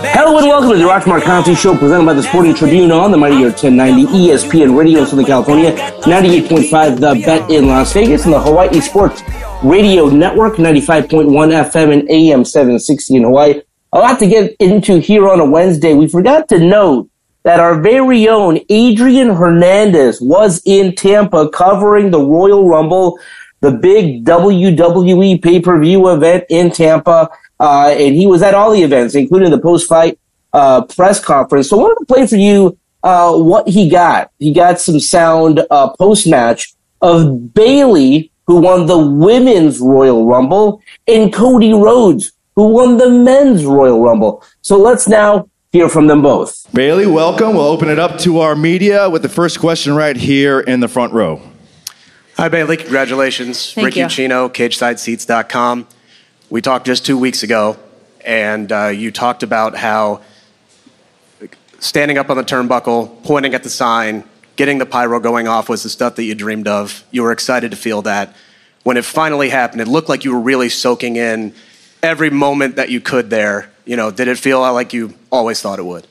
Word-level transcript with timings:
Hello 0.00 0.38
and 0.38 0.46
welcome 0.46 0.70
to 0.70 0.76
the 0.76 0.84
Arash 0.84 1.02
Markazi 1.02 1.56
Show 1.56 1.76
presented 1.76 2.06
by 2.06 2.12
the 2.12 2.22
Sporting 2.22 2.54
Tribune 2.54 2.92
on 2.92 3.10
the 3.10 3.16
Mightier 3.16 3.48
1090 3.50 4.04
ESPN 4.04 4.78
Radio 4.78 5.00
in 5.00 5.06
Southern 5.06 5.24
California, 5.24 5.72
98.5 6.02 7.00
The 7.00 7.22
Bet 7.26 7.50
in 7.50 7.66
Las 7.66 7.92
Vegas, 7.92 8.24
and 8.24 8.32
the 8.32 8.40
Hawaii 8.40 8.80
Sports 8.80 9.22
Radio 9.64 10.06
Network, 10.06 10.54
95.1 10.54 11.26
FM 11.28 11.92
and 11.92 12.08
AM 12.10 12.44
760 12.44 13.16
in 13.16 13.24
Hawaii. 13.24 13.60
A 13.92 13.98
lot 13.98 14.20
to 14.20 14.28
get 14.28 14.54
into 14.60 15.00
here 15.00 15.28
on 15.28 15.40
a 15.40 15.44
Wednesday. 15.44 15.94
We 15.94 16.06
forgot 16.06 16.48
to 16.50 16.60
note 16.60 17.10
that 17.42 17.58
our 17.58 17.80
very 17.80 18.28
own 18.28 18.60
Adrian 18.68 19.30
Hernandez 19.30 20.20
was 20.20 20.62
in 20.64 20.94
Tampa 20.94 21.48
covering 21.48 22.12
the 22.12 22.20
Royal 22.20 22.68
Rumble, 22.68 23.18
the 23.62 23.72
big 23.72 24.24
WWE 24.24 25.42
pay-per-view 25.42 26.08
event 26.12 26.44
in 26.50 26.70
Tampa. 26.70 27.30
Uh, 27.60 27.94
and 27.96 28.14
he 28.14 28.26
was 28.26 28.42
at 28.42 28.54
all 28.54 28.70
the 28.72 28.82
events, 28.82 29.14
including 29.14 29.50
the 29.50 29.58
post-fight 29.58 30.18
uh, 30.52 30.84
press 30.84 31.22
conference. 31.22 31.68
So 31.68 31.78
I 31.78 31.82
wanted 31.82 31.98
to 32.00 32.06
play 32.06 32.26
for 32.26 32.36
you 32.36 32.78
uh, 33.02 33.36
what 33.36 33.68
he 33.68 33.88
got. 33.88 34.30
He 34.38 34.52
got 34.52 34.80
some 34.80 35.00
sound 35.00 35.64
uh, 35.70 35.90
post-match 35.96 36.74
of 37.00 37.54
Bayley, 37.54 38.30
who 38.46 38.60
won 38.60 38.86
the 38.86 38.98
women's 38.98 39.80
Royal 39.80 40.26
Rumble, 40.26 40.82
and 41.06 41.32
Cody 41.32 41.72
Rhodes, 41.72 42.32
who 42.56 42.68
won 42.68 42.96
the 42.96 43.10
men's 43.10 43.64
Royal 43.64 44.02
Rumble. 44.02 44.42
So 44.62 44.78
let's 44.78 45.06
now 45.06 45.48
hear 45.70 45.88
from 45.88 46.06
them 46.06 46.22
both. 46.22 46.66
Bayley, 46.72 47.06
welcome. 47.06 47.54
We'll 47.54 47.66
open 47.66 47.88
it 47.88 47.98
up 47.98 48.18
to 48.20 48.38
our 48.38 48.56
media 48.56 49.08
with 49.10 49.22
the 49.22 49.28
first 49.28 49.60
question 49.60 49.94
right 49.94 50.16
here 50.16 50.60
in 50.60 50.80
the 50.80 50.88
front 50.88 51.12
row. 51.12 51.40
Hi, 52.36 52.48
Bayley. 52.48 52.76
Congratulations. 52.76 53.74
Thank 53.74 53.86
Ricky 53.86 54.00
you. 54.00 54.08
Chino, 54.08 54.48
CagesideSeats.com. 54.48 55.88
We 56.50 56.62
talked 56.62 56.86
just 56.86 57.04
two 57.04 57.18
weeks 57.18 57.42
ago, 57.42 57.76
and 58.24 58.72
uh, 58.72 58.86
you 58.86 59.10
talked 59.10 59.42
about 59.42 59.76
how 59.76 60.22
standing 61.78 62.16
up 62.16 62.30
on 62.30 62.38
the 62.38 62.42
turnbuckle, 62.42 63.22
pointing 63.22 63.52
at 63.52 63.62
the 63.62 63.68
sign, 63.68 64.24
getting 64.56 64.78
the 64.78 64.86
pyro 64.86 65.20
going 65.20 65.46
off 65.46 65.68
was 65.68 65.82
the 65.82 65.90
stuff 65.90 66.16
that 66.16 66.24
you 66.24 66.34
dreamed 66.34 66.66
of. 66.66 67.04
You 67.10 67.22
were 67.22 67.32
excited 67.32 67.70
to 67.72 67.76
feel 67.76 68.00
that. 68.02 68.34
When 68.82 68.96
it 68.96 69.04
finally 69.04 69.50
happened, 69.50 69.82
it 69.82 69.88
looked 69.88 70.08
like 70.08 70.24
you 70.24 70.32
were 70.32 70.40
really 70.40 70.70
soaking 70.70 71.16
in 71.16 71.52
every 72.02 72.30
moment 72.30 72.76
that 72.76 72.88
you 72.88 73.02
could 73.02 73.28
there. 73.28 73.70
You 73.84 73.96
know, 73.96 74.10
did 74.10 74.26
it 74.26 74.38
feel 74.38 74.60
like 74.60 74.94
you 74.94 75.14
always 75.30 75.60
thought 75.60 75.78
it 75.78 75.84
would? 75.84 76.06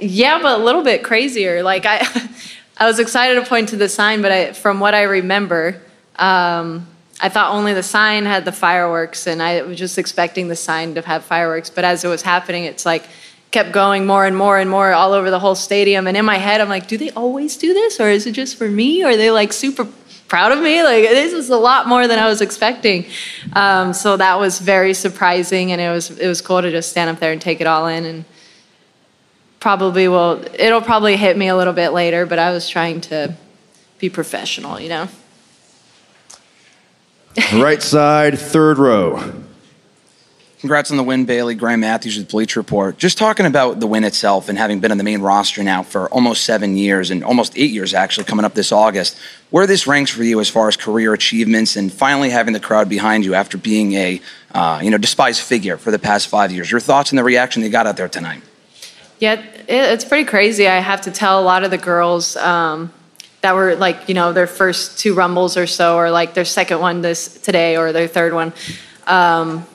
Yeah, 0.00 0.42
but 0.42 0.60
a 0.60 0.64
little 0.64 0.82
bit 0.82 1.04
crazier. 1.04 1.62
Like 1.62 1.86
I, 1.86 2.04
I 2.76 2.86
was 2.86 2.98
excited 2.98 3.40
to 3.40 3.48
point 3.48 3.68
to 3.68 3.76
the 3.76 3.88
sign, 3.88 4.20
but 4.20 4.32
I, 4.32 4.52
from 4.52 4.80
what 4.80 4.94
I 4.94 5.02
remember, 5.02 5.80
um, 6.16 6.88
I 7.20 7.28
thought 7.28 7.52
only 7.52 7.72
the 7.72 7.82
sign 7.82 8.26
had 8.26 8.44
the 8.44 8.52
fireworks, 8.52 9.26
and 9.26 9.42
I 9.42 9.62
was 9.62 9.78
just 9.78 9.98
expecting 9.98 10.48
the 10.48 10.56
sign 10.56 10.94
to 10.94 11.02
have 11.02 11.24
fireworks. 11.24 11.70
But 11.70 11.84
as 11.84 12.04
it 12.04 12.08
was 12.08 12.22
happening, 12.22 12.64
it's 12.64 12.84
like 12.84 13.06
kept 13.50 13.72
going 13.72 14.06
more 14.06 14.26
and 14.26 14.36
more 14.36 14.58
and 14.58 14.68
more 14.68 14.92
all 14.92 15.12
over 15.12 15.30
the 15.30 15.38
whole 15.38 15.54
stadium. 15.54 16.06
And 16.06 16.16
in 16.16 16.24
my 16.24 16.36
head, 16.36 16.60
I'm 16.60 16.68
like, 16.68 16.88
do 16.88 16.98
they 16.98 17.10
always 17.10 17.56
do 17.56 17.72
this, 17.72 18.00
or 18.00 18.08
is 18.08 18.26
it 18.26 18.32
just 18.32 18.56
for 18.56 18.68
me? 18.68 19.02
Or 19.02 19.08
are 19.08 19.16
they 19.16 19.30
like 19.30 19.52
super 19.52 19.88
proud 20.28 20.52
of 20.52 20.60
me? 20.60 20.82
Like 20.82 21.04
this 21.04 21.32
is 21.32 21.48
a 21.48 21.56
lot 21.56 21.88
more 21.88 22.06
than 22.06 22.18
I 22.18 22.26
was 22.26 22.40
expecting. 22.42 23.06
Um, 23.54 23.94
so 23.94 24.16
that 24.16 24.38
was 24.38 24.58
very 24.58 24.92
surprising, 24.92 25.72
and 25.72 25.80
it 25.80 25.90
was 25.90 26.10
it 26.10 26.28
was 26.28 26.42
cool 26.42 26.60
to 26.60 26.70
just 26.70 26.90
stand 26.90 27.08
up 27.08 27.18
there 27.18 27.32
and 27.32 27.40
take 27.40 27.60
it 27.60 27.66
all 27.66 27.86
in 27.86 28.04
and 28.04 28.24
probably 29.66 30.06
will 30.06 30.44
it'll 30.54 30.80
probably 30.80 31.16
hit 31.16 31.36
me 31.36 31.48
a 31.48 31.56
little 31.56 31.72
bit 31.72 31.88
later 31.88 32.24
but 32.24 32.38
i 32.38 32.52
was 32.52 32.68
trying 32.68 33.00
to 33.00 33.34
be 33.98 34.08
professional 34.08 34.78
you 34.78 34.88
know 34.88 35.08
right 37.62 37.82
side, 37.82 38.38
third 38.38 38.78
row. 38.78 39.32
Congrats 40.60 40.90
on 40.90 40.96
the 40.96 41.02
win, 41.02 41.26
Bayley. 41.26 41.54
Graham 41.54 41.80
Matthews 41.80 42.16
with 42.16 42.30
Bleacher 42.30 42.60
Report. 42.60 42.96
Just 42.98 43.18
talking 43.18 43.46
about 43.46 43.78
the 43.78 43.86
win 43.86 44.04
itself 44.04 44.48
and 44.48 44.56
having 44.56 44.80
been 44.80 44.90
on 44.90 44.98
the 44.98 45.04
main 45.04 45.20
roster 45.20 45.62
now 45.62 45.82
for 45.82 46.08
almost 46.08 46.44
seven 46.44 46.76
years 46.76 47.10
and 47.10 47.22
almost 47.22 47.56
eight 47.56 47.70
years 47.70 47.94
actually 47.94 48.24
coming 48.24 48.44
up 48.44 48.54
this 48.54 48.72
August, 48.72 49.18
where 49.50 49.66
this 49.66 49.86
ranks 49.86 50.10
for 50.10 50.24
you 50.24 50.40
as 50.40 50.48
far 50.48 50.66
as 50.66 50.76
career 50.76 51.12
achievements 51.12 51.76
and 51.76 51.92
finally 51.92 52.30
having 52.30 52.52
the 52.52 52.60
crowd 52.60 52.88
behind 52.88 53.24
you 53.24 53.34
after 53.34 53.58
being 53.58 53.92
a 53.92 54.20
uh, 54.54 54.80
you 54.82 54.90
know 54.90 54.98
despised 54.98 55.42
figure 55.42 55.76
for 55.76 55.90
the 55.90 55.98
past 55.98 56.28
five 56.28 56.50
years. 56.50 56.70
Your 56.70 56.80
thoughts 56.80 57.10
and 57.10 57.18
the 57.18 57.24
reaction 57.24 57.62
they 57.62 57.68
got 57.68 57.86
out 57.86 57.96
there 57.96 58.08
tonight? 58.08 58.42
yeah 59.18 59.42
it's 59.68 60.04
pretty 60.04 60.24
crazy 60.24 60.68
i 60.68 60.78
have 60.78 61.00
to 61.00 61.10
tell 61.10 61.40
a 61.40 61.44
lot 61.44 61.64
of 61.64 61.70
the 61.70 61.78
girls 61.78 62.36
um, 62.36 62.92
that 63.40 63.54
were 63.54 63.76
like 63.76 64.08
you 64.08 64.14
know 64.14 64.32
their 64.32 64.46
first 64.46 64.98
two 64.98 65.14
rumbles 65.14 65.56
or 65.56 65.66
so 65.66 65.96
or 65.96 66.10
like 66.10 66.34
their 66.34 66.44
second 66.44 66.80
one 66.80 67.00
this 67.00 67.40
today 67.40 67.76
or 67.76 67.92
their 67.92 68.08
third 68.08 68.32
one 68.32 68.52
um, 69.06 69.66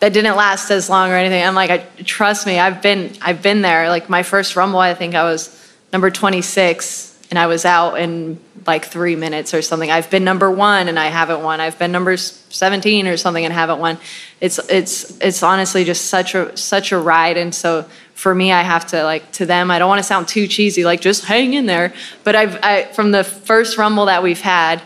that 0.00 0.12
didn't 0.12 0.36
last 0.36 0.70
as 0.70 0.88
long 0.88 1.10
or 1.10 1.16
anything. 1.16 1.42
I'm 1.44 1.54
like 1.54 1.70
I, 1.70 1.78
trust 2.02 2.46
me 2.46 2.58
i've 2.58 2.82
been 2.82 3.12
i've 3.20 3.42
been 3.42 3.62
there. 3.62 3.88
Like 3.88 4.08
my 4.08 4.22
first 4.22 4.56
rumble 4.56 4.78
i 4.78 4.94
think 4.94 5.14
i 5.14 5.24
was 5.24 5.56
number 5.92 6.10
26 6.10 7.18
and 7.30 7.38
i 7.38 7.46
was 7.46 7.64
out 7.64 7.98
in 7.98 8.38
like 8.66 8.84
three 8.84 9.16
minutes 9.16 9.54
or 9.54 9.62
something. 9.62 9.90
I've 9.90 10.10
been 10.10 10.24
number 10.24 10.50
one 10.50 10.88
and 10.88 10.98
i 10.98 11.06
haven't 11.06 11.42
won. 11.42 11.60
I've 11.60 11.78
been 11.78 11.92
number 11.92 12.16
17 12.16 13.06
or 13.06 13.16
something 13.16 13.44
and 13.44 13.52
haven't 13.52 13.78
won. 13.78 13.98
It's 14.40 14.58
it's 14.68 15.18
it's 15.20 15.42
honestly 15.42 15.84
just 15.84 16.06
such 16.06 16.34
a 16.34 16.56
such 16.56 16.92
a 16.92 16.98
ride 16.98 17.36
and 17.36 17.54
so 17.54 17.88
for 18.20 18.34
me 18.34 18.52
i 18.52 18.62
have 18.62 18.86
to 18.86 19.02
like 19.02 19.32
to 19.32 19.46
them 19.46 19.70
i 19.70 19.78
don't 19.78 19.88
want 19.88 19.98
to 19.98 20.04
sound 20.12 20.28
too 20.28 20.46
cheesy 20.46 20.84
like 20.84 21.00
just 21.00 21.24
hang 21.24 21.54
in 21.54 21.64
there. 21.64 21.94
But 22.22 22.36
i've 22.36 22.54
I, 22.62 22.84
from 22.92 23.12
the 23.12 23.24
first 23.24 23.78
rumble 23.78 24.06
that 24.06 24.22
we've 24.22 24.40
had 24.40 24.82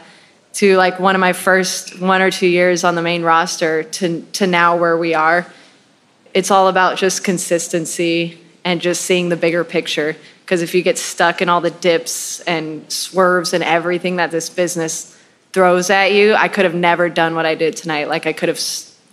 to 0.55 0.77
like 0.77 1.00
one 1.00 1.17
of 1.17 1.21
my 1.21 1.33
first 1.33 2.00
one 2.00 2.22
or 2.22 2.31
two 2.31 2.47
years 2.47 2.84
on 2.84 2.95
the 2.95 3.03
main 3.03 3.22
roster 3.25 3.83
to 3.83 4.22
to 4.39 4.47
now 4.47 4.77
where 4.77 4.97
we 4.97 5.15
are 5.15 5.50
it's 6.33 6.50
all 6.50 6.69
about 6.69 6.97
just 6.97 7.25
consistency 7.25 8.39
and 8.65 8.81
just 8.81 9.03
seeing 9.03 9.28
the 9.28 9.37
bigger 9.37 9.62
picture. 9.62 10.16
Because 10.41 10.62
if 10.62 10.75
you 10.75 10.83
get 10.83 10.99
stuck 10.99 11.41
in 11.41 11.49
all 11.49 11.61
the 11.61 11.71
dips 11.71 12.41
and 12.41 12.91
swerves 12.91 13.53
and 13.53 13.62
everything 13.62 14.16
that 14.16 14.31
this 14.31 14.51
business 14.51 15.16
throws 15.53 15.89
at 15.89 16.12
you 16.12 16.34
i 16.34 16.49
could 16.49 16.65
have 16.65 16.75
never 16.75 17.09
done 17.09 17.34
what 17.37 17.47
i 17.47 17.55
did 17.55 17.77
tonight. 17.77 18.09
Like 18.09 18.27
i 18.27 18.33
could 18.33 18.49
have 18.49 18.61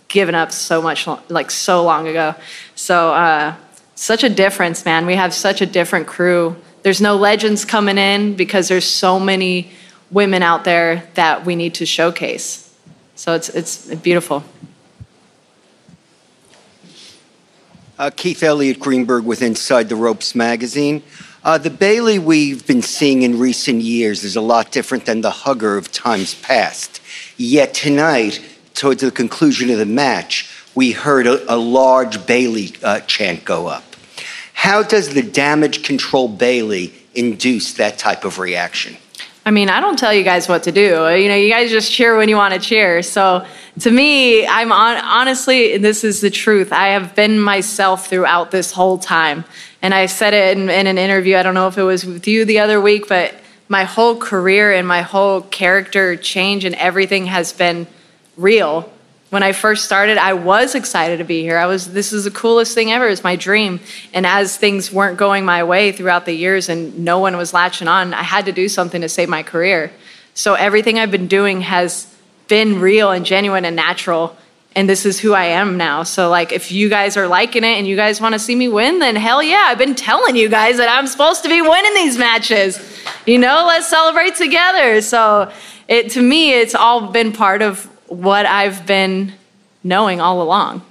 given 0.08 0.34
up 0.34 0.52
so 0.52 0.82
much 0.82 1.08
like 1.28 1.50
so 1.50 1.84
long 1.84 2.06
ago. 2.06 2.34
So 2.74 3.14
uh 3.14 3.54
such 4.02 4.24
a 4.24 4.28
difference 4.28 4.84
man 4.84 5.06
we 5.06 5.14
have 5.14 5.32
such 5.32 5.60
a 5.60 5.66
different 5.66 6.06
crew 6.06 6.56
there's 6.82 7.00
no 7.00 7.14
legends 7.16 7.64
coming 7.64 7.98
in 7.98 8.34
because 8.34 8.66
there's 8.66 8.84
so 8.84 9.20
many 9.20 9.70
women 10.10 10.42
out 10.42 10.64
there 10.64 11.08
that 11.14 11.46
we 11.46 11.54
need 11.54 11.74
to 11.74 11.86
showcase 11.86 12.74
so 13.14 13.34
it's 13.34 13.48
it's 13.50 13.94
beautiful 13.96 14.42
Uh, 17.98 18.10
Keith 18.10 18.42
Elliott 18.42 18.80
Greenberg 18.80 19.24
with 19.24 19.42
Inside 19.42 19.88
the 19.88 19.94
Ropes 19.94 20.34
magazine. 20.34 21.04
Uh, 21.44 21.56
the 21.56 21.70
Bayley 21.70 22.18
we've 22.18 22.66
been 22.66 22.82
seeing 22.82 23.22
in 23.22 23.38
recent 23.38 23.80
years 23.82 24.24
is 24.24 24.34
a 24.34 24.40
lot 24.40 24.72
different 24.72 25.04
than 25.04 25.20
the 25.20 25.30
hugger 25.30 25.76
of 25.76 25.92
times 25.92 26.34
past. 26.34 27.00
Yet 27.36 27.74
tonight, 27.74 28.40
towards 28.74 29.02
the 29.02 29.12
conclusion 29.12 29.70
of 29.70 29.78
the 29.78 29.86
match, 29.86 30.50
we 30.74 30.90
heard 30.90 31.28
a, 31.28 31.54
a 31.54 31.54
large 31.54 32.26
Bayley 32.26 32.72
uh, 32.82 33.00
chant 33.00 33.44
go 33.44 33.68
up. 33.68 33.91
How 34.62 34.84
does 34.84 35.12
the 35.12 35.22
damage 35.22 35.82
control 35.82 36.28
Bayley 36.28 36.92
induce 37.16 37.74
that 37.74 37.98
type 37.98 38.24
of 38.24 38.38
reaction? 38.38 38.96
I 39.44 39.50
mean, 39.50 39.68
I 39.68 39.80
don't 39.80 39.98
tell 39.98 40.14
you 40.14 40.22
guys 40.22 40.48
what 40.48 40.62
to 40.62 40.70
do. 40.70 41.08
You 41.16 41.28
know, 41.28 41.34
you 41.34 41.50
guys 41.50 41.72
just 41.72 41.90
cheer 41.90 42.16
when 42.16 42.28
you 42.28 42.36
want 42.36 42.54
to 42.54 42.60
cheer. 42.60 43.02
So 43.02 43.44
to 43.80 43.90
me, 43.90 44.46
I'm 44.46 44.70
on, 44.70 44.98
honestly, 44.98 45.78
this 45.78 46.04
is 46.04 46.20
the 46.20 46.30
truth. 46.30 46.72
I 46.72 46.90
have 46.90 47.16
been 47.16 47.40
myself 47.40 48.08
throughout 48.08 48.52
this 48.52 48.70
whole 48.70 48.98
time. 48.98 49.44
And 49.82 49.92
I 49.92 50.06
said 50.06 50.32
it 50.32 50.56
in, 50.56 50.70
in 50.70 50.86
an 50.86 50.96
interview. 50.96 51.36
I 51.36 51.42
don't 51.42 51.54
know 51.54 51.66
if 51.66 51.76
it 51.76 51.82
was 51.82 52.06
with 52.06 52.28
you 52.28 52.44
the 52.44 52.60
other 52.60 52.80
week, 52.80 53.08
but 53.08 53.34
my 53.68 53.82
whole 53.82 54.16
career 54.16 54.72
and 54.72 54.86
my 54.86 55.02
whole 55.02 55.40
character 55.40 56.14
change 56.14 56.64
and 56.64 56.76
everything 56.76 57.26
has 57.26 57.52
been 57.52 57.88
real 58.36 58.88
when 59.32 59.42
I 59.42 59.52
first 59.52 59.86
started, 59.86 60.18
I 60.18 60.34
was 60.34 60.74
excited 60.74 61.16
to 61.16 61.24
be 61.24 61.40
here. 61.40 61.56
I 61.56 61.64
was, 61.64 61.94
this 61.94 62.12
is 62.12 62.24
the 62.24 62.30
coolest 62.30 62.74
thing 62.74 62.92
ever. 62.92 63.08
It's 63.08 63.24
my 63.24 63.34
dream. 63.34 63.80
And 64.12 64.26
as 64.26 64.58
things 64.58 64.92
weren't 64.92 65.16
going 65.16 65.46
my 65.46 65.64
way 65.64 65.90
throughout 65.90 66.26
the 66.26 66.34
years 66.34 66.68
and 66.68 66.98
no 66.98 67.18
one 67.18 67.38
was 67.38 67.54
latching 67.54 67.88
on, 67.88 68.12
I 68.12 68.24
had 68.24 68.44
to 68.44 68.52
do 68.52 68.68
something 68.68 69.00
to 69.00 69.08
save 69.08 69.30
my 69.30 69.42
career. 69.42 69.90
So 70.34 70.52
everything 70.52 70.98
I've 70.98 71.10
been 71.10 71.28
doing 71.28 71.62
has 71.62 72.14
been 72.48 72.78
real 72.78 73.10
and 73.10 73.24
genuine 73.24 73.64
and 73.64 73.74
natural. 73.74 74.36
And 74.76 74.86
this 74.86 75.06
is 75.06 75.18
who 75.18 75.32
I 75.32 75.46
am 75.46 75.78
now. 75.78 76.02
So, 76.02 76.28
like, 76.28 76.52
if 76.52 76.70
you 76.70 76.90
guys 76.90 77.16
are 77.16 77.26
liking 77.26 77.64
it 77.64 77.78
and 77.78 77.86
you 77.86 77.96
guys 77.96 78.20
want 78.20 78.34
to 78.34 78.38
see 78.38 78.54
me 78.54 78.68
win, 78.68 78.98
then 78.98 79.16
hell 79.16 79.42
yeah, 79.42 79.64
I've 79.66 79.78
been 79.78 79.94
telling 79.94 80.36
you 80.36 80.50
guys 80.50 80.76
that 80.76 80.90
I'm 80.90 81.06
supposed 81.06 81.42
to 81.44 81.48
be 81.48 81.62
winning 81.62 81.94
these 81.94 82.18
matches. 82.18 82.78
You 83.24 83.38
know, 83.38 83.64
let's 83.66 83.88
celebrate 83.88 84.34
together. 84.34 85.00
So, 85.00 85.50
it 85.88 86.10
to 86.12 86.20
me, 86.20 86.52
it's 86.52 86.74
all 86.74 87.12
been 87.12 87.32
part 87.32 87.62
of 87.62 87.88
what 88.12 88.46
I've 88.46 88.86
been 88.86 89.32
knowing 89.82 90.20
all 90.20 90.42
along. 90.42 90.84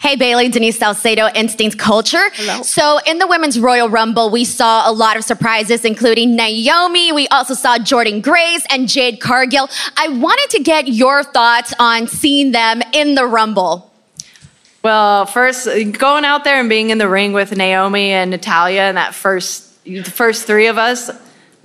Hey 0.00 0.14
Bayley, 0.14 0.48
Denise 0.48 0.78
Salcedo, 0.78 1.28
Instinct 1.34 1.76
Culture. 1.76 2.30
Hello. 2.34 2.62
So 2.62 3.00
in 3.04 3.18
the 3.18 3.26
Women's 3.26 3.58
Royal 3.58 3.88
Rumble, 3.88 4.30
we 4.30 4.44
saw 4.44 4.88
a 4.88 4.92
lot 4.92 5.16
of 5.16 5.24
surprises, 5.24 5.84
including 5.84 6.36
Naomi. 6.36 7.10
We 7.10 7.26
also 7.28 7.54
saw 7.54 7.78
Jordynne 7.78 8.22
Grace 8.22 8.64
and 8.70 8.88
Jade 8.88 9.20
Cargill. 9.20 9.68
I 9.96 10.08
wanted 10.08 10.50
to 10.56 10.62
get 10.62 10.86
your 10.86 11.24
thoughts 11.24 11.74
on 11.80 12.06
seeing 12.06 12.52
them 12.52 12.80
in 12.92 13.16
the 13.16 13.26
Rumble. 13.26 13.92
Well, 14.84 15.26
first, 15.26 15.66
going 15.98 16.24
out 16.24 16.44
there 16.44 16.60
and 16.60 16.68
being 16.68 16.90
in 16.90 16.98
the 16.98 17.08
ring 17.08 17.32
with 17.32 17.56
Naomi 17.56 18.10
and 18.10 18.30
Natalya 18.30 18.82
and 18.82 18.96
that 18.96 19.14
first, 19.14 19.82
the 19.84 20.02
first 20.04 20.46
three 20.46 20.68
of 20.68 20.78
us, 20.78 21.10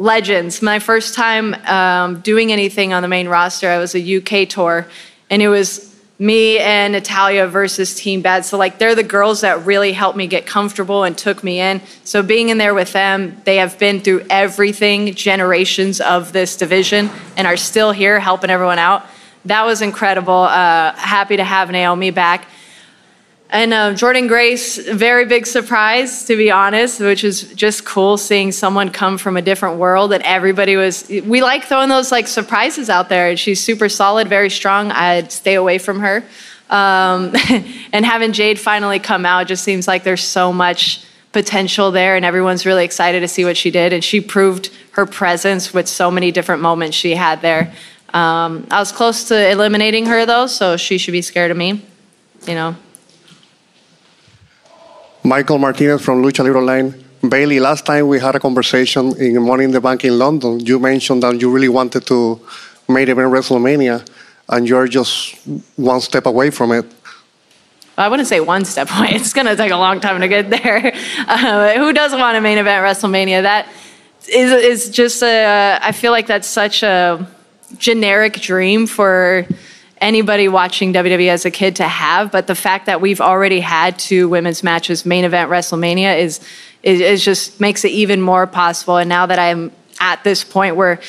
legends. 0.03 0.61
My 0.61 0.79
first 0.79 1.15
time 1.15 1.53
um, 1.65 2.19
doing 2.19 2.51
anything 2.51 2.93
on 2.93 3.01
the 3.01 3.07
main 3.07 3.29
roster, 3.29 3.69
I 3.69 3.77
was 3.77 3.95
a 3.95 4.17
UK 4.17 4.49
tour, 4.49 4.85
and 5.29 5.41
it 5.41 5.47
was 5.47 5.89
me 6.19 6.59
and 6.59 6.91
Natalya 6.91 7.47
versus 7.47 7.95
Team 7.95 8.21
Bad. 8.21 8.43
So, 8.43 8.57
like, 8.57 8.77
they're 8.77 8.95
the 8.95 9.03
girls 9.03 9.41
that 9.41 9.65
really 9.65 9.93
helped 9.93 10.17
me 10.17 10.27
get 10.27 10.45
comfortable 10.45 11.03
and 11.03 11.17
took 11.17 11.41
me 11.41 11.59
in. 11.59 11.81
So, 12.03 12.21
being 12.21 12.49
in 12.49 12.57
there 12.57 12.73
with 12.73 12.91
them, 12.91 13.41
they 13.45 13.57
have 13.57 13.79
been 13.79 14.01
through 14.01 14.25
everything, 14.29 15.15
generations 15.15 16.01
of 16.01 16.33
this 16.33 16.57
division, 16.57 17.09
and 17.37 17.47
are 17.47 17.57
still 17.57 17.93
here 17.93 18.19
helping 18.19 18.49
everyone 18.49 18.79
out. 18.79 19.05
That 19.45 19.65
was 19.65 19.81
incredible. 19.81 20.33
Uh, 20.33 20.93
happy 20.95 21.37
to 21.37 21.43
have 21.45 21.71
Naomi 21.71 22.11
back. 22.11 22.45
And 23.53 23.71
uh, 23.71 23.93
Jordynne 23.93 24.27
Grace, 24.27 24.79
very 24.79 25.25
big 25.25 25.45
surprise, 25.45 26.25
to 26.25 26.35
be 26.35 26.49
honest, 26.49 26.99
which 26.99 27.23
is 27.23 27.53
just 27.53 27.85
cool 27.85 28.17
seeing 28.17 28.51
someone 28.51 28.89
come 28.89 29.19
from 29.19 29.37
a 29.37 29.43
different 29.43 29.77
world. 29.77 30.11
And 30.11 30.23
everybody 30.23 30.75
was, 30.75 31.07
we 31.07 31.43
like 31.43 31.65
throwing 31.65 31.87
those 31.87 32.11
like 32.11 32.27
surprises 32.27 32.89
out 32.89 33.09
there. 33.09 33.37
She's 33.37 33.63
super 33.63 33.89
solid, 33.89 34.27
very 34.27 34.49
strong. 34.49 34.91
I'd 34.91 35.31
stay 35.31 35.53
away 35.53 35.77
from 35.77 35.99
her. 35.99 36.23
Um, 36.71 37.35
and 37.93 38.03
having 38.03 38.33
Jade 38.33 38.59
finally 38.59 38.97
come 38.97 39.23
out 39.23 39.45
just 39.45 39.63
seems 39.63 39.87
like 39.87 40.03
there's 40.03 40.23
so 40.23 40.51
much 40.51 41.05
potential 41.31 41.91
there, 41.91 42.15
and 42.15 42.25
everyone's 42.25 42.65
really 42.65 42.85
excited 42.85 43.19
to 43.19 43.27
see 43.27 43.45
what 43.45 43.55
she 43.55 43.69
did. 43.69 43.93
And 43.93 44.03
she 44.03 44.19
proved 44.19 44.71
her 44.93 45.05
presence 45.05 45.71
with 45.71 45.87
so 45.87 46.09
many 46.09 46.31
different 46.31 46.63
moments 46.63 46.97
she 46.97 47.13
had 47.13 47.43
there. 47.43 47.71
Um, 48.15 48.65
I 48.71 48.79
was 48.79 48.91
close 48.91 49.25
to 49.25 49.51
eliminating 49.51 50.07
her 50.07 50.25
though, 50.25 50.47
so 50.47 50.75
she 50.75 50.97
should 50.97 51.11
be 51.11 51.21
scared 51.21 51.51
of 51.51 51.57
me. 51.57 51.85
You 52.47 52.55
know, 52.55 52.75
Michael 55.35 55.57
Martinez 55.57 55.99
from 55.99 56.21
Lucha 56.21 56.43
Libre 56.43 56.59
Online. 56.59 56.93
Bayley, 57.27 57.59
last 57.59 57.87
time 57.87 58.07
we 58.07 58.19
had 58.19 58.35
a 58.35 58.39
conversation 58.39 59.17
in 59.17 59.41
Money 59.41 59.63
in 59.63 59.71
the 59.71 59.81
Bank 59.81 60.05
in 60.05 60.19
London, 60.19 60.59
you 60.59 60.77
mentioned 60.77 61.23
that 61.23 61.41
you 61.41 61.49
really 61.49 61.69
wanted 61.69 62.05
to 62.05 62.39
main 62.87 63.09
event 63.09 63.33
WrestleMania, 63.33 64.07
and 64.49 64.69
you're 64.69 64.87
just 64.87 65.35
one 65.75 66.01
step 66.01 66.27
away 66.27 66.51
from 66.51 66.71
it. 66.71 66.85
I 67.97 68.09
wouldn't 68.09 68.29
say 68.29 68.41
one 68.41 68.63
step 68.63 68.87
away. 68.95 69.09
It's 69.19 69.33
going 69.33 69.47
to 69.47 69.55
take 69.55 69.71
a 69.71 69.81
long 69.87 69.99
time 69.99 70.21
to 70.21 70.27
get 70.27 70.51
there. 70.51 70.93
Uh, 71.27 71.73
who 71.81 71.93
doesn't 71.93 72.19
want 72.19 72.37
a 72.37 72.41
main 72.41 72.59
event 72.59 72.79
WrestleMania? 72.85 73.41
That 73.41 73.67
is, 74.29 74.51
is 74.51 74.89
just 74.91 75.23
a, 75.23 75.79
I 75.81 75.93
feel 75.93 76.11
like 76.11 76.27
that's 76.27 76.47
such 76.47 76.83
a 76.83 77.27
generic 77.79 78.33
dream 78.39 78.85
for 78.85 79.47
anybody 80.03 80.47
watching 80.47 80.93
WWE 80.93 81.29
as 81.29 81.45
a 81.45 81.51
kid 81.51 81.77
to 81.77 81.87
have. 81.87 82.31
But 82.31 82.47
the 82.47 82.55
fact 82.55 82.85
that 82.85 83.01
we've 83.01 83.21
already 83.21 83.61
had 83.61 83.97
two 83.97 84.29
women's 84.29 84.61
matches 84.61 85.05
main 85.05 85.23
event 85.23 85.49
WrestleMania 85.49 86.19
is, 86.19 86.39
is, 86.83 86.99
is 86.99 87.23
just 87.23 87.59
makes 87.59 87.85
it 87.85 87.91
even 87.91 88.21
more 88.21 88.45
possible. 88.45 88.97
And 88.97 89.09
now 89.09 89.25
that 89.25 89.39
I'm 89.39 89.71
at 89.99 90.23
this 90.23 90.43
point 90.43 90.75
where 90.75 90.99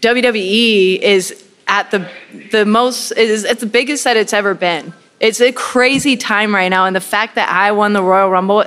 WWE 0.00 0.98
is 1.00 1.44
at 1.66 1.90
the 1.90 2.08
the 2.50 2.66
most 2.66 3.12
is 3.12 3.44
it's 3.44 3.60
the 3.60 3.66
biggest 3.66 4.04
that 4.04 4.16
it's 4.16 4.32
ever 4.32 4.54
been. 4.54 4.92
It's 5.20 5.40
a 5.40 5.52
crazy 5.52 6.16
time 6.16 6.54
right 6.54 6.68
now, 6.68 6.84
and 6.84 6.94
the 6.94 7.00
fact 7.00 7.36
that 7.36 7.48
I 7.48 7.72
won 7.72 7.92
the 7.92 8.02
Royal 8.02 8.28
Rumble 8.28 8.64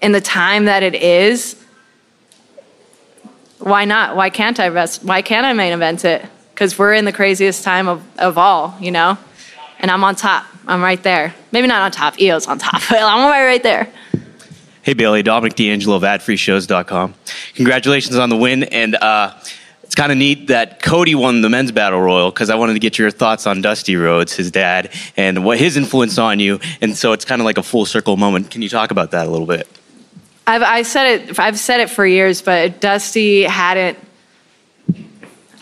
in 0.00 0.12
the 0.12 0.20
time 0.20 0.66
that 0.66 0.84
it 0.84 0.94
is, 0.94 1.56
why 3.58 3.84
not? 3.84 4.14
Why 4.14 4.30
can't 4.30 4.60
I 4.60 4.68
rest? 4.68 5.02
Why 5.02 5.20
can't 5.20 5.44
I 5.44 5.52
main 5.52 5.72
event 5.72 6.04
it? 6.04 6.24
Because 6.56 6.78
we're 6.78 6.94
in 6.94 7.04
the 7.04 7.12
craziest 7.12 7.64
time 7.64 7.86
of, 7.86 8.02
of 8.18 8.38
all, 8.38 8.74
you 8.80 8.90
know? 8.90 9.18
And 9.78 9.90
I'm 9.90 10.02
on 10.04 10.16
top. 10.16 10.46
I'm 10.66 10.82
right 10.82 11.02
there. 11.02 11.34
Maybe 11.52 11.66
not 11.66 11.82
on 11.82 11.90
top. 11.90 12.18
EO's 12.18 12.46
on 12.46 12.58
top, 12.58 12.80
but 12.88 13.02
I'm 13.02 13.30
right, 13.30 13.44
right 13.44 13.62
there. 13.62 13.92
Hey 14.80 14.94
Bayley, 14.94 15.22
Dominic 15.22 15.54
D'Angelo 15.54 15.96
of 15.96 16.02
AdFreeShows.com. 16.02 17.12
Congratulations 17.56 18.16
on 18.16 18.30
the 18.30 18.36
win, 18.36 18.62
and 18.62 18.94
uh, 18.94 19.34
it's 19.82 19.94
kind 19.94 20.10
of 20.10 20.16
neat 20.16 20.46
that 20.46 20.80
Cody 20.80 21.14
won 21.14 21.42
the 21.42 21.50
men's 21.50 21.72
battle 21.72 22.00
royal 22.00 22.30
because 22.30 22.48
I 22.48 22.54
wanted 22.54 22.72
to 22.72 22.78
get 22.78 22.98
your 22.98 23.10
thoughts 23.10 23.46
on 23.46 23.60
Dusty 23.60 23.96
Rhodes, 23.96 24.32
his 24.32 24.50
dad, 24.50 24.94
and 25.14 25.44
what 25.44 25.58
his 25.58 25.76
influence 25.76 26.16
on 26.16 26.40
you. 26.40 26.58
And 26.80 26.96
so 26.96 27.12
it's 27.12 27.26
kind 27.26 27.42
of 27.42 27.44
like 27.44 27.58
a 27.58 27.62
full 27.62 27.84
circle 27.84 28.16
moment. 28.16 28.50
Can 28.50 28.62
you 28.62 28.70
talk 28.70 28.90
about 28.90 29.10
that 29.10 29.26
a 29.26 29.30
little 29.30 29.46
bit? 29.46 29.68
I've 30.46 30.62
I 30.62 30.82
said 30.82 31.20
it. 31.20 31.38
I've 31.38 31.58
said 31.58 31.80
it 31.80 31.90
for 31.90 32.06
years, 32.06 32.40
but 32.40 32.80
Dusty 32.80 33.42
hadn't. 33.42 33.98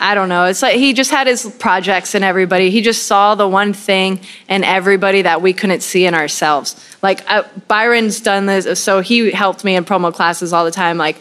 I 0.01 0.15
don't 0.15 0.29
know. 0.29 0.45
It's 0.45 0.63
like 0.63 0.77
he 0.77 0.93
just 0.93 1.11
had 1.11 1.27
his 1.27 1.55
projects 1.59 2.15
and 2.15 2.25
everybody. 2.25 2.71
He 2.71 2.83
just 2.83 3.05
saw 3.05 3.35
the 3.35 3.49
one 3.49 3.73
thing 3.73 4.21
in 4.49 4.65
everybody 4.65 5.23
that 5.23 5.41
we 5.41 5.53
couldn't 5.53 5.83
see 5.83 6.07
in 6.07 6.15
ourselves. 6.15 6.97
Like 7.03 7.29
uh, 7.31 7.45
Byron's 7.69 8.21
done 8.21 8.47
this, 8.47 8.81
so 8.81 9.01
he 9.01 9.31
helped 9.31 9.65
me 9.65 9.77
in 9.77 9.85
promo 9.85 10.13
classes 10.13 10.53
all 10.53 10.65
the 10.65 10.71
time. 10.71 10.99
Like 10.99 11.21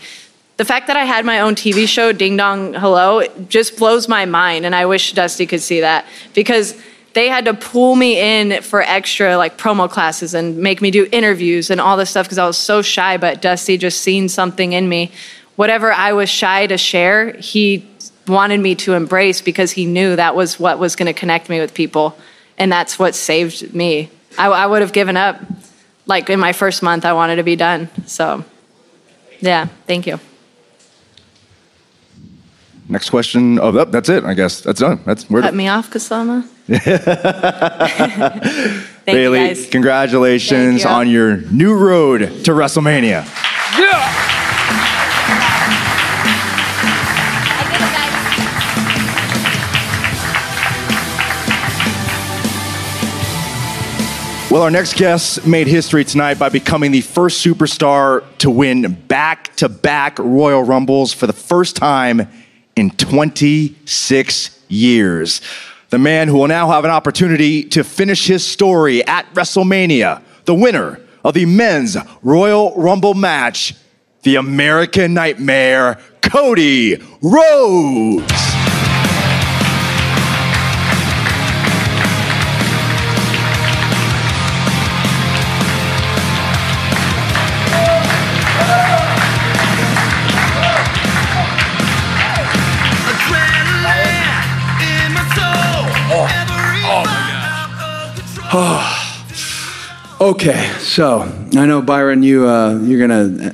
the 0.58 0.66
fact 0.66 0.88
that 0.88 0.98
I 0.98 1.06
had 1.06 1.26
my 1.26 1.40
own 1.40 1.56
TV 1.56 1.88
show, 1.88 2.12
Ding 2.12 2.38
Dong 2.38 2.74
Hello, 2.74 3.24
just 3.48 3.78
blows 3.78 4.08
my 4.08 4.26
mind, 4.26 4.66
and 4.66 4.76
I 4.76 4.86
wish 4.86 5.14
Dusty 5.14 5.46
could 5.46 5.62
see 5.62 5.82
that 5.82 6.06
because 6.34 6.80
they 7.14 7.28
had 7.28 7.46
to 7.46 7.54
pull 7.54 7.96
me 7.96 8.20
in 8.20 8.62
for 8.62 8.82
extra 8.82 9.38
like 9.38 9.58
promo 9.58 9.90
classes 9.90 10.34
and 10.34 10.58
make 10.58 10.82
me 10.82 10.92
do 10.92 11.08
interviews 11.12 11.70
and 11.70 11.80
all 11.80 11.96
this 11.96 12.10
stuff 12.10 12.26
because 12.26 12.38
I 12.38 12.48
was 12.48 12.58
so 12.58 12.82
shy. 12.82 13.18
But 13.18 13.42
Dusty 13.42 13.78
just 13.78 14.02
seen 14.02 14.30
something 14.30 14.74
in 14.74 14.90
me. 14.90 15.12
Whatever 15.56 15.92
I 15.94 16.14
was 16.14 16.30
shy 16.30 16.66
to 16.68 16.78
share, 16.78 17.34
he 17.34 17.88
wanted 18.28 18.60
me 18.60 18.76
to 18.76 18.94
embrace 18.94 19.42
because 19.42 19.72
he 19.72 19.86
knew 19.86 20.16
that 20.16 20.36
was 20.36 20.60
what 20.60 20.80
was 20.80 20.96
going 20.96 21.08
to 21.08 21.14
connect 21.20 21.50
me 21.50 21.60
with 21.60 21.74
people. 21.74 22.18
And 22.58 22.72
that's 22.72 22.98
what 23.00 23.16
saved 23.16 23.74
me. 23.74 24.10
I, 24.38 24.48
I 24.48 24.66
would 24.68 24.82
have 24.82 24.94
given 24.94 25.18
up. 25.18 25.40
Like 26.06 26.30
in 26.30 26.40
my 26.40 26.52
first 26.54 26.84
month, 26.84 27.06
I 27.06 27.14
wanted 27.14 27.38
to 27.38 27.44
be 27.44 27.56
done. 27.56 27.90
So, 28.08 28.44
yeah, 29.40 29.68
thank 29.88 30.06
you. 30.06 30.20
Next 32.90 33.10
question. 33.10 33.58
Oh, 33.60 33.72
that- 33.72 33.92
that's 33.94 34.10
it. 34.10 34.26
I 34.26 34.34
guess 34.34 34.60
that's 34.62 34.82
done. 34.82 35.00
That's 35.06 35.30
we're 35.30 35.42
Cut 35.42 35.56
me 35.56 35.70
off, 35.70 35.90
Kasama. 35.90 36.44
Thank 36.68 36.86
you, 39.08 39.14
Bayley. 39.14 39.40
guys. 39.40 39.68
Congratulations 39.70 40.84
Thank 40.84 40.84
you. 40.84 40.90
on 40.90 41.10
your 41.10 41.38
new 41.52 41.74
road 41.76 42.20
to 42.20 42.52
WrestleMania. 42.52 43.24
Well, 54.54 54.62
our 54.62 54.70
next 54.70 54.98
guest 54.98 55.48
made 55.48 55.66
history 55.66 56.06
tonight 56.06 56.38
by 56.38 56.50
becoming 56.50 56.92
the 56.92 57.02
first 57.02 57.44
superstar 57.44 58.24
to 58.38 58.52
win 58.52 58.94
back 59.08 59.56
to 59.56 59.68
back 59.68 60.20
Royal 60.20 60.62
Rumbles 60.62 61.12
for 61.12 61.26
the 61.26 61.34
first 61.34 61.76
time 61.76 62.28
in 62.76 62.92
26 62.92 64.64
years. 64.68 65.42
The 65.90 65.98
man 65.98 66.28
who 66.28 66.38
will 66.38 66.48
now 66.48 66.70
have 66.70 66.86
an 66.86 66.92
opportunity 66.92 67.64
to 67.70 67.84
finish 67.84 68.28
his 68.28 68.46
story 68.46 69.04
at 69.08 69.26
WrestleMania, 69.34 70.22
the 70.46 70.54
winner 70.54 71.02
of 71.24 71.34
the 71.34 71.48
men's 71.48 71.98
Royal 72.22 72.76
Rumble 72.76 73.16
match, 73.16 73.74
the 74.22 74.36
American 74.36 75.16
Nightmare, 75.16 76.00
Cody 76.22 77.02
Rhodes. 77.24 78.53
Okay, 100.30 100.70
so 100.80 101.22
I 101.56 101.66
know 101.66 101.82
Byron, 101.82 102.24
you 102.24 102.48
uh, 102.48 102.80
you're 102.82 103.00
gonna 103.00 103.54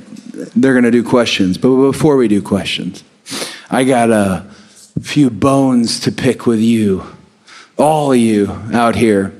they're 0.54 0.74
gonna 0.74 0.90
do 0.90 1.02
questions, 1.02 1.58
but 1.58 1.74
before 1.90 2.16
we 2.16 2.28
do 2.28 2.40
questions, 2.40 3.02
I 3.70 3.84
got 3.84 4.10
a 4.10 4.46
few 5.00 5.30
bones 5.30 5.98
to 6.00 6.12
pick 6.12 6.46
with 6.46 6.60
you, 6.60 7.04
all 7.76 8.12
of 8.12 8.18
you 8.18 8.50
out 8.72 8.94
here. 8.94 9.34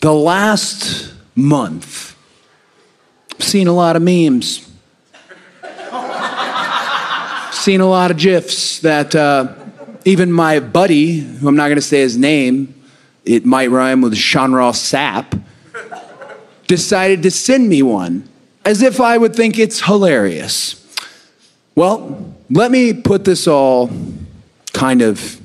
The 0.00 0.12
last 0.12 1.14
month, 1.36 2.16
I've 3.34 3.44
seen 3.44 3.68
a 3.68 3.72
lot 3.72 3.94
of 3.94 4.02
memes, 4.02 4.68
seen 7.52 7.80
a 7.80 7.88
lot 7.88 8.10
of 8.10 8.16
gifs 8.16 8.80
that 8.80 9.14
uh, 9.14 9.54
even 10.04 10.32
my 10.32 10.58
buddy, 10.58 11.20
who 11.20 11.46
I'm 11.46 11.56
not 11.56 11.68
gonna 11.68 11.80
say 11.80 12.00
his 12.00 12.18
name, 12.18 12.74
it 13.24 13.44
might 13.44 13.70
rhyme 13.70 14.00
with 14.00 14.14
Shanral 14.14 14.74
Sap, 14.74 15.34
decided 16.66 17.22
to 17.22 17.30
send 17.30 17.68
me 17.68 17.82
one 17.82 18.28
as 18.64 18.82
if 18.82 19.00
I 19.00 19.18
would 19.18 19.36
think 19.36 19.58
it's 19.58 19.82
hilarious. 19.82 20.80
Well, 21.74 22.34
let 22.50 22.70
me 22.70 22.92
put 22.92 23.24
this 23.24 23.46
all 23.46 23.90
kind 24.72 25.02
of 25.02 25.40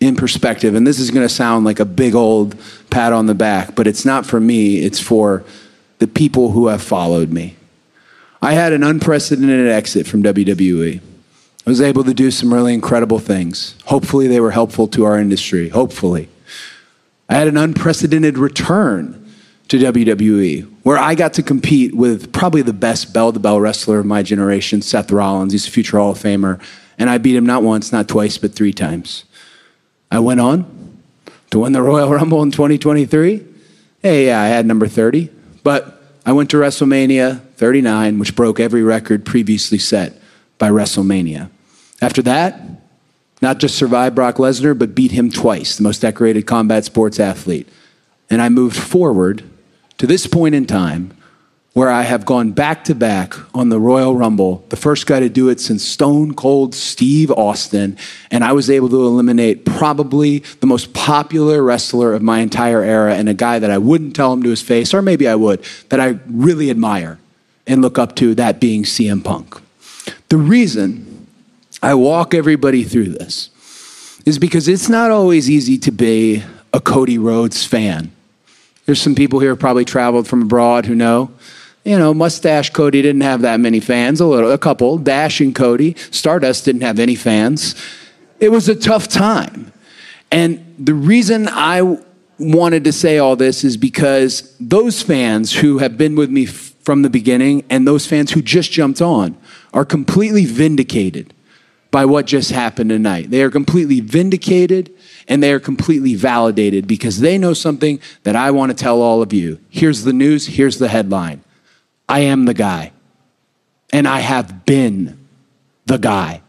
in 0.00 0.16
perspective. 0.16 0.74
And 0.74 0.86
this 0.86 0.98
is 0.98 1.10
going 1.10 1.26
to 1.26 1.32
sound 1.32 1.64
like 1.64 1.80
a 1.80 1.84
big 1.84 2.14
old 2.14 2.56
pat 2.90 3.12
on 3.12 3.26
the 3.26 3.34
back, 3.34 3.74
but 3.74 3.86
it's 3.86 4.04
not 4.04 4.26
for 4.26 4.40
me, 4.40 4.78
it's 4.78 5.00
for 5.00 5.44
the 5.98 6.06
people 6.06 6.52
who 6.52 6.68
have 6.68 6.82
followed 6.82 7.32
me. 7.32 7.56
I 8.42 8.52
had 8.52 8.72
an 8.72 8.82
unprecedented 8.82 9.68
exit 9.68 10.06
from 10.06 10.22
WWE. 10.22 11.00
I 11.66 11.70
was 11.70 11.80
able 11.80 12.04
to 12.04 12.14
do 12.14 12.30
some 12.30 12.52
really 12.52 12.74
incredible 12.74 13.18
things. 13.18 13.74
Hopefully, 13.86 14.28
they 14.28 14.38
were 14.38 14.52
helpful 14.52 14.86
to 14.88 15.04
our 15.04 15.18
industry. 15.18 15.70
Hopefully. 15.70 16.28
I 17.28 17.34
had 17.34 17.48
an 17.48 17.56
unprecedented 17.56 18.38
return 18.38 19.22
to 19.68 19.78
WWE, 19.78 20.70
where 20.84 20.96
I 20.96 21.14
got 21.14 21.34
to 21.34 21.42
compete 21.42 21.94
with 21.94 22.32
probably 22.32 22.62
the 22.62 22.72
best 22.72 23.12
bell 23.12 23.32
to 23.32 23.40
bell 23.40 23.60
wrestler 23.60 23.98
of 23.98 24.06
my 24.06 24.22
generation, 24.22 24.80
Seth 24.80 25.10
Rollins. 25.10 25.52
He's 25.52 25.66
a 25.66 25.70
future 25.70 25.98
Hall 25.98 26.12
of 26.12 26.18
Famer. 26.18 26.60
And 26.98 27.10
I 27.10 27.18
beat 27.18 27.34
him 27.34 27.44
not 27.44 27.62
once, 27.62 27.92
not 27.92 28.08
twice, 28.08 28.38
but 28.38 28.54
three 28.54 28.72
times. 28.72 29.24
I 30.10 30.20
went 30.20 30.40
on 30.40 31.00
to 31.50 31.58
win 31.58 31.72
the 31.72 31.82
Royal 31.82 32.10
Rumble 32.10 32.42
in 32.42 32.52
2023. 32.52 33.44
Hey, 34.02 34.26
yeah, 34.26 34.40
I 34.40 34.46
had 34.46 34.66
number 34.66 34.86
30. 34.86 35.30
But 35.64 36.00
I 36.24 36.32
went 36.32 36.50
to 36.50 36.58
WrestleMania 36.58 37.40
39, 37.56 38.18
which 38.18 38.36
broke 38.36 38.60
every 38.60 38.82
record 38.82 39.26
previously 39.26 39.78
set 39.78 40.14
by 40.58 40.70
WrestleMania. 40.70 41.50
After 42.00 42.22
that, 42.22 42.60
not 43.42 43.58
just 43.58 43.76
survive 43.76 44.14
Brock 44.14 44.36
Lesnar, 44.36 44.78
but 44.78 44.94
beat 44.94 45.12
him 45.12 45.30
twice, 45.30 45.76
the 45.76 45.82
most 45.82 46.00
decorated 46.00 46.46
combat 46.46 46.84
sports 46.84 47.20
athlete. 47.20 47.68
And 48.30 48.40
I 48.40 48.48
moved 48.48 48.76
forward 48.76 49.44
to 49.98 50.06
this 50.06 50.26
point 50.26 50.54
in 50.54 50.66
time 50.66 51.16
where 51.76 51.90
I 51.90 52.04
have 52.04 52.24
gone 52.24 52.52
back 52.52 52.84
to 52.84 52.94
back 52.94 53.34
on 53.54 53.68
the 53.68 53.78
Royal 53.78 54.16
Rumble, 54.16 54.64
the 54.70 54.76
first 54.76 55.06
guy 55.06 55.20
to 55.20 55.28
do 55.28 55.50
it 55.50 55.60
since 55.60 55.84
Stone 55.84 56.32
Cold 56.32 56.74
Steve 56.74 57.30
Austin, 57.30 57.98
and 58.30 58.42
I 58.42 58.52
was 58.52 58.70
able 58.70 58.88
to 58.88 59.04
eliminate 59.04 59.66
probably 59.66 60.38
the 60.60 60.66
most 60.66 60.94
popular 60.94 61.62
wrestler 61.62 62.14
of 62.14 62.22
my 62.22 62.38
entire 62.38 62.80
era 62.80 63.14
and 63.14 63.28
a 63.28 63.34
guy 63.34 63.58
that 63.58 63.70
I 63.70 63.76
wouldn't 63.76 64.16
tell 64.16 64.32
him 64.32 64.42
to 64.44 64.48
his 64.48 64.62
face, 64.62 64.94
or 64.94 65.02
maybe 65.02 65.28
I 65.28 65.34
would, 65.34 65.62
that 65.90 66.00
I 66.00 66.18
really 66.30 66.70
admire 66.70 67.18
and 67.66 67.82
look 67.82 67.98
up 67.98 68.16
to, 68.16 68.34
that 68.36 68.58
being 68.58 68.84
CM 68.84 69.22
Punk. 69.22 69.60
The 70.30 70.38
reason 70.38 71.15
I 71.86 71.94
walk 71.94 72.34
everybody 72.34 72.82
through 72.82 73.10
this 73.10 73.48
is 74.26 74.40
because 74.40 74.66
it's 74.66 74.88
not 74.88 75.12
always 75.12 75.48
easy 75.48 75.78
to 75.78 75.92
be 75.92 76.42
a 76.72 76.80
Cody 76.80 77.16
Rhodes 77.16 77.64
fan. 77.64 78.10
There's 78.86 79.00
some 79.00 79.14
people 79.14 79.38
here 79.38 79.54
probably 79.54 79.84
traveled 79.84 80.26
from 80.26 80.42
abroad 80.42 80.86
who 80.86 80.96
know. 80.96 81.30
You 81.84 81.96
know, 81.96 82.12
Mustache 82.12 82.70
Cody 82.70 83.02
didn't 83.02 83.20
have 83.20 83.42
that 83.42 83.60
many 83.60 83.78
fans, 83.78 84.20
a 84.20 84.26
little, 84.26 84.50
a 84.50 84.58
couple. 84.58 84.98
Dash 84.98 85.40
and 85.40 85.54
Cody, 85.54 85.94
Stardust 86.10 86.64
didn't 86.64 86.80
have 86.80 86.98
any 86.98 87.14
fans. 87.14 87.76
It 88.40 88.48
was 88.48 88.68
a 88.68 88.74
tough 88.74 89.06
time. 89.06 89.72
And 90.32 90.74
the 90.80 90.94
reason 90.94 91.46
I 91.48 91.98
wanted 92.40 92.82
to 92.82 92.92
say 92.92 93.18
all 93.18 93.36
this 93.36 93.62
is 93.62 93.76
because 93.76 94.56
those 94.58 95.02
fans 95.02 95.54
who 95.54 95.78
have 95.78 95.96
been 95.96 96.16
with 96.16 96.30
me 96.30 96.48
f- 96.48 96.74
from 96.82 97.02
the 97.02 97.10
beginning 97.10 97.64
and 97.70 97.86
those 97.86 98.08
fans 98.08 98.32
who 98.32 98.42
just 98.42 98.72
jumped 98.72 99.00
on 99.00 99.36
are 99.72 99.84
completely 99.84 100.46
vindicated 100.46 101.32
by 101.96 102.04
what 102.04 102.26
just 102.26 102.50
happened 102.50 102.90
tonight. 102.90 103.30
They 103.30 103.40
are 103.40 103.48
completely 103.48 104.00
vindicated 104.00 104.94
and 105.28 105.42
they 105.42 105.50
are 105.50 105.58
completely 105.58 106.14
validated 106.14 106.86
because 106.86 107.20
they 107.20 107.38
know 107.38 107.54
something 107.54 108.00
that 108.24 108.36
I 108.36 108.50
want 108.50 108.70
to 108.70 108.76
tell 108.76 109.00
all 109.00 109.22
of 109.22 109.32
you. 109.32 109.60
Here's 109.70 110.04
the 110.04 110.12
news, 110.12 110.46
here's 110.46 110.78
the 110.78 110.88
headline 110.88 111.42
I 112.06 112.20
am 112.20 112.44
the 112.44 112.52
guy, 112.52 112.92
and 113.94 114.06
I 114.06 114.20
have 114.20 114.66
been 114.66 115.26
the 115.86 115.96
guy. 115.96 116.42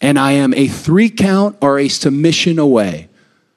And 0.00 0.18
I 0.18 0.32
am 0.32 0.54
a 0.54 0.68
three 0.68 1.10
count 1.10 1.58
or 1.60 1.78
a 1.78 1.88
submission 1.88 2.58
away 2.58 3.10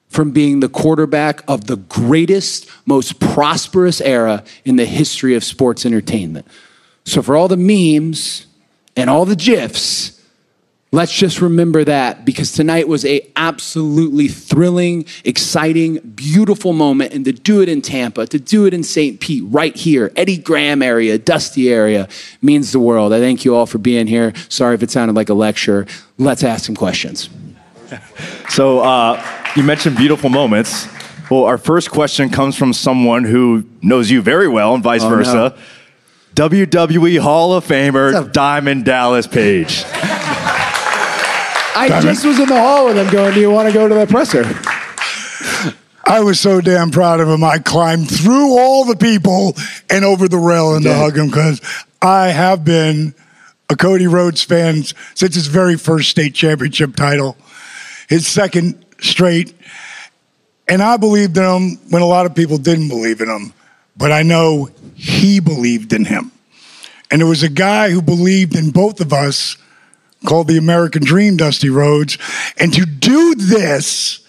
from 0.08 0.32
being 0.32 0.60
the 0.60 0.68
quarterback 0.68 1.42
of 1.48 1.66
the 1.66 1.76
greatest, 1.76 2.68
most 2.84 3.20
prosperous 3.20 4.02
era 4.02 4.44
in 4.66 4.76
the 4.76 4.84
history 4.84 5.34
of 5.34 5.42
sports 5.42 5.86
entertainment. 5.86 6.46
So, 7.06 7.22
for 7.22 7.36
all 7.36 7.48
the 7.48 7.56
memes 7.56 8.44
and 8.94 9.08
all 9.08 9.24
the 9.24 9.34
GIFs, 9.34 10.15
Let's 10.96 11.12
just 11.12 11.42
remember 11.42 11.84
that 11.84 12.24
because 12.24 12.52
tonight 12.52 12.88
was 12.88 13.04
a 13.04 13.20
absolutely 13.36 14.28
thrilling, 14.28 15.04
exciting, 15.26 15.98
beautiful 15.98 16.72
moment 16.72 17.12
and 17.12 17.22
to 17.26 17.32
do 17.32 17.60
it 17.60 17.68
in 17.68 17.82
Tampa, 17.82 18.26
to 18.28 18.38
do 18.38 18.64
it 18.64 18.72
in 18.72 18.82
St. 18.82 19.20
Pete 19.20 19.44
right 19.48 19.76
here, 19.76 20.10
Eddie 20.16 20.38
Graham 20.38 20.80
area, 20.80 21.18
Dusty 21.18 21.70
area 21.70 22.08
means 22.40 22.72
the 22.72 22.80
world. 22.80 23.12
I 23.12 23.18
thank 23.20 23.44
you 23.44 23.54
all 23.54 23.66
for 23.66 23.76
being 23.76 24.06
here. 24.06 24.32
Sorry 24.48 24.74
if 24.74 24.82
it 24.82 24.90
sounded 24.90 25.14
like 25.14 25.28
a 25.28 25.34
lecture. 25.34 25.86
Let's 26.16 26.42
ask 26.42 26.64
some 26.64 26.74
questions. 26.74 27.28
So 28.48 28.80
uh, 28.80 29.22
you 29.54 29.62
mentioned 29.62 29.98
beautiful 29.98 30.30
moments. 30.30 30.88
Well, 31.30 31.44
our 31.44 31.58
first 31.58 31.90
question 31.90 32.30
comes 32.30 32.56
from 32.56 32.72
someone 32.72 33.24
who 33.24 33.64
knows 33.82 34.10
you 34.10 34.22
very 34.22 34.48
well, 34.48 34.72
and 34.74 34.82
vice 34.82 35.02
Oh, 35.02 35.10
no. 35.10 35.16
versa. 35.16 35.58
WWE 36.34 37.18
Hall 37.20 37.52
of 37.52 37.66
Famer 37.66 38.32
Diamond 38.32 38.86
Dallas 38.86 39.26
Page. 39.26 39.84
I 41.76 42.00
just 42.00 42.24
was 42.24 42.40
in 42.40 42.48
the 42.48 42.56
hall 42.56 42.86
with 42.86 42.96
him 42.96 43.08
going, 43.10 43.34
Do 43.34 43.40
you 43.40 43.50
want 43.50 43.68
to 43.68 43.74
go 43.74 43.86
to 43.86 43.94
the 43.94 44.06
presser? 44.06 44.44
I 46.04 46.20
was 46.20 46.40
so 46.40 46.60
damn 46.60 46.90
proud 46.90 47.20
of 47.20 47.28
him. 47.28 47.44
I 47.44 47.58
climbed 47.58 48.10
through 48.10 48.56
all 48.58 48.84
the 48.84 48.96
people 48.96 49.54
and 49.90 50.04
over 50.04 50.26
the 50.26 50.38
railing 50.38 50.84
to 50.84 50.94
hug 50.94 51.18
him 51.18 51.26
because 51.26 51.60
I 52.00 52.28
have 52.28 52.64
been 52.64 53.14
a 53.68 53.76
Cody 53.76 54.06
Rhodes 54.06 54.42
fan 54.42 54.84
since 55.14 55.34
his 55.34 55.48
very 55.48 55.76
first 55.76 56.08
state 56.08 56.34
championship 56.34 56.96
title, 56.96 57.36
his 58.08 58.26
second 58.26 58.82
straight. 59.00 59.54
And 60.68 60.82
I 60.82 60.96
believed 60.96 61.36
in 61.36 61.44
him 61.44 61.78
when 61.90 62.02
a 62.02 62.06
lot 62.06 62.24
of 62.24 62.34
people 62.34 62.56
didn't 62.56 62.88
believe 62.88 63.20
in 63.20 63.28
him. 63.28 63.52
But 63.96 64.12
I 64.12 64.22
know 64.22 64.70
he 64.94 65.40
believed 65.40 65.92
in 65.92 66.04
him. 66.06 66.32
And 67.10 67.20
there 67.20 67.28
was 67.28 67.42
a 67.42 67.48
guy 67.50 67.90
who 67.90 68.00
believed 68.00 68.56
in 68.56 68.70
both 68.70 69.00
of 69.00 69.12
us 69.12 69.56
called 70.26 70.48
the 70.48 70.58
American 70.58 71.02
Dream, 71.02 71.36
Dusty 71.38 71.70
Rhodes. 71.70 72.18
And 72.58 72.74
to 72.74 72.84
do 72.84 73.34
this 73.34 74.26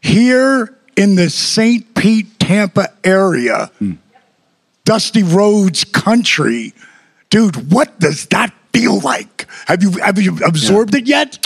here 0.00 0.76
in 0.96 1.16
the 1.16 1.30
St. 1.30 1.94
Pete, 1.94 2.38
Tampa 2.38 2.88
area, 3.02 3.70
Dusty 4.84 5.22
Rhodes 5.22 5.84
country, 5.84 6.74
dude, 7.30 7.72
what 7.72 7.98
does 7.98 8.26
that 8.26 8.52
feel 8.72 9.00
like? 9.00 9.46
Have 9.66 9.82
you 9.82 9.92
have 9.92 10.20
you 10.20 10.38
absorbed 10.44 10.94
it 10.94 11.06
yet? 11.06 11.44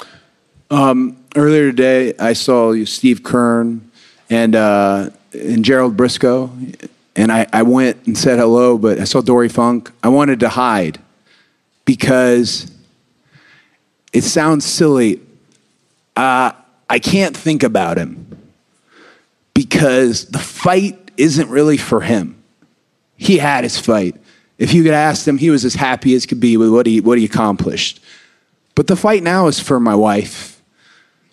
Um, 0.70 1.16
earlier 1.36 1.70
today, 1.70 2.14
I 2.18 2.32
saw 2.32 2.74
Steve 2.84 3.22
Keirn 3.22 3.80
and 4.28 4.56
uh, 4.56 5.10
and 5.32 5.64
Gerald 5.64 5.96
Brisco, 5.96 6.50
and 7.14 7.30
I, 7.30 7.46
I 7.52 7.62
went 7.62 8.06
and 8.06 8.16
said 8.16 8.38
hello, 8.38 8.78
but 8.78 8.98
I 8.98 9.04
saw 9.04 9.20
Dory 9.20 9.48
Funk. 9.48 9.92
I 10.02 10.08
wanted 10.08 10.40
to 10.40 10.48
hide 10.48 10.98
because 11.84 12.70
it 14.16 14.24
sounds 14.24 14.64
silly. 14.64 15.20
Uh, 16.16 16.52
I 16.88 16.98
can't 16.98 17.36
think 17.36 17.62
about 17.62 17.98
him 17.98 18.26
because 19.52 20.24
the 20.28 20.38
fight 20.38 21.10
isn't 21.18 21.50
really 21.50 21.76
for 21.76 22.00
him. 22.00 22.42
He 23.18 23.36
had 23.36 23.62
his 23.62 23.78
fight. 23.78 24.16
If 24.56 24.72
you 24.72 24.82
could 24.84 24.94
ask 24.94 25.28
him, 25.28 25.36
he 25.36 25.50
was 25.50 25.66
as 25.66 25.74
happy 25.74 26.14
as 26.14 26.24
could 26.24 26.40
be 26.40 26.56
with 26.56 26.70
what 26.70 26.86
he, 26.86 26.98
what 27.02 27.18
he 27.18 27.26
accomplished. 27.26 28.00
But 28.74 28.86
the 28.86 28.96
fight 28.96 29.22
now 29.22 29.48
is 29.48 29.60
for 29.60 29.78
my 29.78 29.94
wife, 29.94 30.62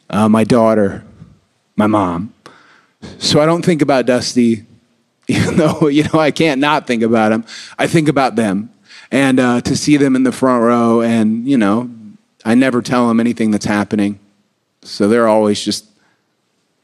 uh, 0.09 0.27
my 0.27 0.43
daughter, 0.43 1.05
my 1.77 1.87
mom. 1.87 2.33
So 3.17 3.39
I 3.39 3.45
don't 3.45 3.63
think 3.63 3.81
about 3.81 4.05
Dusty, 4.05 4.65
even 5.29 5.55
though 5.55 5.87
you 5.87 6.03
know 6.03 6.19
I 6.19 6.31
can't 6.31 6.59
not 6.59 6.85
think 6.85 7.01
about 7.01 7.31
him. 7.31 7.45
I 7.79 7.87
think 7.87 8.09
about 8.09 8.35
them, 8.35 8.73
and 9.09 9.39
uh, 9.39 9.61
to 9.61 9.77
see 9.77 9.95
them 9.95 10.17
in 10.17 10.23
the 10.23 10.33
front 10.33 10.63
row, 10.63 11.01
and 11.01 11.47
you 11.47 11.57
know, 11.57 11.89
I 12.45 12.55
never 12.55 12.81
tell 12.81 13.07
them 13.07 13.19
anything 13.19 13.51
that's 13.51 13.65
happening, 13.65 14.19
so 14.81 15.07
they're 15.07 15.27
always 15.27 15.63
just 15.63 15.85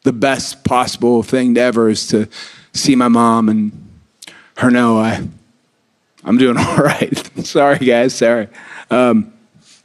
the 0.03 0.13
best 0.13 0.63
possible 0.63 1.23
thing 1.23 1.55
to 1.55 1.61
ever 1.61 1.89
is 1.89 2.07
to 2.07 2.27
see 2.73 2.95
my 2.95 3.07
mom 3.07 3.49
and 3.49 3.89
her 4.57 4.69
know 4.69 4.97
I, 4.97 5.27
I'm 6.23 6.37
doing 6.37 6.57
all 6.59 6.77
right. 6.77 7.31
sorry, 7.45 7.79
guys. 7.79 8.13
Sorry. 8.15 8.47
Um, 8.89 9.33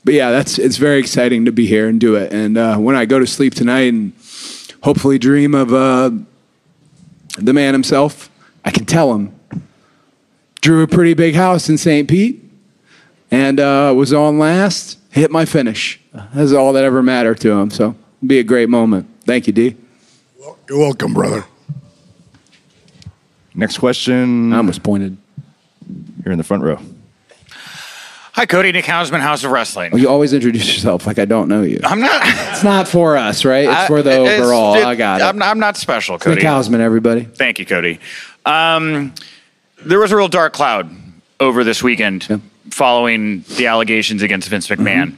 but 0.04 0.14
yeah, 0.14 0.30
that's 0.30 0.58
it's 0.58 0.76
very 0.76 0.98
exciting 0.98 1.46
to 1.46 1.52
be 1.52 1.66
here 1.66 1.88
and 1.88 1.98
do 1.98 2.14
it. 2.16 2.32
And 2.32 2.58
uh, 2.58 2.76
when 2.76 2.94
I 2.94 3.06
go 3.06 3.18
to 3.18 3.26
sleep 3.26 3.54
tonight 3.54 3.92
and 3.92 4.12
hopefully 4.82 5.18
dream 5.18 5.54
of 5.54 5.72
uh, 5.72 6.10
the 7.38 7.52
man 7.52 7.72
himself, 7.72 8.30
I 8.64 8.70
can 8.70 8.84
tell 8.84 9.14
him. 9.14 9.34
Drew 10.60 10.82
a 10.82 10.88
pretty 10.88 11.14
big 11.14 11.34
house 11.34 11.68
in 11.68 11.76
St. 11.76 12.08
Pete 12.08 12.42
and 13.30 13.60
uh, 13.60 13.92
was 13.94 14.12
on 14.12 14.38
last, 14.38 14.98
hit 15.14 15.30
my 15.30 15.44
finish. 15.44 16.00
That's 16.35 16.52
all 16.52 16.73
that 16.73 16.85
ever 16.85 17.02
mattered 17.02 17.40
to 17.40 17.52
him. 17.52 17.71
So 17.71 17.94
it'll 18.18 18.28
be 18.28 18.40
a 18.40 18.44
great 18.44 18.68
moment. 18.68 19.09
Thank 19.25 19.47
you, 19.47 19.52
D. 19.52 19.76
You're 20.68 20.78
welcome, 20.78 21.14
brother. 21.14 21.44
Next 23.54 23.78
question. 23.78 24.52
I 24.52 24.56
almost 24.59 24.83
pointed. 24.83 25.16
Here 26.23 26.33
in 26.33 26.38
the 26.38 26.44
front 26.44 26.62
row. 26.62 26.78
Hi, 28.33 28.47
Cody. 28.47 28.73
Nick 28.73 28.87
Hausman, 28.87 29.21
Haus 29.21 29.44
of 29.44 29.52
Wrestling. 29.52 29.92
Well, 29.92 30.00
you 30.00 30.09
always 30.09 30.33
introduce 30.33 30.66
yourself 30.66 31.06
like 31.06 31.18
I 31.21 31.25
don't 31.25 31.49
know 31.49 31.62
you. 31.62 31.78
I'm 31.85 32.00
not. 32.00 32.21
It's 32.25 32.64
not 32.64 32.88
for 32.88 33.16
us, 33.16 33.44
right? 33.44 33.68
It's 33.68 33.87
for 33.87 34.02
the 34.02 34.11
it's- 34.11 34.40
overall. 34.40 34.75
it- 34.75 34.85
I 34.85 34.97
got 34.97 35.21
it. 35.21 35.25
I'm, 35.25 35.40
I'm 35.42 35.59
not 35.61 35.76
special, 35.76 36.16
It's 36.16 36.26
Nick 36.26 36.37
Cody. 36.40 36.47
Hausman, 36.47 36.80
everybody. 36.80 37.25
Thank 37.25 37.59
you, 37.61 37.66
Cody. 37.66 38.00
Um, 38.44 39.14
there 39.85 40.00
was 40.00 40.11
a 40.11 40.16
real 40.16 40.28
dark 40.28 40.52
cloud 40.52 40.90
over 41.38 41.62
this 41.62 41.83
weekend 41.83 42.40
following 42.71 43.44
the 43.56 43.66
allegations 43.66 44.23
against 44.23 44.49
Vince 44.49 44.68
McMahon. 44.68 45.16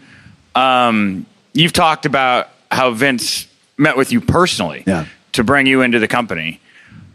Um, 0.55 1.27
you've 1.53 1.73
talked 1.73 2.07
about 2.07 2.49
how 2.71 2.91
Vince 2.93 3.47
met 3.77 3.97
with 3.97 4.13
you 4.13 4.21
personally 4.21 4.83
to 5.33 5.45
bring 5.45 5.67
you 5.67 5.83
into 5.83 5.99
the 5.99 6.09
company. 6.09 6.61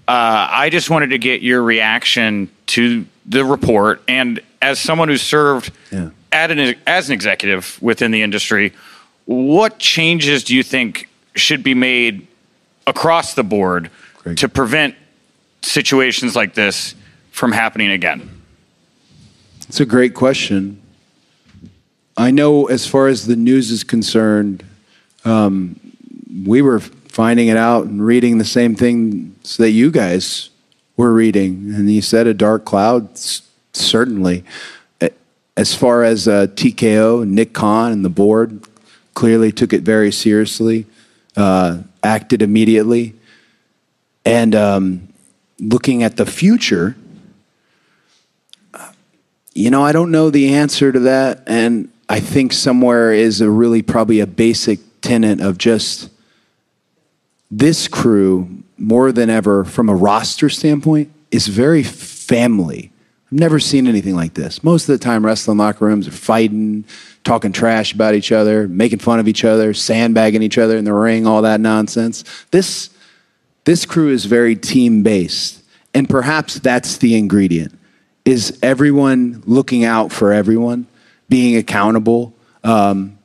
Uh, 0.07 0.47
I 0.51 0.69
just 0.69 0.89
wanted 0.89 1.11
to 1.11 1.17
get 1.17 1.41
your 1.41 1.61
reaction 1.63 2.49
to 2.67 3.05
the 3.25 3.45
report, 3.45 4.01
and 4.07 4.39
as 4.61 4.79
someone 4.79 5.07
who 5.09 5.17
served 5.17 5.71
at 6.31 6.51
an, 6.51 6.75
as 6.87 7.09
an 7.09 7.13
executive 7.13 7.77
within 7.81 8.11
the 8.11 8.21
industry, 8.21 8.73
what 9.25 9.79
changes 9.79 10.43
do 10.43 10.55
you 10.55 10.63
think 10.63 11.07
should 11.35 11.63
be 11.63 11.73
made 11.73 12.27
across 12.87 13.33
the 13.35 13.43
board 13.43 13.89
to 14.35 14.49
prevent 14.49 14.95
situations 15.61 16.35
like 16.35 16.53
this 16.55 16.95
from 17.31 17.51
happening 17.51 17.91
again? 17.91 18.40
It's 19.71 19.79
a 19.79 19.85
great 19.85 20.13
question. 20.13 20.81
I 22.17 22.29
know 22.29 22.65
as 22.65 22.85
far 22.85 23.07
as 23.07 23.25
the 23.25 23.37
news 23.37 23.71
is 23.71 23.85
concerned, 23.85 24.65
um, 25.23 25.79
we 26.45 26.61
were 26.61 26.81
finding 26.81 27.47
it 27.47 27.55
out 27.55 27.85
and 27.85 28.05
reading 28.05 28.37
the 28.37 28.43
same 28.43 28.75
things 28.75 29.55
that 29.55 29.69
you 29.69 29.89
guys 29.89 30.49
were 30.97 31.13
reading. 31.13 31.73
And 31.73 31.89
you 31.89 32.01
said 32.01 32.27
a 32.27 32.33
dark 32.33 32.65
cloud, 32.65 33.17
certainly. 33.71 34.43
As 35.55 35.73
far 35.73 36.03
as 36.03 36.27
uh, 36.27 36.47
TKO, 36.47 37.25
Nick 37.25 37.53
Khan, 37.53 37.93
and 37.93 38.03
the 38.03 38.09
board 38.09 38.67
clearly 39.13 39.53
took 39.53 39.71
it 39.71 39.83
very 39.83 40.11
seriously, 40.11 40.85
uh, 41.37 41.77
acted 42.03 42.41
immediately. 42.41 43.15
And 44.25 44.53
um, 44.53 45.07
looking 45.61 46.03
at 46.03 46.17
the 46.17 46.25
future, 46.25 46.97
you 49.53 49.69
know, 49.69 49.83
I 49.83 49.91
don't 49.91 50.11
know 50.11 50.29
the 50.29 50.53
answer 50.55 50.91
to 50.91 50.99
that. 51.01 51.43
And 51.47 51.91
I 52.07 52.19
think 52.19 52.53
somewhere 52.53 53.11
is 53.11 53.41
a 53.41 53.49
really 53.49 53.81
probably 53.81 54.19
a 54.19 54.27
basic 54.27 54.79
tenet 55.01 55.41
of 55.41 55.57
just 55.57 56.09
this 57.49 57.87
crew, 57.87 58.63
more 58.77 59.11
than 59.11 59.29
ever, 59.29 59.65
from 59.65 59.89
a 59.89 59.95
roster 59.95 60.49
standpoint, 60.49 61.11
is 61.31 61.47
very 61.47 61.83
family. 61.83 62.91
I've 63.27 63.39
never 63.39 63.59
seen 63.59 63.87
anything 63.87 64.15
like 64.15 64.33
this. 64.33 64.63
Most 64.63 64.87
of 64.87 64.97
the 64.97 65.03
time, 65.03 65.25
wrestling 65.25 65.57
locker 65.57 65.85
rooms 65.85 66.07
are 66.07 66.11
fighting, 66.11 66.85
talking 67.23 67.51
trash 67.51 67.93
about 67.93 68.15
each 68.15 68.31
other, 68.31 68.67
making 68.67 68.99
fun 68.99 69.19
of 69.19 69.27
each 69.27 69.43
other, 69.43 69.73
sandbagging 69.73 70.41
each 70.41 70.57
other 70.57 70.77
in 70.77 70.85
the 70.85 70.93
ring, 70.93 71.27
all 71.27 71.41
that 71.41 71.59
nonsense. 71.59 72.23
This, 72.51 72.89
this 73.65 73.85
crew 73.85 74.09
is 74.09 74.25
very 74.25 74.55
team 74.55 75.03
based. 75.03 75.61
And 75.93 76.09
perhaps 76.09 76.59
that's 76.59 76.97
the 76.97 77.15
ingredient 77.15 77.77
is 78.25 78.57
everyone 78.61 79.43
looking 79.45 79.83
out 79.83 80.11
for 80.11 80.31
everyone, 80.31 80.87
being 81.29 81.55
accountable. 81.55 82.33
Um, 82.63 83.17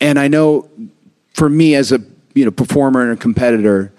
and 0.00 0.18
I 0.18 0.28
know 0.28 0.68
for 1.34 1.48
me 1.48 1.74
as 1.74 1.92
a 1.92 2.00
you 2.34 2.44
know 2.44 2.50
performer 2.50 3.02
and 3.02 3.12
a 3.12 3.16
competitor, 3.16 3.92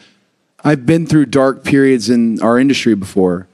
I've 0.63 0.85
been 0.85 1.05
through 1.05 1.27
dark 1.27 1.63
periods 1.63 2.09
in 2.09 2.41
our 2.41 2.59
industry 2.59 2.95
before. 2.95 3.47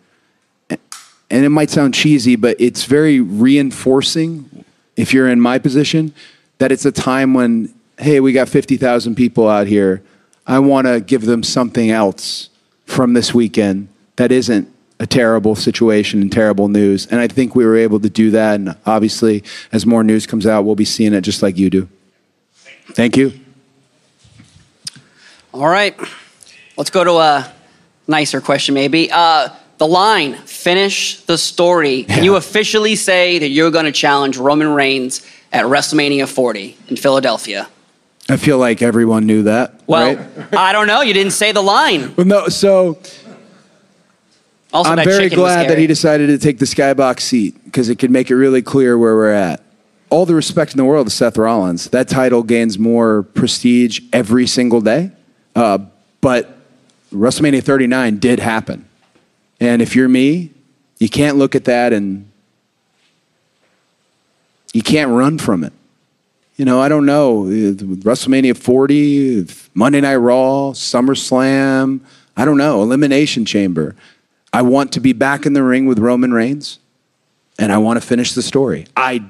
And 0.69 1.45
it 1.45 1.49
might 1.49 1.69
sound 1.69 1.93
cheesy, 1.93 2.35
but 2.35 2.57
it's 2.59 2.85
very 2.85 3.19
reinforcing 3.19 4.65
if 4.95 5.13
you're 5.13 5.29
in 5.29 5.39
my 5.39 5.57
position 5.57 6.13
that 6.59 6.71
it's 6.71 6.85
a 6.85 6.91
time 6.91 7.33
when, 7.33 7.73
hey, 7.99 8.19
we 8.19 8.33
got 8.33 8.49
50,000 8.49 9.15
people 9.15 9.49
out 9.49 9.67
here. 9.67 10.01
I 10.45 10.59
want 10.59 10.87
to 10.87 10.99
give 10.99 11.25
them 11.25 11.43
something 11.43 11.89
else 11.89 12.49
from 12.85 13.13
this 13.13 13.33
weekend 13.33 13.87
that 14.15 14.31
isn't 14.31 14.72
a 15.03 15.05
terrible 15.05 15.53
situation 15.53 16.21
and 16.21 16.31
terrible 16.31 16.69
news. 16.69 17.07
And 17.07 17.19
I 17.19 17.27
think 17.27 17.55
we 17.55 17.65
were 17.65 17.75
able 17.75 17.99
to 17.99 18.09
do 18.09 18.31
that. 18.31 18.55
And 18.55 18.77
obviously, 18.85 19.43
as 19.73 19.85
more 19.85 20.01
news 20.01 20.25
comes 20.25 20.47
out, 20.47 20.63
we'll 20.63 20.75
be 20.75 20.85
seeing 20.85 21.13
it 21.13 21.21
just 21.21 21.43
like 21.43 21.57
you 21.57 21.69
do. 21.69 21.89
Thank 22.93 23.17
you. 23.17 23.33
All 25.53 25.67
right. 25.67 25.93
Let's 26.77 26.89
go 26.89 27.03
to 27.03 27.15
a 27.15 27.53
nicer 28.07 28.39
question, 28.39 28.75
maybe. 28.75 29.11
Uh, 29.11 29.49
the 29.77 29.87
line, 29.87 30.35
finish 30.35 31.19
the 31.23 31.37
story. 31.37 32.03
Can 32.03 32.23
you 32.23 32.37
officially 32.37 32.95
say 32.95 33.39
that 33.39 33.49
you're 33.49 33.71
going 33.71 33.85
to 33.85 33.91
challenge 33.91 34.37
Roman 34.37 34.69
Reigns 34.69 35.21
at 35.51 35.65
WrestleMania 35.65 36.29
40 36.29 36.77
in 36.87 36.95
Philadelphia? 36.95 37.67
I 38.29 38.37
feel 38.37 38.57
like 38.57 38.81
everyone 38.81 39.25
knew 39.25 39.43
that. 39.43 39.81
Well, 39.85 40.15
right? 40.15 40.53
I 40.53 40.71
don't 40.71 40.87
know. 40.87 41.01
You 41.01 41.13
didn't 41.13 41.33
say 41.33 41.51
the 41.51 41.61
line. 41.61 42.15
Well, 42.15 42.25
no, 42.25 42.47
so 42.47 42.97
Also, 44.73 44.89
I'm 44.89 45.03
very 45.03 45.29
glad 45.29 45.69
that 45.69 45.77
he 45.77 45.85
decided 45.85 46.27
to 46.27 46.39
take 46.39 46.57
the 46.57 46.65
skybox 46.65 47.19
seat 47.21 47.63
because 47.63 47.89
it 47.89 47.99
could 47.99 48.09
make 48.09 48.31
it 48.31 48.35
really 48.35 48.63
clear 48.63 48.97
where 48.97 49.15
we're 49.15 49.31
at. 49.31 49.61
All 50.09 50.25
the 50.25 50.33
respect 50.35 50.71
in 50.71 50.77
the 50.77 50.85
world 50.85 51.07
to 51.07 51.11
Seth 51.13 51.37
Rollins. 51.37 51.89
That 51.89 52.07
title 52.07 52.41
gains 52.41 52.79
more 52.79 53.21
prestige 53.21 54.01
every 54.11 54.47
single 54.47 54.81
day. 54.81 55.11
Uh, 55.55 55.79
but 56.21 56.57
WrestleMania 57.11 57.63
39 57.63 58.17
did 58.17 58.39
happen. 58.39 58.87
And 59.59 59.81
if 59.81 59.95
you're 59.95 60.09
me, 60.09 60.51
you 60.99 61.09
can't 61.09 61.37
look 61.37 61.55
at 61.55 61.65
that 61.65 61.93
and 61.93 62.29
you 64.73 64.81
can't 64.81 65.11
run 65.11 65.37
from 65.37 65.63
it. 65.63 65.73
You 66.55 66.65
know, 66.65 66.79
I 66.81 66.89
don't 66.89 67.05
know. 67.05 67.45
uh, 67.45 67.73
WrestleMania 68.05 68.57
40, 68.57 69.47
Monday 69.73 70.01
Night 70.01 70.15
Raw, 70.15 70.71
SummerSlam, 70.71 71.99
I 72.35 72.45
don't 72.45 72.57
know, 72.57 72.81
Elimination 72.81 73.45
Chamber. 73.45 73.95
I 74.53 74.61
want 74.61 74.93
to 74.93 74.99
be 74.99 75.13
back 75.13 75.45
in 75.47 75.53
the 75.53 75.63
ring 75.63 75.87
with 75.87 75.97
Roman 75.97 76.31
Reigns 76.31 76.79
and 77.57 77.71
I 77.71 77.79
want 77.79 77.99
to 77.99 78.07
finish 78.07 78.33
the 78.33 78.43
story. 78.43 78.85
I 78.95 79.25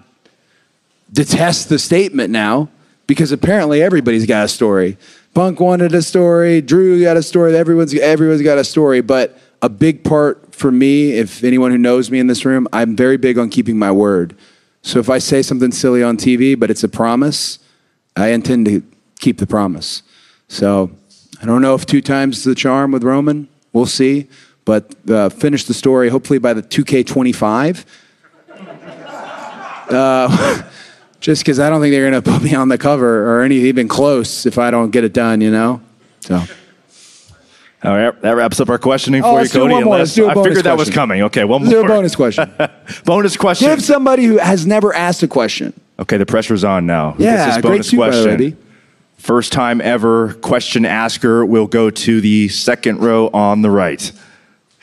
detest 1.12 1.70
the 1.70 1.80
statement 1.80 2.30
now 2.30 2.70
because 3.08 3.32
apparently 3.32 3.82
everybody's 3.82 4.26
got 4.26 4.46
a 4.46 4.48
story. 4.48 4.98
Punk 5.34 5.60
wanted 5.60 5.96
a 5.96 6.02
story, 6.02 6.62
Drew 6.62 7.02
got 7.02 7.18
a 7.18 7.24
story, 7.24 7.56
everyone's 7.56 7.94
everyone's 7.94 8.42
got 8.42 8.58
a 8.58 8.64
story, 8.64 9.02
but 9.02 9.40
a 9.62 9.70
big 9.70 10.04
part 10.04 10.54
for 10.54 10.72
me, 10.72 11.14
if 11.14 11.44
anyone 11.44 11.72
who 11.72 11.78
knows 11.78 12.12
me 12.12 12.20
in 12.20 12.28
this 12.28 12.46
room, 12.46 12.68
I'm 12.74 12.96
very 12.96 13.18
big 13.18 13.38
on 13.38 13.50
keeping 13.50 13.80
my 13.80 13.92
word. 13.92 14.36
So 14.82 15.00
if 15.00 15.10
I 15.10 15.18
say 15.18 15.42
something 15.42 15.72
silly 15.72 16.04
on 16.04 16.18
TV, 16.18 16.60
but 16.60 16.70
it's 16.70 16.84
a 16.84 16.90
promise, 16.90 17.60
I 18.16 18.30
intend 18.30 18.66
to 18.66 18.84
keep 19.20 19.38
the 19.38 19.48
promise. 19.48 20.04
So 20.50 20.92
I 21.42 21.46
don't 21.46 21.62
know 21.62 21.74
if 21.76 21.86
two 21.86 22.02
times 22.02 22.44
the 22.44 22.54
charm 22.56 22.92
with 22.92 23.04
Roman. 23.04 23.48
We'll 23.72 23.86
see. 23.86 24.28
But 24.66 24.96
uh, 25.10 25.30
finish 25.30 25.66
the 25.66 25.74
story 25.74 26.10
hopefully 26.10 26.40
by 26.40 26.54
the 26.54 26.62
2K25. 26.64 27.86
Uh, 29.90 30.64
just 31.20 31.42
because 31.44 31.60
I 31.60 31.70
don't 31.70 31.82
think 31.82 31.92
they're 31.92 32.10
going 32.10 32.24
to 32.24 32.32
put 32.32 32.42
me 32.42 32.56
on 32.56 32.70
the 32.70 32.78
cover 32.78 33.38
or 33.38 33.42
any 33.44 33.56
even 33.58 33.88
close 33.88 34.46
if 34.46 34.58
I 34.58 34.72
don't 34.72 34.92
get 34.92 35.04
it 35.04 35.14
done, 35.14 35.42
you 35.42 35.52
know? 35.52 35.82
So. 36.22 36.42
All 37.84 37.98
right, 37.98 38.22
that 38.22 38.32
wraps 38.32 38.62
up 38.62 38.70
our 38.70 38.78
questioning 38.78 39.22
Oh, 39.26 39.36
for 39.36 39.44
you, 39.44 39.50
Cody. 39.50 39.74
one 39.74 39.84
more. 39.84 39.98
Let's 39.98 40.16
do 40.16 40.26
a 40.26 40.30
I 40.30 40.34
bonus 40.34 40.46
I 40.46 40.50
figured 40.50 40.66
that 40.66 40.78
was 40.78 40.90
coming. 40.90 41.24
Okay, 41.24 41.44
one 41.44 41.64
Let's 41.64 41.74
more. 41.74 41.82
do 41.82 41.86
a 41.86 41.96
bonus 41.96 42.16
question. 42.16 42.50
bonus 43.06 43.36
question. 43.36 43.68
Give 43.68 43.84
somebody 43.84 44.24
who 44.24 44.38
has 44.38 44.66
never 44.66 44.94
asked 44.94 45.22
a 45.22 45.28
question. 45.28 45.74
Okay, 46.00 46.16
the 46.16 46.26
pressure's 46.26 46.64
on 46.64 46.86
now. 46.86 47.16
Yeah, 47.18 47.48
this 47.48 47.56
great 47.56 47.64
bonus 47.64 47.90
suit, 47.90 47.98
by 47.98 48.10
the 48.12 48.18
way, 48.26 48.36
question? 48.38 48.58
First 49.18 49.52
time 49.52 49.82
ever 49.82 50.34
question 50.36 50.86
asker 50.86 51.46
will 51.46 51.68
go 51.68 51.90
to 51.90 52.22
the 52.22 52.48
second 52.48 53.00
row 53.00 53.30
on 53.34 53.62
the 53.62 53.70
right. 53.70 54.12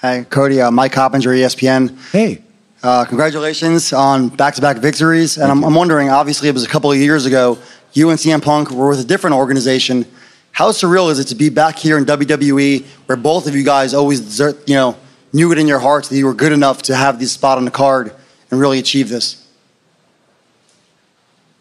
Hi, 0.02 0.24
Cody. 0.24 0.62
Uh, 0.62 0.70
Mike 0.70 0.92
Coppinger, 0.92 1.28
ESPN. 1.28 1.94
Hey. 2.10 2.42
Uh, 2.82 3.04
congratulations 3.04 3.92
on 3.92 4.30
back-to-back 4.30 4.78
victories. 4.78 5.36
And 5.36 5.52
I'm, 5.52 5.62
I'm 5.62 5.74
wondering, 5.74 6.08
obviously, 6.08 6.48
it 6.48 6.54
was 6.54 6.64
a 6.64 6.68
couple 6.68 6.90
of 6.90 6.96
years 6.96 7.26
ago. 7.26 7.58
You 7.92 8.08
and 8.08 8.18
CM 8.18 8.42
Punk 8.42 8.70
were 8.70 8.88
with 8.88 9.00
a 9.00 9.04
different 9.04 9.36
organization. 9.36 10.06
How 10.52 10.70
surreal 10.70 11.10
is 11.10 11.18
it 11.18 11.26
to 11.26 11.34
be 11.34 11.50
back 11.50 11.76
here 11.78 11.98
in 11.98 12.06
WWE, 12.06 12.82
where 13.04 13.16
both 13.16 13.46
of 13.46 13.54
you 13.54 13.62
guys 13.62 13.92
always, 13.92 14.22
desert, 14.22 14.66
you 14.66 14.74
know, 14.74 14.96
knew 15.34 15.52
it 15.52 15.58
in 15.58 15.68
your 15.68 15.80
hearts 15.80 16.08
that 16.08 16.16
you 16.16 16.24
were 16.24 16.32
good 16.32 16.52
enough 16.52 16.80
to 16.84 16.96
have 16.96 17.20
this 17.20 17.32
spot 17.32 17.58
on 17.58 17.66
the 17.66 17.70
card 17.70 18.10
and 18.50 18.58
really 18.58 18.78
achieve 18.78 19.10
this? 19.10 19.46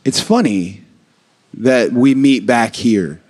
It's 0.05 0.21
funny 0.21 0.85
that 1.55 1.91
we 1.91 2.15
meet 2.15 2.45
back 2.45 2.77
here. 2.77 3.21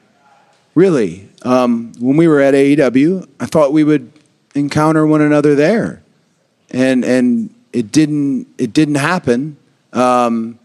Really, 0.76 1.30
um, 1.42 1.94
when 1.98 2.16
we 2.16 2.28
were 2.28 2.42
at 2.42 2.54
AEW, 2.54 3.28
I 3.40 3.48
thought 3.48 3.74
we 3.74 3.84
would 3.84 4.12
encounter 4.56 5.06
one 5.06 5.22
another 5.22 5.56
there, 5.56 6.02
and 6.72 7.04
and 7.04 7.54
it 7.74 7.92
didn't. 7.92 8.48
It 8.58 8.74
didn't 8.74 8.96
happen. 8.96 9.58
Um, 9.94 10.60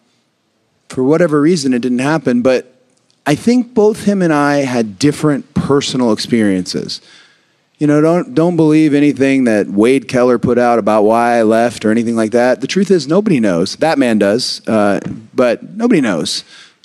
for 0.88 1.02
whatever 1.02 1.40
reason, 1.40 1.72
it 1.72 1.80
didn't 1.80 2.00
happen. 2.00 2.42
But 2.42 2.74
I 3.26 3.34
think 3.34 3.74
both 3.74 4.04
him 4.04 4.22
and 4.22 4.32
I 4.32 4.58
had 4.58 4.98
different 4.98 5.54
personal 5.54 6.12
experiences. 6.12 7.00
You 7.78 7.86
know, 7.86 8.00
don't 8.00 8.34
don't 8.34 8.56
believe 8.56 8.94
anything 8.94 9.44
that 9.44 9.68
Wade 9.68 10.08
Keller 10.08 10.38
put 10.38 10.58
out 10.58 10.78
about 10.78 11.02
why 11.02 11.38
I 11.38 11.42
left 11.42 11.84
or 11.84 11.90
anything 11.90 12.16
like 12.16 12.30
that. 12.30 12.60
The 12.60 12.66
truth 12.66 12.90
is, 12.90 13.08
nobody 13.08 13.40
knows. 13.40 13.76
That 13.76 13.98
man 13.98 14.18
does, 14.18 14.66
uh, 14.68 15.00
but 15.34 15.62
nobody 15.74 16.00
knows. 16.00 16.44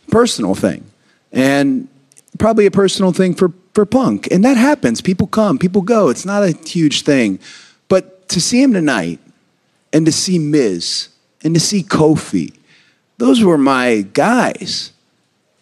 Personal 0.09 0.55
thing, 0.55 0.83
and 1.31 1.87
probably 2.39 2.65
a 2.65 2.71
personal 2.71 3.11
thing 3.11 3.35
for 3.35 3.49
for 3.79 3.85
Punk, 3.85 4.27
and 4.29 4.43
that 4.43 4.57
happens. 4.57 4.99
People 4.99 5.25
come, 5.25 5.57
people 5.57 5.81
go. 5.81 6.09
It's 6.09 6.25
not 6.25 6.43
a 6.43 6.51
huge 6.67 7.03
thing, 7.03 7.39
but 7.87 8.27
to 8.27 8.41
see 8.41 8.61
him 8.61 8.73
tonight, 8.73 9.19
and 9.93 10.05
to 10.05 10.11
see 10.11 10.37
Miz, 10.37 11.07
and 11.45 11.53
to 11.53 11.61
see 11.61 11.81
Kofi, 11.81 12.53
those 13.19 13.41
were 13.41 13.57
my 13.57 14.01
guys. 14.13 14.91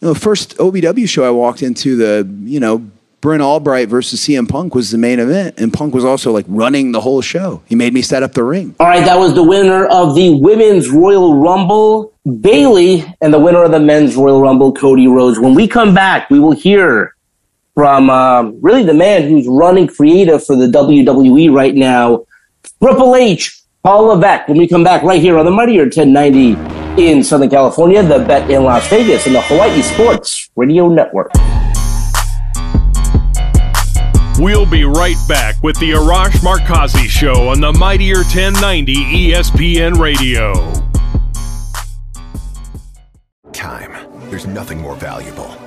You 0.02 0.08
know, 0.08 0.14
the 0.16 0.20
first 0.20 0.58
OVW 0.58 1.08
show 1.08 1.26
I 1.26 1.30
walked 1.30 1.62
into, 1.62 1.96
the 1.96 2.28
you 2.46 2.60
know 2.60 2.90
Brent 3.22 3.44
Albright 3.44 3.88
versus 3.88 4.20
CM 4.20 4.50
Punk 4.50 4.74
was 4.74 4.90
the 4.90 4.98
main 4.98 5.20
event, 5.20 5.60
and 5.60 5.72
Punk 5.72 5.94
was 5.94 6.04
also 6.04 6.32
like 6.32 6.46
running 6.48 6.94
the 6.94 7.02
whole 7.02 7.22
show. 7.22 7.62
He 7.68 7.76
made 7.76 7.94
me 7.94 8.02
set 8.02 8.24
up 8.24 8.34
the 8.34 8.44
ring. 8.44 8.76
All 8.80 8.88
right, 8.88 9.06
that 9.06 9.20
was 9.20 9.36
the 9.36 9.44
winner 9.44 9.86
of 9.86 10.16
the 10.16 10.34
Women's 10.34 10.90
Royal 10.90 11.36
Rumble, 11.36 12.14
Bayley, 12.42 13.06
and 13.22 13.32
the 13.32 13.40
winner 13.40 13.64
of 13.64 13.72
the 13.72 13.80
Men's 13.80 14.16
Royal 14.16 14.42
Rumble, 14.42 14.74
Cody 14.74 15.08
Rhodes. 15.08 15.38
When 15.38 15.54
we 15.54 15.68
come 15.68 15.94
back, 15.94 16.32
we 16.32 16.40
will 16.40 16.54
hear 16.54 17.14
from 17.78 18.10
um, 18.10 18.58
really 18.60 18.82
the 18.82 18.92
man 18.92 19.30
who's 19.30 19.46
running 19.48 19.86
creative 19.86 20.44
for 20.44 20.56
the 20.56 20.66
WWE 20.66 21.54
right 21.54 21.76
now, 21.76 22.26
Triple 22.82 23.16
H, 23.16 23.62
Paul 23.84 24.06
Levesque. 24.06 24.48
When 24.48 24.58
we 24.58 24.68
come 24.68 24.84
back 24.84 25.04
right 25.04 25.22
here 25.22 25.38
on 25.38 25.46
the 25.46 25.52
Mightier 25.52 25.84
1090 25.84 27.00
in 27.00 27.24
Southern 27.24 27.52
California, 27.52 28.02
the 28.02 28.18
Bet 28.18 28.50
in 28.50 28.64
Las 28.64 28.88
Vegas, 28.88 29.28
and 29.28 29.36
the 29.36 29.42
Hawaii 29.42 29.84
Sports 29.84 30.50
Radio 30.56 30.88
Network. 30.88 31.32
We'll 34.40 34.66
be 34.66 34.84
right 34.84 35.18
back 35.28 35.62
with 35.62 35.78
the 35.80 35.92
Arash 35.92 36.40
Markazi 36.40 37.08
Show 37.08 37.50
on 37.50 37.62
the 37.62 37.74
Mightier 37.74 38.24
1090 38.24 38.96
ESPN 38.96 40.00
Radio. 40.00 40.56
Time. 43.54 43.94
There's 44.32 44.48
nothing 44.48 44.82
more 44.82 44.96
valuable. 44.96 45.67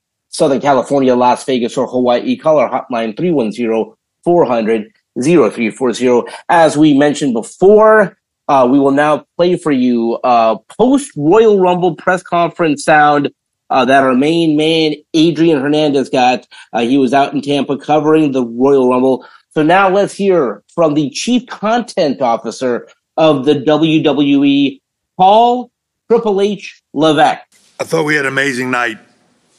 Southern 0.31 0.61
California, 0.61 1.15
Las 1.15 1.43
Vegas, 1.45 1.77
or 1.77 1.87
Hawaii, 1.87 2.35
call 2.37 2.57
our 2.57 2.69
hotline 2.69 3.15
310 3.15 3.93
400 4.23 4.91
0340. 5.21 6.31
As 6.49 6.77
we 6.77 6.97
mentioned 6.97 7.33
before, 7.33 8.17
uh, 8.47 8.67
we 8.69 8.79
will 8.79 8.91
now 8.91 9.25
play 9.37 9.57
for 9.57 9.71
you 9.71 10.19
uh, 10.23 10.57
post 10.77 11.11
Royal 11.15 11.59
Rumble 11.59 11.95
press 11.95 12.23
conference 12.23 12.83
sound 12.83 13.31
uh, 13.69 13.85
that 13.85 14.03
our 14.03 14.15
main 14.15 14.57
man, 14.57 14.95
Adrian 15.13 15.61
Hernandez, 15.61 16.09
got. 16.09 16.47
Uh, 16.73 16.81
he 16.81 16.97
was 16.97 17.13
out 17.13 17.33
in 17.33 17.41
Tampa 17.41 17.77
covering 17.77 18.31
the 18.31 18.45
Royal 18.45 18.89
Rumble. 18.89 19.25
So 19.51 19.63
now 19.63 19.89
let's 19.89 20.13
hear 20.13 20.63
from 20.73 20.93
the 20.93 21.09
chief 21.09 21.47
content 21.47 22.21
officer 22.21 22.87
of 23.17 23.45
the 23.45 23.55
WWE, 23.55 24.81
Paul 25.17 25.71
Triple 26.09 26.41
H 26.41 26.81
Levesque. 26.93 27.41
I 27.79 27.83
thought 27.83 28.05
we 28.05 28.15
had 28.15 28.25
an 28.25 28.31
amazing 28.31 28.71
night. 28.71 28.97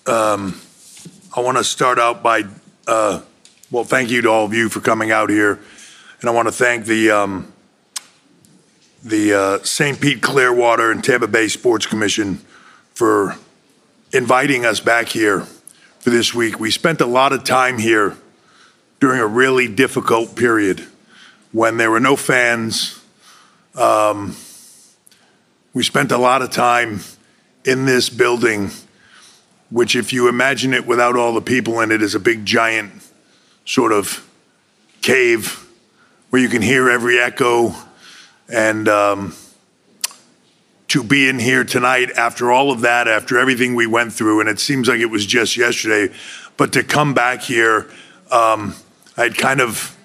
Um, 0.04 0.60
I 1.36 1.40
want 1.40 1.58
to 1.58 1.64
start 1.64 2.00
out 2.00 2.24
by, 2.24 2.42
uh, 2.88 3.22
well, 3.70 3.84
thank 3.84 4.10
you 4.10 4.22
to 4.22 4.28
all 4.28 4.44
of 4.44 4.52
you 4.52 4.68
for 4.68 4.80
coming 4.80 5.12
out 5.12 5.30
here, 5.30 5.60
and 6.20 6.28
I 6.28 6.32
want 6.32 6.48
to 6.48 6.52
thank 6.52 6.86
the 6.86 7.12
um, 7.12 7.52
the 9.04 9.32
uh, 9.32 9.58
St. 9.62 10.00
Pete 10.00 10.20
Clearwater 10.20 10.90
and 10.90 11.04
Tampa 11.04 11.28
Bay 11.28 11.46
Sports 11.46 11.86
Commission 11.86 12.40
for 12.94 13.36
inviting 14.12 14.66
us 14.66 14.80
back 14.80 15.08
here 15.08 15.42
for 16.00 16.10
this 16.10 16.34
week. 16.34 16.58
We 16.58 16.72
spent 16.72 17.00
a 17.00 17.06
lot 17.06 17.32
of 17.32 17.44
time 17.44 17.78
here 17.78 18.16
during 18.98 19.20
a 19.20 19.26
really 19.26 19.68
difficult 19.68 20.34
period 20.34 20.84
when 21.52 21.76
there 21.76 21.92
were 21.92 22.00
no 22.00 22.16
fans. 22.16 23.00
Um, 23.76 24.34
we 25.72 25.84
spent 25.84 26.10
a 26.10 26.18
lot 26.18 26.42
of 26.42 26.50
time 26.50 27.00
in 27.64 27.84
this 27.84 28.10
building 28.10 28.70
which, 29.72 29.96
if 29.96 30.12
you 30.12 30.28
imagine 30.28 30.74
it 30.74 30.86
without 30.86 31.16
all 31.16 31.32
the 31.32 31.40
people 31.40 31.80
in 31.80 31.90
it, 31.90 32.02
is 32.02 32.14
a 32.14 32.20
big 32.20 32.44
giant 32.44 32.92
sort 33.64 33.92
of 33.92 34.28
cave 35.00 35.66
where 36.30 36.42
you 36.42 36.48
can 36.48 36.62
hear 36.62 36.90
every 36.90 37.18
echo. 37.18 37.74
And 38.48 38.86
um, 38.86 39.34
to 40.88 41.02
be 41.02 41.26
in 41.26 41.38
here 41.38 41.64
tonight 41.64 42.10
after 42.18 42.52
all 42.52 42.70
of 42.70 42.82
that, 42.82 43.08
after 43.08 43.38
everything 43.38 43.74
we 43.74 43.86
went 43.86 44.12
through, 44.12 44.40
and 44.40 44.48
it 44.48 44.60
seems 44.60 44.88
like 44.88 45.00
it 45.00 45.06
was 45.06 45.24
just 45.24 45.56
yesterday, 45.56 46.14
but 46.58 46.74
to 46.74 46.84
come 46.84 47.14
back 47.14 47.40
here, 47.40 47.90
um, 48.30 48.74
I'd 49.16 49.38
kind 49.38 49.62
of, 49.62 49.96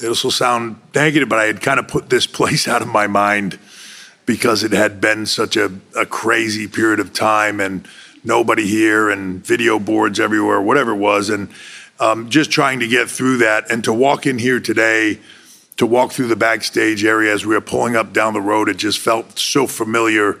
this 0.00 0.22
will 0.22 0.30
sound 0.30 0.80
negative, 0.94 1.28
but 1.28 1.40
I 1.40 1.46
had 1.46 1.60
kind 1.60 1.80
of 1.80 1.88
put 1.88 2.08
this 2.08 2.26
place 2.38 2.68
out 2.68 2.82
of 2.82 2.88
my 2.88 3.08
mind 3.08 3.58
because 4.26 4.62
it 4.62 4.70
had 4.70 5.00
been 5.00 5.26
such 5.26 5.56
a, 5.56 5.72
a 5.96 6.06
crazy 6.06 6.68
period 6.68 7.00
of 7.00 7.12
time. 7.12 7.58
And 7.58 7.86
nobody 8.24 8.66
here 8.66 9.10
and 9.10 9.44
video 9.44 9.78
boards 9.78 10.18
everywhere, 10.18 10.60
whatever 10.60 10.92
it 10.92 10.98
was, 10.98 11.28
and 11.28 11.48
um, 12.00 12.30
just 12.30 12.50
trying 12.50 12.80
to 12.80 12.88
get 12.88 13.08
through 13.08 13.38
that. 13.38 13.70
And 13.70 13.84
to 13.84 13.92
walk 13.92 14.26
in 14.26 14.38
here 14.38 14.58
today, 14.58 15.20
to 15.76 15.86
walk 15.86 16.12
through 16.12 16.28
the 16.28 16.36
backstage 16.36 17.04
area 17.04 17.32
as 17.32 17.44
we 17.44 17.54
were 17.54 17.60
pulling 17.60 17.96
up 17.96 18.12
down 18.12 18.32
the 18.32 18.40
road, 18.40 18.68
it 18.68 18.76
just 18.76 18.98
felt 18.98 19.38
so 19.38 19.66
familiar. 19.66 20.40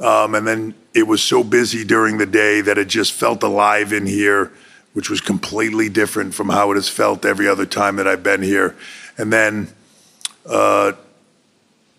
Um, 0.00 0.34
and 0.34 0.46
then 0.46 0.74
it 0.92 1.06
was 1.06 1.22
so 1.22 1.42
busy 1.42 1.84
during 1.84 2.18
the 2.18 2.26
day 2.26 2.60
that 2.60 2.78
it 2.78 2.88
just 2.88 3.12
felt 3.12 3.42
alive 3.42 3.92
in 3.92 4.06
here, 4.06 4.52
which 4.92 5.08
was 5.08 5.20
completely 5.20 5.88
different 5.88 6.34
from 6.34 6.48
how 6.48 6.70
it 6.72 6.74
has 6.74 6.88
felt 6.88 7.24
every 7.24 7.48
other 7.48 7.66
time 7.66 7.96
that 7.96 8.06
I've 8.06 8.22
been 8.22 8.42
here. 8.42 8.76
And 9.16 9.32
then 9.32 9.72
uh, 10.46 10.92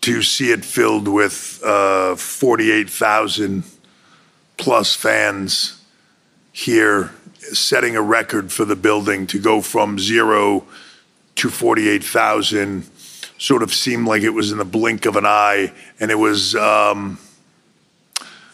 to 0.02 0.22
see 0.22 0.52
it 0.52 0.64
filled 0.64 1.08
with 1.08 1.62
uh, 1.64 2.16
48,000 2.16 3.64
plus 4.58 4.96
fans 4.96 5.82
here, 6.52 7.12
setting 7.40 7.96
a 7.96 8.02
record 8.02 8.52
for 8.52 8.66
the 8.66 8.76
building 8.76 9.28
to 9.28 9.40
go 9.40 9.62
from 9.62 10.00
zero 10.00 10.66
to 11.36 11.50
48,000 11.50 12.90
sort 13.38 13.62
of 13.62 13.74
seemed 13.74 14.08
like 14.08 14.24
it 14.24 14.30
was 14.30 14.52
in 14.52 14.58
the 14.58 14.66
blink 14.66 15.06
of 15.06 15.16
an 15.16 15.26
eye. 15.26 15.74
And 16.00 16.10
it 16.10 16.16
was, 16.16 16.56
um, 16.56 17.20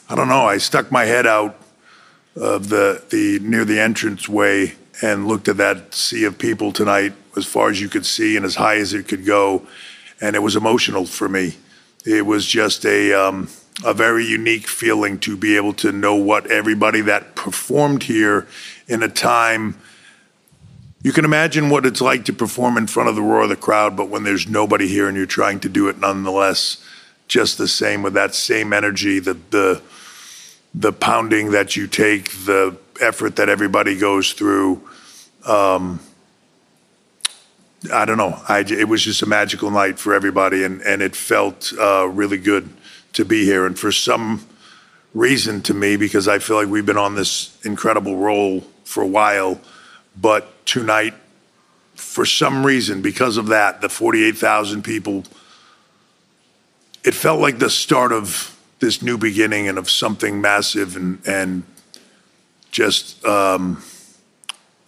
I 0.09 0.15
don't 0.15 0.27
know, 0.27 0.45
I 0.45 0.57
stuck 0.57 0.91
my 0.91 1.05
head 1.05 1.27
out 1.27 1.57
of 2.35 2.69
the, 2.69 3.03
the 3.09 3.39
near 3.39 3.65
the 3.65 3.79
entrance 3.79 4.27
way 4.27 4.73
and 5.01 5.27
looked 5.27 5.47
at 5.47 5.57
that 5.57 5.93
sea 5.93 6.25
of 6.25 6.37
people 6.37 6.71
tonight 6.71 7.13
as 7.37 7.45
far 7.45 7.69
as 7.69 7.79
you 7.79 7.89
could 7.89 8.05
see 8.05 8.35
and 8.35 8.45
as 8.45 8.55
high 8.55 8.77
as 8.77 8.93
it 8.93 9.07
could 9.07 9.25
go. 9.25 9.65
And 10.19 10.35
it 10.35 10.39
was 10.39 10.55
emotional 10.55 11.05
for 11.05 11.29
me. 11.29 11.55
It 12.05 12.25
was 12.25 12.45
just 12.45 12.85
a, 12.85 13.13
um, 13.13 13.49
a 13.83 13.93
very 13.93 14.25
unique 14.25 14.67
feeling 14.67 15.19
to 15.19 15.35
be 15.35 15.55
able 15.55 15.73
to 15.73 15.91
know 15.91 16.15
what 16.15 16.49
everybody 16.49 17.01
that 17.01 17.35
performed 17.35 18.03
here 18.03 18.47
in 18.87 19.01
a 19.03 19.09
time. 19.09 19.77
You 21.03 21.11
can 21.11 21.25
imagine 21.25 21.69
what 21.69 21.85
it's 21.85 22.01
like 22.01 22.25
to 22.25 22.33
perform 22.33 22.77
in 22.77 22.87
front 22.87 23.09
of 23.09 23.15
the 23.15 23.21
roar 23.21 23.43
of 23.43 23.49
the 23.49 23.55
crowd, 23.55 23.97
but 23.97 24.09
when 24.09 24.23
there's 24.23 24.47
nobody 24.47 24.87
here 24.87 25.07
and 25.07 25.17
you're 25.17 25.25
trying 25.25 25.59
to 25.61 25.69
do 25.69 25.87
it 25.87 25.99
nonetheless, 25.99 26.83
just 27.27 27.57
the 27.57 27.67
same 27.67 28.03
with 28.03 28.13
that 28.13 28.35
same 28.35 28.73
energy, 28.73 29.19
the 29.19 29.37
the 29.49 29.81
the 30.73 30.93
pounding 30.93 31.51
that 31.51 31.75
you 31.75 31.87
take, 31.87 32.31
the 32.45 32.77
effort 33.01 33.35
that 33.35 33.49
everybody 33.49 33.97
goes 33.97 34.33
through. 34.33 34.81
Um, 35.45 35.99
I 37.91 38.05
don't 38.05 38.17
know. 38.17 38.39
I, 38.47 38.59
it 38.59 38.87
was 38.87 39.03
just 39.03 39.23
a 39.23 39.25
magical 39.25 39.71
night 39.71 39.97
for 39.97 40.13
everybody, 40.13 40.63
and, 40.63 40.81
and 40.81 41.01
it 41.01 41.15
felt 41.15 41.73
uh, 41.79 42.07
really 42.07 42.37
good 42.37 42.69
to 43.13 43.25
be 43.25 43.45
here. 43.45 43.65
And 43.65 43.77
for 43.77 43.91
some 43.91 44.45
reason 45.13 45.61
to 45.63 45.73
me, 45.73 45.97
because 45.97 46.27
I 46.27 46.39
feel 46.39 46.57
like 46.57 46.67
we've 46.67 46.85
been 46.85 46.97
on 46.97 47.15
this 47.15 47.57
incredible 47.63 48.17
roll 48.17 48.61
for 48.83 49.03
a 49.03 49.07
while, 49.07 49.59
but 50.19 50.65
tonight, 50.65 51.13
for 51.95 52.25
some 52.25 52.65
reason, 52.65 53.01
because 53.01 53.37
of 53.37 53.47
that, 53.47 53.81
the 53.81 53.89
48,000 53.89 54.83
people, 54.83 55.23
it 57.03 57.13
felt 57.13 57.39
like 57.39 57.59
the 57.59 57.69
start 57.69 58.11
of 58.11 58.57
this 58.79 59.01
new 59.01 59.17
beginning 59.17 59.67
and 59.67 59.77
of 59.77 59.89
something 59.89 60.41
massive 60.41 60.95
and, 60.95 61.21
and 61.27 61.63
just 62.71 63.23
um, 63.25 63.81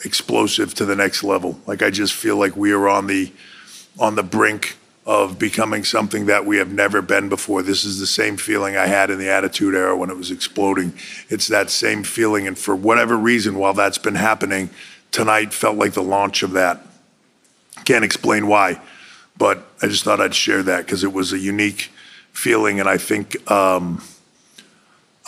explosive 0.03 0.73
to 0.75 0.85
the 0.85 0.95
next 0.95 1.23
level. 1.23 1.59
Like 1.67 1.81
I 1.81 1.89
just 1.89 2.13
feel 2.13 2.37
like 2.37 2.55
we 2.55 2.71
are 2.71 2.87
on 2.87 3.07
the 3.07 3.31
on 3.99 4.15
the 4.15 4.23
brink 4.23 4.75
of 5.05 5.37
becoming 5.37 5.83
something 5.83 6.27
that 6.27 6.45
we 6.45 6.57
have 6.57 6.71
never 6.71 7.01
been 7.01 7.27
before. 7.27 7.61
This 7.61 7.83
is 7.83 7.99
the 7.99 8.07
same 8.07 8.37
feeling 8.37 8.77
I 8.77 8.87
had 8.87 9.09
in 9.09 9.19
the 9.19 9.29
Attitude 9.29 9.75
Era 9.75 9.97
when 9.97 10.09
it 10.09 10.15
was 10.15 10.31
exploding. 10.31 10.93
It's 11.29 11.47
that 11.47 11.69
same 11.69 12.03
feeling, 12.03 12.47
and 12.47 12.57
for 12.57 12.75
whatever 12.75 13.17
reason, 13.17 13.57
while 13.57 13.73
that's 13.73 13.97
been 13.97 14.15
happening, 14.15 14.69
tonight 15.11 15.53
felt 15.53 15.77
like 15.77 15.93
the 15.93 16.03
launch 16.03 16.41
of 16.41 16.51
that. 16.51 16.85
Can't 17.83 18.05
explain 18.05 18.47
why, 18.47 18.79
but 19.37 19.65
I 19.81 19.87
just 19.87 20.05
thought 20.05 20.21
I'd 20.21 20.35
share 20.35 20.63
that 20.63 20.85
because 20.85 21.03
it 21.03 21.11
was 21.11 21.33
a 21.33 21.39
unique 21.39 21.91
feeling, 22.31 22.79
and 22.79 22.87
I 22.87 22.97
think 22.97 23.49
um, 23.51 24.01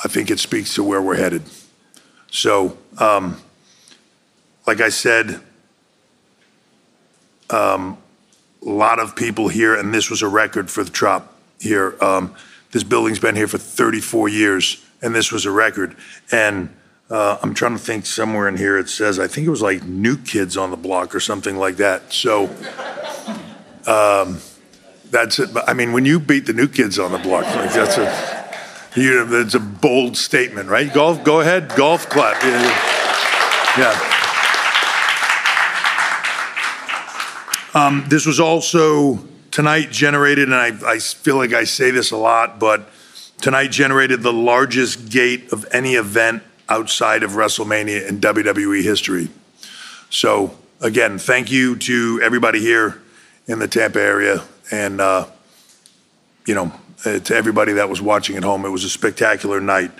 I 0.03 0.07
think 0.07 0.31
it 0.31 0.39
speaks 0.39 0.73
to 0.75 0.83
where 0.83 1.01
we're 1.01 1.17
headed. 1.17 1.43
So, 2.31 2.77
um, 2.97 3.41
like 4.65 4.79
I 4.79 4.89
said, 4.89 5.41
um, 7.49 7.97
lot 8.69 8.99
of 8.99 9.15
people 9.15 9.47
here, 9.47 9.75
and 9.75 9.93
this 9.93 10.09
was 10.09 10.21
a 10.21 10.27
record 10.27 10.69
for 10.69 10.83
the 10.83 10.91
Trop 10.91 11.33
here. 11.59 11.95
Um, 12.01 12.35
this 12.71 12.83
building's 12.83 13.19
been 13.19 13.35
here 13.35 13.47
for 13.47 13.57
34 13.57 14.29
years, 14.29 14.83
and 15.01 15.15
this 15.15 15.31
was 15.31 15.45
a 15.45 15.51
record. 15.51 15.95
And 16.31 16.69
uh, 17.09 17.37
I'm 17.41 17.53
trying 17.53 17.73
to 17.73 17.79
think 17.79 18.05
somewhere 18.05 18.47
in 18.47 18.57
here 18.57 18.77
it 18.77 18.89
says, 18.89 19.19
I 19.19 19.27
think 19.27 19.47
it 19.47 19.51
was 19.51 19.61
like 19.61 19.83
New 19.83 20.17
Kids 20.17 20.57
on 20.57 20.71
the 20.71 20.77
Block 20.77 21.13
or 21.13 21.19
something 21.19 21.57
like 21.57 21.77
that. 21.77 22.11
So 22.11 22.45
um, 23.85 24.39
that's 25.11 25.39
it. 25.39 25.53
But 25.53 25.69
I 25.69 25.73
mean, 25.73 25.93
when 25.93 26.05
you 26.05 26.19
beat 26.19 26.47
the 26.47 26.53
New 26.53 26.67
Kids 26.67 26.97
on 26.97 27.11
the 27.11 27.19
Block, 27.19 27.45
like 27.55 27.73
that's 27.73 27.97
a, 27.97 28.99
you, 28.99 29.25
that's 29.25 29.53
a 29.53 29.59
bold 29.59 30.17
statement, 30.17 30.69
right? 30.69 30.91
Golf, 30.91 31.23
go 31.23 31.41
ahead, 31.41 31.73
golf 31.75 32.09
clap. 32.09 32.41
Yeah. 32.43 32.61
yeah. 33.77 34.14
Um, 37.75 38.05
this 38.07 38.25
was 38.25 38.39
also 38.39 39.19
tonight 39.51 39.91
generated, 39.91 40.45
and 40.45 40.55
I, 40.55 40.93
I 40.93 40.99
feel 40.99 41.35
like 41.35 41.51
I 41.51 41.65
say 41.65 41.91
this 41.91 42.11
a 42.11 42.17
lot, 42.17 42.57
but 42.57 42.89
tonight 43.41 43.69
generated 43.69 44.23
the 44.23 44.31
largest 44.31 45.09
gate 45.09 45.51
of 45.51 45.65
any 45.73 45.95
event 45.95 46.41
outside 46.69 47.21
of 47.21 47.31
WrestleMania 47.31 48.07
in 48.07 48.21
WWE 48.21 48.81
history. 48.81 49.27
So, 50.09 50.57
again, 50.79 51.19
thank 51.19 51.51
you 51.51 51.75
to 51.79 52.21
everybody 52.23 52.61
here 52.61 53.01
in 53.45 53.59
the 53.59 53.67
Tampa 53.67 53.99
area 53.99 54.45
and, 54.71 55.01
uh, 55.01 55.27
you 56.45 56.55
know, 56.55 56.71
uh, 57.05 57.19
to 57.19 57.35
everybody 57.35 57.73
that 57.73 57.89
was 57.89 58.01
watching 58.01 58.37
at 58.37 58.43
home. 58.43 58.63
It 58.63 58.69
was 58.69 58.85
a 58.85 58.89
spectacular 58.89 59.59
night. 59.59 59.91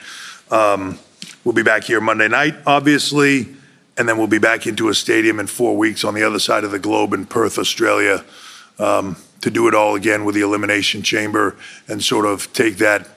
Um, 0.50 0.98
we'll 1.44 1.54
be 1.54 1.62
back 1.62 1.84
here 1.84 2.00
Monday 2.00 2.30
night, 2.30 2.56
obviously 2.66 3.55
and 3.98 4.10
then 4.10 4.18
we'll 4.18 4.28
be 4.28 4.40
back 4.40 4.68
into 4.68 4.90
a 4.90 4.94
stadium 4.94 5.40
in 5.40 5.48
four 5.48 5.78
weeks 5.78 6.04
on 6.04 6.14
the 6.14 6.24
other 6.24 6.40
side 6.40 6.64
of 6.64 6.72
the 6.72 6.80
globe 6.80 7.14
in 7.14 7.26
Perth, 7.26 7.58
Australia, 7.58 8.26
um, 8.78 9.16
to 9.42 9.50
do 9.50 9.68
it 9.68 9.74
all 9.74 9.96
again 9.96 10.26
with 10.26 10.36
the 10.36 10.42
Elimination 10.42 11.02
Chamber 11.02 11.56
and 11.88 12.04
sort 12.04 12.26
of 12.26 12.52
take 12.54 12.78
that 12.78 13.08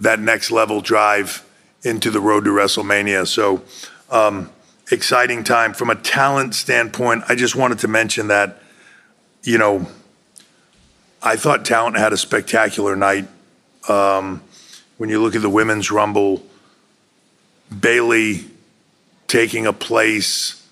that 0.00 0.20
next 0.20 0.50
level 0.50 0.80
drive 0.80 1.42
into 1.82 2.10
the 2.10 2.20
road 2.20 2.44
to 2.44 2.50
WrestleMania. 2.50 3.26
So, 3.26 3.62
um, 4.10 4.50
exciting 4.90 5.42
time 5.42 5.72
from 5.72 5.88
a 5.88 5.94
talent 5.94 6.54
standpoint. 6.54 7.24
I 7.28 7.34
just 7.34 7.56
wanted 7.56 7.78
to 7.80 7.88
mention 7.88 8.28
that, 8.28 8.60
you 9.42 9.56
know, 9.56 9.86
I 11.22 11.36
thought 11.36 11.64
talent 11.64 11.96
had 11.96 12.12
a 12.12 12.16
spectacular 12.16 12.94
night. 12.94 13.26
Um, 13.88 14.42
when 14.98 15.10
you 15.10 15.20
look 15.20 15.34
at 15.34 15.42
the 15.42 15.50
women's 15.50 15.90
rumble, 15.90 16.42
Bayley 17.80 18.46
taking 19.26 19.66
a 19.66 19.72
place. 19.72 20.62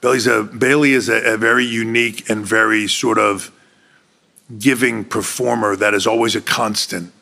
Bayley's 0.00 0.26
a, 0.26 0.42
Bayley 0.42 0.92
is 0.92 1.08
a, 1.08 1.34
a 1.34 1.36
very 1.36 1.64
unique 1.64 2.28
and 2.28 2.44
very 2.44 2.88
sort 2.88 3.18
of 3.18 3.50
giving 4.58 5.04
performer 5.04 5.76
that 5.76 5.94
is 5.94 6.06
always 6.06 6.34
a 6.34 6.40
constant. 6.40 7.12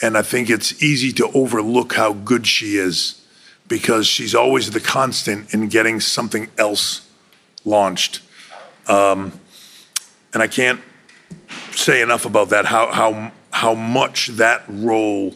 And 0.00 0.16
I 0.16 0.22
think 0.22 0.48
it's 0.48 0.82
easy 0.82 1.12
to 1.14 1.30
overlook 1.32 1.94
how 1.94 2.12
good 2.12 2.46
she 2.46 2.76
is 2.76 3.20
because 3.66 4.06
she's 4.06 4.34
always 4.34 4.70
the 4.70 4.80
constant 4.80 5.52
in 5.52 5.68
getting 5.68 6.00
something 6.00 6.48
else 6.56 7.06
launched. 7.64 8.22
Um, 8.86 9.38
and 10.32 10.42
I 10.42 10.46
can't 10.46 10.80
say 11.72 12.00
enough 12.00 12.24
about 12.24 12.48
that, 12.50 12.64
how, 12.66 12.90
how, 12.92 13.32
how 13.50 13.74
much 13.74 14.28
that 14.28 14.64
role 14.68 15.34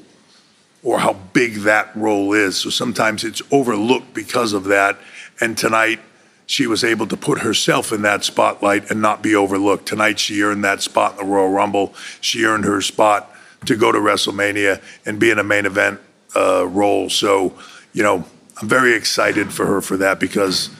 or 0.82 0.98
how 0.98 1.12
big 1.32 1.54
that 1.62 1.94
role 1.94 2.32
is. 2.32 2.56
So 2.56 2.70
sometimes 2.70 3.24
it's 3.24 3.42
overlooked 3.50 4.14
because 4.14 4.52
of 4.52 4.64
that. 4.64 4.98
And 5.40 5.56
tonight, 5.56 6.00
she 6.46 6.66
was 6.66 6.84
able 6.84 7.06
to 7.06 7.16
put 7.16 7.40
herself 7.40 7.92
in 7.92 8.02
that 8.02 8.24
spotlight 8.24 8.90
and 8.90 9.00
not 9.00 9.22
be 9.22 9.34
overlooked. 9.34 9.86
Tonight, 9.86 10.18
she 10.18 10.42
earned 10.42 10.64
that 10.64 10.82
spot 10.82 11.12
in 11.12 11.18
the 11.18 11.24
Royal 11.24 11.48
Rumble. 11.48 11.94
She 12.20 12.44
earned 12.44 12.64
her 12.64 12.80
spot 12.80 13.30
to 13.66 13.76
go 13.76 13.92
to 13.92 13.98
WrestleMania 13.98 14.82
and 15.06 15.20
be 15.20 15.30
in 15.30 15.38
a 15.38 15.44
main 15.44 15.66
event 15.66 16.00
uh, 16.36 16.66
role. 16.66 17.08
So, 17.08 17.56
you 17.92 18.02
know, 18.02 18.24
I'm 18.60 18.68
very 18.68 18.94
excited 18.94 19.52
for 19.52 19.66
her 19.66 19.80
for 19.80 19.96
that 19.98 20.18
because, 20.18 20.70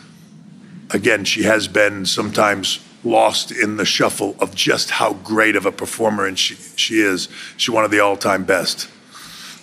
again, 0.91 1.25
she 1.25 1.45
has 1.45 1.69
been 1.69 2.07
sometimes 2.07 2.81
lost 3.05 3.51
in 3.51 3.77
the 3.77 3.85
shuffle 3.85 4.37
of 4.41 4.55
just 4.55 4.91
how 4.91 5.15
great 5.15 5.57
of 5.57 5.65
a 5.65 5.73
performer 5.73 6.27
and 6.27 6.39
she, 6.39 6.55
she 6.77 7.01
is. 7.01 7.29
She's 7.57 7.71
one 7.71 7.85
of 7.85 7.91
the 7.91 8.01
all-time 8.01 8.45
best. 8.45 8.89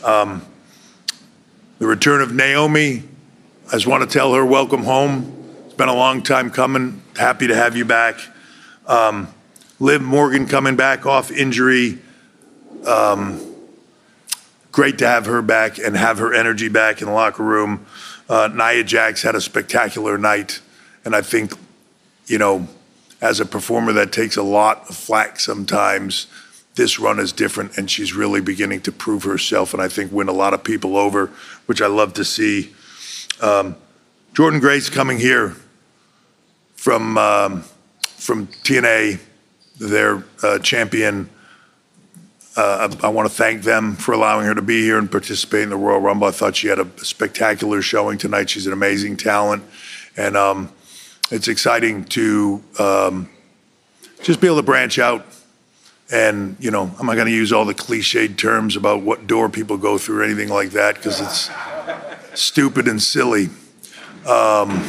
Um, 0.04 0.46
the 1.80 1.88
return 1.88 2.22
of 2.22 2.34
Naomi, 2.34 3.04
I 3.68 3.72
just 3.74 3.86
want 3.86 4.10
to 4.10 4.10
tell 4.10 4.34
her 4.34 4.46
welcome 4.46 4.84
home. 4.84 5.34
It's 5.66 5.74
been 5.74 5.90
a 5.90 5.96
long 5.96 6.22
time 6.24 6.52
coming. 6.52 7.02
Happy 7.18 7.48
to 7.48 7.56
have 7.56 7.76
you 7.76 7.84
back. 7.84 8.16
Um, 8.88 9.28
Liv 9.80 10.02
Morgan 10.02 10.48
coming 10.48 10.78
back 10.78 11.06
off 11.06 11.32
injury. 11.32 12.00
Um, 12.88 13.42
great 14.72 15.00
to 15.00 15.08
have 15.08 15.26
her 15.26 15.42
back 15.42 15.78
and 15.80 15.98
have 15.98 16.18
her 16.20 16.34
energy 16.34 16.70
back 16.70 17.02
in 17.02 17.08
the 17.08 17.14
locker 17.14 17.44
room. 17.44 17.86
Uh, 18.30 18.50
Nia 18.54 18.86
Jax 18.86 19.22
had 19.22 19.36
a 19.36 19.42
spectacular 19.42 20.18
night, 20.18 20.62
and 21.04 21.14
I 21.14 21.22
think, 21.22 21.52
you 22.28 22.38
know, 22.38 22.70
as 23.22 23.42
a 23.42 23.46
performer 23.46 23.92
that 23.94 24.14
takes 24.14 24.38
a 24.38 24.44
lot 24.44 24.90
of 24.90 24.96
flack 24.96 25.42
sometimes, 25.42 26.28
this 26.80 26.98
run 26.98 27.20
is 27.20 27.34
different, 27.34 27.78
and 27.78 27.92
she's 27.92 28.14
really 28.14 28.40
beginning 28.40 28.80
to 28.80 28.90
prove 28.90 29.24
herself, 29.24 29.74
and 29.74 29.84
I 29.84 29.90
think 29.90 30.14
win 30.14 30.30
a 30.30 30.34
lot 30.34 30.54
of 30.54 30.64
people 30.64 30.96
over, 30.96 31.28
which 31.66 31.82
I 31.82 31.88
love 31.88 32.14
to 32.14 32.24
see. 32.24 32.74
Um, 33.42 33.76
Jordynne 34.34 34.62
Grace 34.62 34.90
coming 34.90 35.20
here 35.20 35.58
from 36.76 37.18
um, 37.18 37.64
from 38.04 38.48
TNA, 38.48 39.20
their 39.78 40.24
uh, 40.42 40.60
champion. 40.60 41.30
Uh, 42.56 42.88
I, 43.04 43.08
I 43.08 43.10
want 43.10 43.28
to 43.30 43.36
thank 43.36 43.64
them 43.64 43.98
for 43.98 44.14
allowing 44.14 44.46
her 44.46 44.56
to 44.56 44.62
be 44.62 44.82
here 44.82 44.98
and 44.98 45.12
participate 45.12 45.64
in 45.64 45.72
the 45.72 45.76
Royal 45.76 46.00
Rumble. 46.00 46.28
I 46.28 46.32
thought 46.32 46.56
she 46.56 46.70
had 46.70 46.80
a 46.80 46.88
spectacular 47.04 47.82
showing 47.82 48.18
tonight. 48.18 48.50
She's 48.50 48.68
an 48.68 48.74
amazing 48.74 49.18
talent, 49.18 49.66
and 50.16 50.38
um, 50.38 50.72
it's 51.30 51.50
exciting 51.50 52.06
to 52.06 52.64
um, 52.80 53.30
just 54.24 54.40
be 54.40 54.48
able 54.48 54.58
to 54.58 54.64
branch 54.64 54.98
out 54.98 55.26
and, 56.12 56.56
you 56.60 56.72
know, 56.72 56.92
I'm 57.00 57.06
not 57.06 57.16
going 57.16 57.28
to 57.28 57.34
use 57.34 57.54
all 57.54 57.66
the 57.66 57.76
cliched 57.76 58.38
terms 58.38 58.76
about 58.76 59.04
what 59.04 59.28
door 59.28 59.48
people 59.48 59.78
go 59.78 59.98
through 59.98 60.22
or 60.22 60.24
anything 60.24 60.50
like 60.50 60.72
that 60.72 60.96
because 60.96 61.22
it's 61.22 61.50
stupid 62.34 62.88
and 62.88 63.02
silly. 63.02 63.50
Um, 64.26 64.84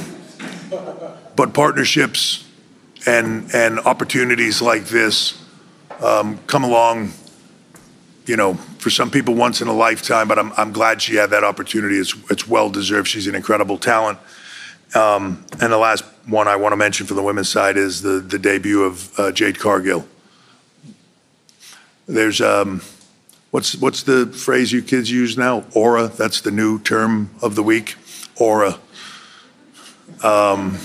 but 1.37 1.55
partnerships 1.55 2.47
and 3.07 3.55
and 3.55 3.81
opportunities 3.81 4.61
like 4.61 4.85
this 4.87 5.43
um, 6.03 6.39
come 6.47 6.65
along. 6.65 7.13
You 8.27 8.37
know, 8.37 8.55
for 8.55 8.91
some 8.91 9.11
people 9.11 9.35
once 9.35 9.61
in 9.61 9.69
a 9.69 9.73
lifetime. 9.73 10.29
But 10.29 10.39
I'm 10.39 10.53
I'm 10.57 10.73
glad 10.73 11.03
she 11.03 11.17
had 11.17 11.31
that 11.31 11.45
opportunity. 11.45 11.97
It's 11.97 12.15
it's 12.31 12.47
well 12.47 12.71
deserved. 12.71 13.09
She's 13.09 13.27
an 13.27 13.35
incredible 13.35 13.79
talent. 13.79 14.19
Um, 14.95 15.45
and 15.61 15.73
the 15.73 15.79
last 15.79 16.05
one 16.27 16.49
I 16.49 16.57
want 16.57 16.73
to 16.73 16.77
mention 16.77 17.07
for 17.07 17.15
the 17.15 17.23
women's 17.23 17.49
side 17.49 17.77
is 17.77 18.03
the 18.03 18.21
the 18.21 18.39
debut 18.39 18.83
of 18.83 19.19
uh, 19.19 19.33
Jade 19.33 19.59
Cargill. 19.59 20.07
There's 22.11 22.41
um, 22.41 22.83
what's 23.53 23.77
what's 23.77 24.03
the 24.03 24.27
phrase 24.27 24.73
you 24.73 24.83
kids 24.83 25.09
use 25.09 25.39
now? 25.39 25.65
Aura. 25.75 26.09
That's 26.09 26.41
the 26.41 26.51
new 26.51 26.81
term 26.81 27.31
of 27.41 27.55
the 27.55 27.63
week. 27.63 27.95
Aura. 28.37 28.81
Um, 30.25 30.77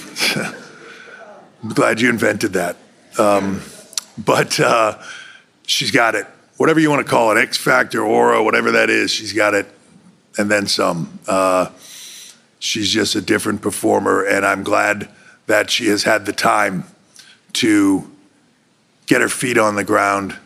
I'm 1.64 1.70
glad 1.74 2.00
you 2.00 2.10
invented 2.10 2.54
that. 2.54 2.78
Um, 3.18 3.62
but 4.24 4.60
uh, 4.60 5.02
she's 5.66 5.90
got 5.90 6.14
it. 6.14 6.28
Whatever 6.58 6.80
you 6.80 6.92
want 6.92 7.04
to 7.04 7.10
call 7.10 7.36
it, 7.36 7.42
X 7.42 7.58
Factor, 7.58 8.04
Aura, 8.04 8.44
whatever 8.44 8.70
that 8.72 8.92
is, 8.92 9.10
she's 9.10 9.34
got 9.34 9.56
it, 9.56 9.66
and 10.38 10.52
then 10.52 10.68
some. 10.68 11.18
Uh, 11.28 11.72
she's 12.60 12.92
just 12.92 13.16
a 13.16 13.22
different 13.22 13.64
performer, 13.64 14.24
and 14.24 14.46
I'm 14.46 14.64
glad 14.64 15.10
that 15.48 15.72
she 15.72 15.88
has 15.88 16.04
had 16.04 16.28
the 16.28 16.34
time 16.34 16.84
to 17.54 18.12
get 19.08 19.22
her 19.22 19.30
feet 19.30 19.58
on 19.58 19.76
the 19.76 19.84
ground 19.84 20.38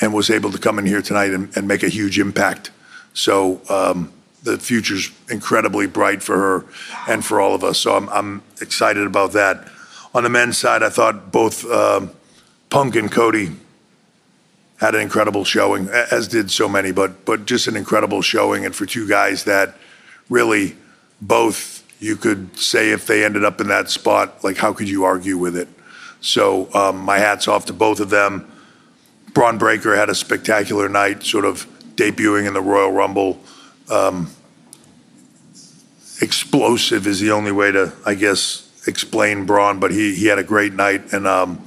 and 0.00 0.12
was 0.12 0.30
able 0.30 0.50
to 0.50 0.58
come 0.58 0.78
in 0.78 0.86
here 0.86 1.02
tonight 1.02 1.30
and, 1.30 1.68
make 1.68 1.82
a 1.82 1.88
huge 1.88 2.18
impact. 2.18 2.70
So 3.12 3.60
um, 3.68 4.12
the 4.42 4.58
future's 4.58 5.10
incredibly 5.30 5.86
bright 5.86 6.22
for 6.22 6.36
her 6.36 6.64
and 7.08 7.24
for 7.24 7.40
all 7.40 7.54
of 7.54 7.64
us. 7.64 7.78
So 7.78 7.96
I'm, 7.96 8.42
excited 8.60 9.06
about 9.06 9.32
that. 9.32 9.68
On 10.14 10.22
the 10.22 10.28
men's 10.28 10.56
side, 10.58 10.82
I 10.82 10.90
thought 10.90 11.32
both 11.32 11.64
um, 11.66 12.10
Punk 12.70 12.96
and 12.96 13.10
Cody 13.10 13.50
had 14.78 14.94
an 14.94 15.00
incredible 15.00 15.44
showing, 15.44 15.88
as 15.88 16.28
did 16.28 16.50
so 16.50 16.68
many, 16.68 16.92
but 16.92 17.24
but 17.24 17.46
just 17.46 17.66
an 17.66 17.76
incredible 17.76 18.22
showing. 18.22 18.64
And 18.64 18.74
for 18.74 18.86
two 18.86 19.08
guys 19.08 19.44
that 19.44 19.74
really 20.28 20.76
both 21.20 21.82
you 22.00 22.16
could 22.16 22.56
say 22.58 22.90
if 22.90 23.06
they 23.06 23.24
ended 23.24 23.44
up 23.44 23.60
in 23.60 23.68
that 23.68 23.90
spot, 23.90 24.44
like 24.44 24.58
how 24.58 24.72
could 24.72 24.88
you 24.88 25.04
argue 25.04 25.38
with 25.38 25.56
it? 25.56 25.68
So 26.20 26.72
um, 26.74 26.98
my 26.98 27.18
hats 27.18 27.48
off 27.48 27.66
to 27.66 27.72
both 27.72 28.00
of 28.00 28.10
them. 28.10 28.50
Bron 29.34 29.58
Breakker 29.58 29.96
had 29.96 30.08
a 30.08 30.14
spectacular 30.14 30.88
night, 30.88 31.24
sort 31.24 31.44
of 31.44 31.66
debuting 31.96 32.46
in 32.46 32.54
the 32.54 32.60
Royal 32.60 32.92
Rumble. 32.92 33.40
Um, 33.90 34.30
explosive 36.22 37.06
is 37.06 37.18
the 37.20 37.32
only 37.32 37.52
way 37.52 37.72
to, 37.72 37.92
I 38.06 38.14
guess, 38.14 38.70
explain 38.86 39.44
Bron, 39.44 39.80
but 39.80 39.90
he 39.90 40.14
he 40.14 40.26
had 40.26 40.38
a 40.38 40.44
great 40.44 40.72
night, 40.72 41.12
and 41.12 41.26
um, 41.26 41.64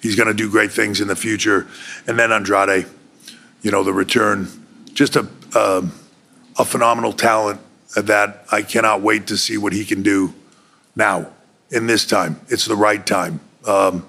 he's 0.00 0.14
going 0.14 0.28
to 0.28 0.34
do 0.34 0.48
great 0.48 0.70
things 0.70 1.00
in 1.00 1.08
the 1.08 1.16
future. 1.16 1.66
And 2.06 2.18
then 2.18 2.30
Andrade, 2.30 2.86
you 3.62 3.70
know, 3.72 3.82
the 3.82 3.92
return, 3.92 4.48
just 4.94 5.16
a 5.16 5.28
um 5.56 5.92
a 6.56 6.64
phenomenal 6.64 7.12
talent 7.12 7.60
that 7.96 8.44
I 8.50 8.62
cannot 8.62 9.00
wait 9.00 9.26
to 9.28 9.36
see 9.36 9.56
what 9.56 9.72
he 9.72 9.84
can 9.84 10.02
do 10.02 10.34
now 10.94 11.30
in 11.70 11.86
this 11.86 12.04
time. 12.04 12.40
It's 12.48 12.64
the 12.64 12.76
right 12.76 13.04
time. 13.04 13.40
Um, 13.64 14.08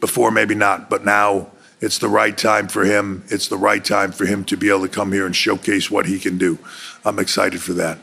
before 0.00 0.30
maybe 0.30 0.54
not, 0.54 0.88
but 0.88 1.04
now 1.04 1.48
it's 1.80 1.98
the 1.98 2.08
right 2.08 2.36
time 2.36 2.68
for 2.68 2.84
him. 2.84 3.24
It's 3.28 3.48
the 3.48 3.56
right 3.56 3.84
time 3.84 4.12
for 4.12 4.26
him 4.26 4.44
to 4.46 4.56
be 4.56 4.68
able 4.68 4.82
to 4.82 4.88
come 4.88 5.12
here 5.12 5.26
and 5.26 5.34
showcase 5.34 5.90
what 5.90 6.06
he 6.06 6.18
can 6.18 6.36
do. 6.38 6.58
I'm 7.04 7.18
excited 7.18 7.62
for 7.62 7.72
that. 7.74 7.98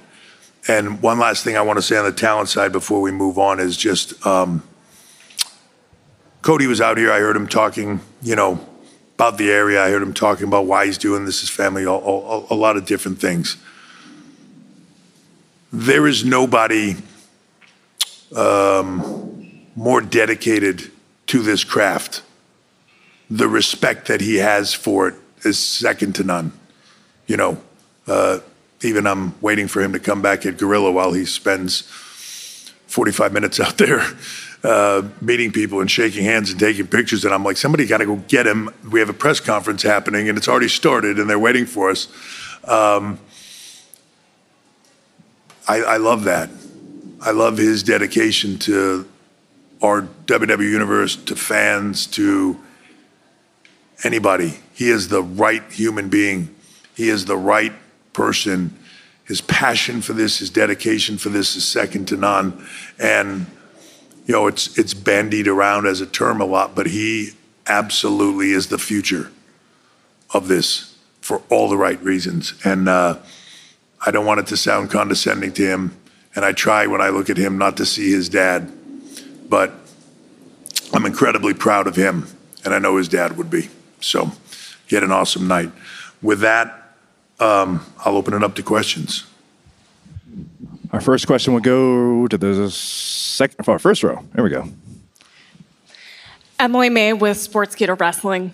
And 0.68 1.02
one 1.02 1.20
last 1.20 1.44
thing 1.44 1.58
I 1.58 1.62
want 1.62 1.78
to 1.78 1.84
say 1.84 1.98
on 1.98 2.06
the 2.06 2.12
talent 2.12 2.50
side 2.50 2.72
before 2.72 3.02
we 3.02 3.12
move 3.12 3.38
on 3.38 3.60
is 3.60 3.78
just 3.78 4.26
um, 4.26 4.64
Cody 6.42 6.68
was 6.68 6.80
out 6.80 6.98
here. 6.98 7.12
I 7.12 7.20
heard 7.20 7.36
him 7.36 7.48
talking, 7.48 8.02
you 8.22 8.36
know, 8.36 8.60
about 9.16 9.38
the 9.38 9.52
area. 9.52 9.84
I 9.84 9.90
heard 9.90 10.02
him 10.02 10.14
talking 10.14 10.48
about 10.48 10.66
why 10.66 10.86
he's 10.86 10.98
doing 10.98 11.26
this, 11.26 11.42
his 11.42 11.50
family, 11.50 11.84
a, 11.84 11.90
a, 11.90 12.46
a 12.50 12.56
lot 12.56 12.78
of 12.78 12.86
different 12.86 13.20
things. 13.20 13.58
There 15.72 16.08
is 16.08 16.24
nobody 16.24 16.96
um, 18.36 19.66
more 19.76 20.02
dedicated 20.02 20.92
to 21.28 21.42
this 21.42 21.64
craft. 21.64 22.22
The 23.30 23.48
respect 23.48 24.08
that 24.08 24.22
he 24.22 24.36
has 24.36 24.74
for 24.74 25.08
it 25.08 25.16
is 25.44 25.58
second 25.58 26.16
to 26.16 26.24
none. 26.24 26.52
You 27.28 27.38
know, 27.38 27.62
uh, 28.08 28.40
even 28.82 29.08
I'm 29.08 29.40
waiting 29.42 29.68
for 29.68 29.82
him 29.82 29.94
to 29.94 30.00
come 30.00 30.22
back 30.22 30.46
at 30.46 30.58
Gorilla 30.58 30.92
while 30.92 31.14
he 31.14 31.26
spends 31.26 31.82
45 32.88 33.34
minutes 33.34 33.60
out 33.60 33.78
there 33.78 34.06
uh, 34.66 35.08
meeting 35.22 35.52
people 35.52 35.80
and 35.80 35.90
shaking 35.90 36.24
hands 36.24 36.50
and 36.50 36.60
taking 36.60 36.88
pictures. 36.88 37.24
And 37.24 37.34
I'm 37.34 37.44
like, 37.44 37.58
somebody 37.58 37.86
got 37.86 38.00
to 38.00 38.06
go 38.06 38.16
get 38.28 38.48
him. 38.48 38.70
We 38.92 39.00
have 39.00 39.10
a 39.10 39.14
press 39.14 39.40
conference 39.40 39.84
happening 39.84 40.28
and 40.28 40.38
it's 40.38 40.48
already 40.48 40.70
started 40.70 41.20
and 41.20 41.30
they're 41.30 41.40
waiting 41.40 41.66
for 41.66 41.92
us. 41.92 42.08
Um, 42.64 43.20
I, 45.68 45.82
I 45.82 45.98
love 45.98 46.24
that. 46.24 46.50
I 47.22 47.32
love 47.32 47.58
his 47.58 47.84
dedication 47.84 48.58
to 48.60 49.08
our 49.82 50.04
WWE 50.26 50.70
universe, 50.70 51.16
to 51.16 51.36
fans, 51.36 52.08
to 52.08 52.60
anybody. 54.06 54.60
He 54.74 54.90
is 54.90 55.10
the 55.10 55.24
right 55.24 55.64
human 55.72 56.10
being. 56.10 56.54
He 56.96 57.10
is 57.10 57.26
the 57.26 57.38
right 57.38 57.74
person. 58.14 58.78
His 59.26 59.42
passion 59.42 60.02
for 60.02 60.14
this, 60.14 60.40
his 60.40 60.50
dedication 60.50 61.18
for 61.18 61.30
this 61.30 61.56
is 61.56 61.66
second 61.66 62.08
to 62.10 62.18
none. 62.18 62.66
And 63.00 63.48
you 64.26 64.34
know, 64.34 64.48
it's 64.48 64.78
it's 64.78 64.94
bandied 64.94 65.48
around 65.48 65.88
as 65.88 66.02
a 66.02 66.06
term 66.06 66.42
a 66.42 66.46
lot, 66.46 66.76
but 66.76 66.88
he 66.88 67.32
absolutely 67.68 68.52
is 68.52 68.68
the 68.68 68.78
future 68.78 69.32
of 70.34 70.48
this 70.48 70.96
for 71.22 71.42
all 71.50 71.70
the 71.70 71.78
right 71.78 72.02
reasons. 72.04 72.54
And 72.64 72.88
uh, 72.88 73.18
I 74.06 74.12
don't 74.12 74.26
want 74.26 74.40
it 74.40 74.48
to 74.48 74.58
sound 74.58 74.92
condescending 74.92 75.54
to 75.54 75.64
him. 75.64 75.98
And 76.36 76.44
I 76.44 76.52
try 76.52 76.86
when 76.86 77.02
I 77.02 77.10
look 77.10 77.30
at 77.30 77.38
him 77.38 77.58
not 77.58 77.78
to 77.78 77.86
see 77.86 78.12
his 78.12 78.30
dad, 78.30 78.72
but 79.48 79.74
I'm 80.94 81.06
incredibly 81.06 81.54
proud 81.54 81.88
of 81.88 81.96
him, 81.96 82.28
and 82.64 82.74
I 82.74 82.80
know 82.80 82.98
his 82.98 83.08
dad 83.08 83.38
would 83.38 83.50
be. 83.50 83.70
So 84.00 84.32
he 84.88 84.96
had 84.96 85.04
an 85.04 85.12
awesome 85.12 85.48
night. 85.48 85.72
With 86.22 86.42
that, 86.42 86.96
um, 87.40 87.86
I'll 88.00 88.18
open 88.18 88.34
it 88.34 88.44
up 88.44 88.56
to 88.56 88.64
questions. 88.64 89.26
Our 90.92 91.02
first 91.02 91.28
question 91.28 91.54
will 91.54 91.62
go 91.62 92.28
to 92.28 92.38
the 92.38 92.72
second, 92.72 93.68
our 93.68 93.80
first 93.80 94.04
row. 94.04 94.24
There 94.34 94.44
we 94.44 94.50
go. 94.50 94.70
Emily 96.58 96.90
May 96.90 97.12
with 97.14 97.38
Sports 97.38 97.76
Sportskeeda 97.76 98.00
Wrestling. 98.00 98.54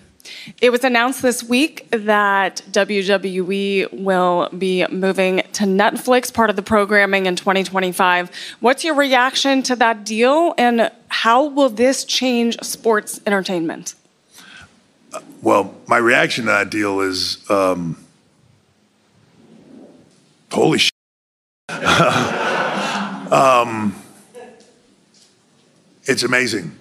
It 0.60 0.70
was 0.70 0.84
announced 0.84 1.22
this 1.22 1.42
week 1.42 1.88
that 1.90 2.62
WWE 2.70 3.92
will 3.92 4.48
be 4.56 4.86
moving 4.88 5.42
to 5.52 5.64
Netflix, 5.64 6.32
part 6.32 6.50
of 6.50 6.56
the 6.56 6.62
programming 6.62 7.26
in 7.26 7.36
2025. 7.36 8.30
What's 8.60 8.84
your 8.84 8.94
reaction 8.94 9.62
to 9.64 9.76
that 9.76 10.04
deal, 10.04 10.54
and 10.58 10.90
how 11.08 11.46
will 11.46 11.68
this 11.68 12.04
change 12.04 12.58
sports 12.62 13.20
entertainment? 13.26 13.94
Well, 15.42 15.74
my 15.86 15.98
reaction 15.98 16.44
to 16.44 16.50
that 16.50 16.70
deal 16.70 17.00
is 17.00 17.38
um, 17.50 17.96
holy 20.50 20.78
shit. 20.78 20.92
um, 23.32 23.94
it's 26.04 26.22
amazing. 26.22 26.72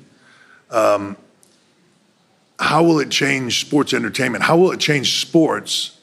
Um, 0.70 1.18
how 2.60 2.84
will 2.84 3.00
it 3.00 3.10
change 3.10 3.60
sports 3.60 3.94
entertainment? 3.94 4.44
How 4.44 4.58
will 4.58 4.72
it 4.72 4.80
change 4.80 5.20
sports 5.20 5.98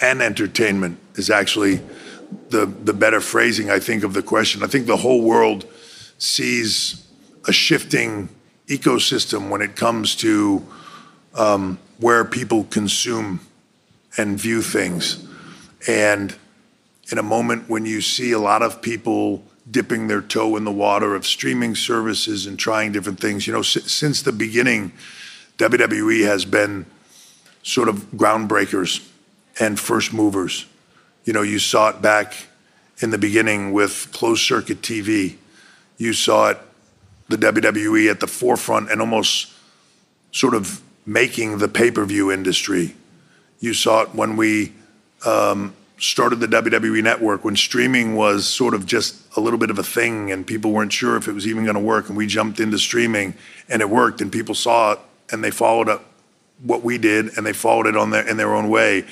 and 0.00 0.22
entertainment? 0.22 0.98
Is 1.14 1.30
actually 1.30 1.80
the 2.48 2.66
the 2.66 2.92
better 2.92 3.20
phrasing, 3.20 3.70
I 3.70 3.78
think, 3.78 4.04
of 4.04 4.14
the 4.14 4.22
question. 4.22 4.62
I 4.62 4.66
think 4.66 4.86
the 4.86 4.96
whole 4.96 5.22
world 5.22 5.66
sees 6.18 7.06
a 7.46 7.52
shifting 7.52 8.28
ecosystem 8.66 9.50
when 9.50 9.62
it 9.62 9.76
comes 9.76 10.14
to 10.16 10.66
um, 11.34 11.78
where 11.98 12.24
people 12.24 12.64
consume 12.64 13.40
and 14.16 14.38
view 14.38 14.62
things, 14.62 15.26
and 15.86 16.34
in 17.10 17.18
a 17.18 17.22
moment 17.22 17.68
when 17.68 17.86
you 17.86 18.00
see 18.00 18.32
a 18.32 18.38
lot 18.38 18.62
of 18.62 18.82
people 18.82 19.42
dipping 19.70 20.08
their 20.08 20.22
toe 20.22 20.56
in 20.56 20.64
the 20.64 20.72
water 20.72 21.14
of 21.14 21.26
streaming 21.26 21.74
services 21.74 22.46
and 22.46 22.58
trying 22.58 22.92
different 22.92 23.20
things, 23.20 23.46
you 23.46 23.52
know, 23.52 23.60
s- 23.60 23.90
since 23.92 24.22
the 24.22 24.32
beginning. 24.32 24.92
WWE 25.58 26.24
has 26.24 26.44
been 26.44 26.86
sort 27.62 27.88
of 27.88 28.10
groundbreakers 28.12 29.06
and 29.60 29.78
first 29.78 30.12
movers. 30.12 30.66
You 31.24 31.32
know, 31.32 31.42
you 31.42 31.58
saw 31.58 31.90
it 31.90 32.00
back 32.00 32.34
in 33.00 33.10
the 33.10 33.18
beginning 33.18 33.72
with 33.72 34.08
closed 34.12 34.42
circuit 34.42 34.80
TV. 34.82 35.36
You 35.98 36.12
saw 36.12 36.50
it, 36.50 36.58
the 37.28 37.36
WWE 37.36 38.10
at 38.10 38.20
the 38.20 38.26
forefront 38.26 38.90
and 38.90 39.00
almost 39.00 39.52
sort 40.32 40.54
of 40.54 40.80
making 41.08 41.56
the 41.56 41.68
pay 41.68 41.90
per 41.90 42.04
view 42.04 42.30
industry. 42.30 42.94
You 43.60 43.72
saw 43.72 44.02
it 44.02 44.14
when 44.14 44.36
we 44.36 44.74
um, 45.24 45.74
started 45.96 46.36
the 46.36 46.46
WWE 46.46 47.02
network, 47.02 47.44
when 47.44 47.56
streaming 47.56 48.14
was 48.14 48.46
sort 48.46 48.74
of 48.74 48.84
just 48.84 49.16
a 49.36 49.40
little 49.40 49.58
bit 49.58 49.70
of 49.70 49.78
a 49.78 49.82
thing 49.82 50.30
and 50.30 50.46
people 50.46 50.70
weren't 50.70 50.92
sure 50.92 51.16
if 51.16 51.26
it 51.26 51.32
was 51.32 51.46
even 51.46 51.64
going 51.64 51.74
to 51.74 51.80
work. 51.80 52.08
And 52.08 52.16
we 52.16 52.26
jumped 52.26 52.60
into 52.60 52.78
streaming 52.78 53.34
and 53.70 53.80
it 53.80 53.88
worked 53.88 54.20
and 54.20 54.30
people 54.30 54.54
saw 54.54 54.92
it 54.92 54.98
and 55.32 55.42
they 55.42 55.50
followed 55.50 55.88
up 55.88 56.04
what 56.62 56.82
we 56.84 56.98
did 56.98 57.36
and 57.38 57.46
they 57.46 57.54
followed 57.54 57.86
it 57.86 57.96
on 57.96 58.10
their, 58.10 58.28
in 58.28 58.36
their 58.36 58.54
own 58.54 58.68
way. 58.68 59.06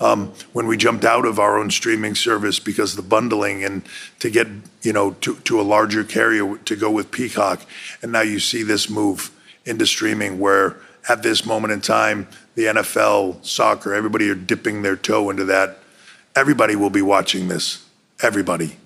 Um, 0.00 0.32
when 0.52 0.66
we 0.66 0.78
jumped 0.78 1.04
out 1.04 1.26
of 1.26 1.38
our 1.38 1.58
own 1.58 1.70
streaming 1.70 2.14
service 2.14 2.58
because 2.58 2.96
the 2.96 3.02
bundling 3.02 3.62
and 3.62 3.82
to 4.18 4.30
get 4.30 4.48
you 4.80 4.92
know 4.92 5.12
to, 5.20 5.36
to 5.36 5.60
a 5.60 5.62
larger 5.62 6.02
carrier 6.02 6.56
to 6.56 6.74
go 6.74 6.90
with 6.90 7.12
Peacock, 7.12 7.64
and 8.00 8.10
now 8.10 8.22
you 8.22 8.40
see 8.40 8.64
this 8.64 8.90
move 8.90 9.30
into 9.64 9.86
streaming 9.86 10.40
where 10.40 10.76
at 11.08 11.22
this 11.22 11.44
moment 11.44 11.72
in 11.72 11.80
time 11.80 12.28
the 12.54 12.64
NFL, 12.64 13.44
soccer, 13.44 13.94
everybody 13.94 14.28
are 14.28 14.34
dipping 14.34 14.82
their 14.82 14.96
toe 14.96 15.30
into 15.30 15.44
that. 15.46 15.78
Everybody 16.36 16.76
will 16.76 16.90
be 16.90 17.02
watching 17.02 17.48
this. 17.48 17.86
Everybody. 18.22 18.76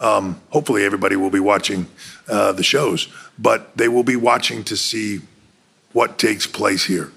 Um, 0.00 0.40
hopefully, 0.50 0.84
everybody 0.84 1.16
will 1.16 1.30
be 1.30 1.40
watching 1.40 1.88
uh, 2.28 2.52
the 2.52 2.62
shows, 2.62 3.08
but 3.38 3.76
they 3.76 3.88
will 3.88 4.04
be 4.04 4.14
watching 4.14 4.62
to 4.64 4.76
see 4.76 5.20
what 5.92 6.18
takes 6.18 6.46
place 6.46 6.84
here. 6.84 7.10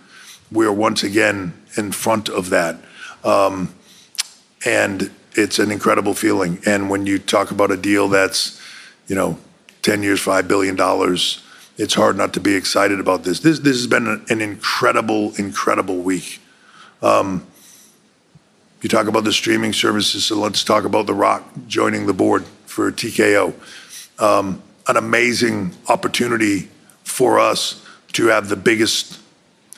We 0.52 0.66
are 0.66 0.74
once 0.74 1.04
again 1.04 1.54
in 1.78 1.92
front 1.92 2.28
of 2.28 2.50
that. 2.50 2.78
Um, 3.24 3.74
and 4.66 5.12
it's 5.34 5.60
an 5.60 5.72
incredible 5.72 6.14
feeling. 6.14 6.60
And 6.66 6.90
when 6.90 7.06
you 7.06 7.20
talk 7.20 7.52
about 7.52 7.72
a 7.72 7.78
deal 7.78 8.08
that's, 8.10 8.60
you 9.08 9.16
know, 9.16 9.38
10 9.84 10.04
years, 10.04 10.20
$5 10.20 10.48
billion, 10.48 10.76
it's 11.82 11.96
hard 11.96 12.16
not 12.16 12.32
to 12.34 12.40
be 12.40 12.54
excited 12.54 13.00
about 13.00 13.24
this. 13.24 13.40
This, 13.40 13.58
this 13.58 13.76
has 13.76 13.88
been 13.88 14.24
an, 14.30 14.40
incredible, 14.40 15.34
incredible 15.38 15.98
week. 15.98 16.40
Um, 17.02 17.48
you 18.84 18.90
talk 18.90 19.08
about 19.08 19.24
the 19.24 19.34
streaming 19.34 19.74
services, 19.74 20.26
so 20.26 20.36
let's 20.36 20.64
talk 20.64 20.84
about 20.84 21.08
The 21.08 21.16
Rock 21.16 21.44
joining 21.68 22.06
the 22.06 22.14
board 22.14 22.46
for 22.68 22.92
TKO. 22.92 23.56
Um, 24.22 24.62
an 24.88 24.96
amazing 24.96 25.72
opportunity 25.90 26.70
for 27.04 27.40
us 27.40 27.84
to 28.14 28.28
have 28.28 28.50
the 28.50 28.56
biggest 28.56 29.20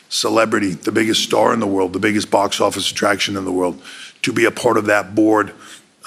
celebrity, 0.09 0.71
the 0.71 0.91
biggest 0.91 1.23
star 1.23 1.53
in 1.53 1.61
the 1.61 1.67
world, 1.67 1.93
the 1.93 1.99
biggest 1.99 2.29
box 2.29 2.59
office 2.59 2.91
attraction 2.91 3.37
in 3.37 3.45
the 3.45 3.51
world, 3.51 3.81
to 4.23 4.33
be 4.33 4.43
a 4.43 4.51
part 4.51 4.77
of 4.77 4.87
that 4.87 5.15
board 5.15 5.53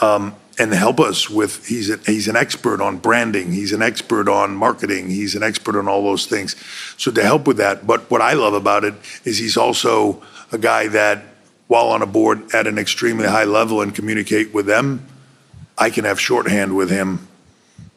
um, 0.03 0.35
and 0.59 0.73
help 0.73 1.01
us 1.01 1.29
with. 1.29 1.67
He's 1.67 1.91
a, 1.91 1.99
he's 1.99 2.29
an 2.29 2.37
expert 2.37 2.81
on 2.81 2.99
branding. 2.99 3.53
He's 3.53 3.73
an 3.73 3.83
expert 3.83 4.29
on 4.29 4.55
marketing. 4.55 5.11
He's 5.11 5.35
an 5.35 5.43
expert 5.43 5.79
on 5.79 5.89
all 5.89 6.03
those 6.03 6.27
things. 6.27 6.57
So 6.97 7.11
to 7.13 7.23
help 7.23 7.47
with 7.47 7.59
that, 7.59 7.87
but 7.87 8.11
what 8.11 8.21
I 8.21 8.33
love 8.33 8.55
about 8.55 8.85
it 8.85 8.95
is 9.25 9.39
he's 9.39 9.57
also 9.57 10.23
a 10.53 10.59
guy 10.59 10.89
that, 10.89 11.25
while 11.69 11.89
on 11.89 12.01
a 12.03 12.07
board 12.07 12.55
at 12.55 12.67
an 12.67 12.79
extremely 12.79 13.27
high 13.27 13.45
level 13.45 13.81
and 13.81 13.95
communicate 13.95 14.55
with 14.55 14.67
them, 14.67 15.07
I 15.77 15.91
can 15.91 16.05
have 16.05 16.21
shorthand 16.21 16.77
with 16.77 16.91
him 16.91 17.27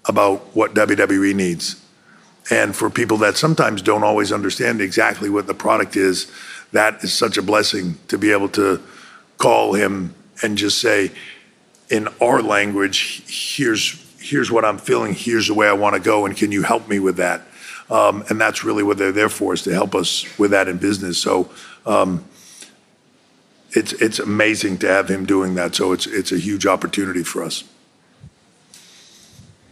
about 0.06 0.56
what 0.56 0.74
WWE 0.74 1.36
needs. 1.36 1.82
And 2.52 2.76
for 2.76 2.90
people 2.90 3.18
that 3.18 3.38
sometimes 3.38 3.82
don't 3.82 4.04
always 4.04 4.32
understand 4.32 4.82
exactly 4.82 5.30
what 5.30 5.46
the 5.46 5.54
product 5.54 5.96
is, 5.96 6.32
that 6.72 7.04
is 7.04 7.14
such 7.14 7.38
a 7.38 7.42
blessing 7.42 7.98
to 8.08 8.18
be 8.18 8.32
able 8.32 8.50
to 8.50 8.82
call 9.38 9.74
him 9.74 10.16
and 10.42 10.58
just 10.58 10.80
say, 10.80 11.12
in 11.90 12.08
our 12.22 12.42
language, 12.42 13.24
here's 13.28 14.06
here's 14.20 14.52
what 14.52 14.66
I'm 14.66 14.78
feeling, 14.78 15.14
here's 15.14 15.48
the 15.48 15.54
way 15.54 15.68
I 15.68 15.74
want 15.74 15.96
to 15.96 16.02
go, 16.02 16.26
and 16.26 16.36
can 16.36 16.52
you 16.52 16.62
help 16.62 16.88
me 16.88 17.00
with 17.00 17.18
that? 17.18 17.42
Um, 17.90 18.24
and 18.30 18.40
that's 18.40 18.64
really 18.64 18.84
what 18.84 18.98
they're 18.98 19.12
there 19.12 19.30
for, 19.30 19.54
is 19.54 19.64
to 19.64 19.74
help 19.74 19.96
us 19.96 20.26
with 20.38 20.52
that 20.52 20.68
in 20.68 20.78
business. 20.78 21.18
So 21.18 21.50
um, 21.86 22.24
it's 23.72 23.94
it's 23.94 24.20
amazing 24.20 24.78
to 24.80 24.88
have 24.88 25.10
him 25.10 25.26
doing 25.26 25.56
that. 25.56 25.76
So 25.76 25.92
it's 25.94 26.06
it's 26.06 26.32
a 26.32 26.38
huge 26.38 26.66
opportunity 26.66 27.24
for 27.24 27.44
us. 27.44 27.64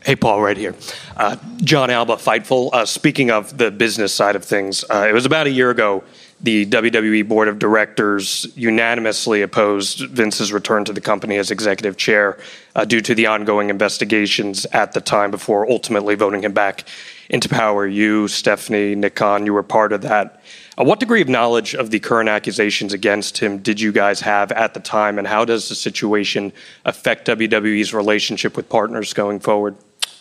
Hey, 0.03 0.15
Paul, 0.15 0.41
right 0.41 0.55
here. 0.55 0.74
Uh, 1.18 1.36
Jon 1.57 1.89
Alba, 1.89 2.15
Fightful. 2.15 2.70
Uh, 2.72 2.86
speaking 2.86 3.30
of 3.30 3.57
the 3.57 3.70
business 3.70 4.13
side 4.13 4.38
of 4.38 4.45
things, 4.45 4.86
uh, 4.89 5.05
it 5.07 5.11
was 5.11 5.26
about 5.26 5.47
a 5.47 5.49
year 5.49 5.70
ago 5.70 6.01
the 6.40 6.66
WWE 6.68 7.28
Board 7.28 7.48
of 7.48 7.58
Directors 7.58 8.48
unanimously 8.56 9.42
opposed 9.42 10.02
Vince's 10.10 10.54
return 10.54 10.86
to 10.86 10.94
the 10.94 11.02
company 11.02 11.38
as 11.38 11.50
executive 11.50 11.98
chair 11.98 12.38
uh, 12.76 12.86
due 12.86 13.02
to 13.02 13.16
the 13.16 13.26
ongoing 13.26 13.70
investigations 13.70 14.66
at 14.68 14.94
the 14.94 15.02
time 15.02 15.32
before 15.32 15.70
ultimately 15.70 16.14
voting 16.14 16.44
him 16.44 16.54
back 16.54 16.84
into 17.30 17.50
power. 17.50 17.88
You, 17.88 18.28
Stephanie, 18.28 18.94
Nick 18.94 19.16
Khan, 19.16 19.46
you 19.46 19.54
were 19.54 19.64
part 19.64 19.92
of 19.92 20.04
that. 20.04 20.42
Uh, 20.78 20.84
what 20.84 21.00
degree 21.00 21.22
of 21.22 21.28
knowledge 21.28 21.74
of 21.74 21.90
the 21.90 22.00
current 22.00 22.30
accusations 22.30 22.94
against 22.94 23.40
him 23.40 23.58
did 23.58 23.82
you 23.82 23.92
guys 23.92 24.22
have 24.22 24.52
at 24.52 24.76
the 24.76 24.80
time, 24.80 25.18
and 25.18 25.28
how 25.28 25.44
does 25.44 25.70
the 25.70 25.76
situation 25.76 26.54
affect 26.86 27.28
WWE's 27.28 27.96
relationship 27.96 28.56
with 28.56 28.70
partners 28.70 29.12
going 29.12 29.40
forward? 29.40 29.76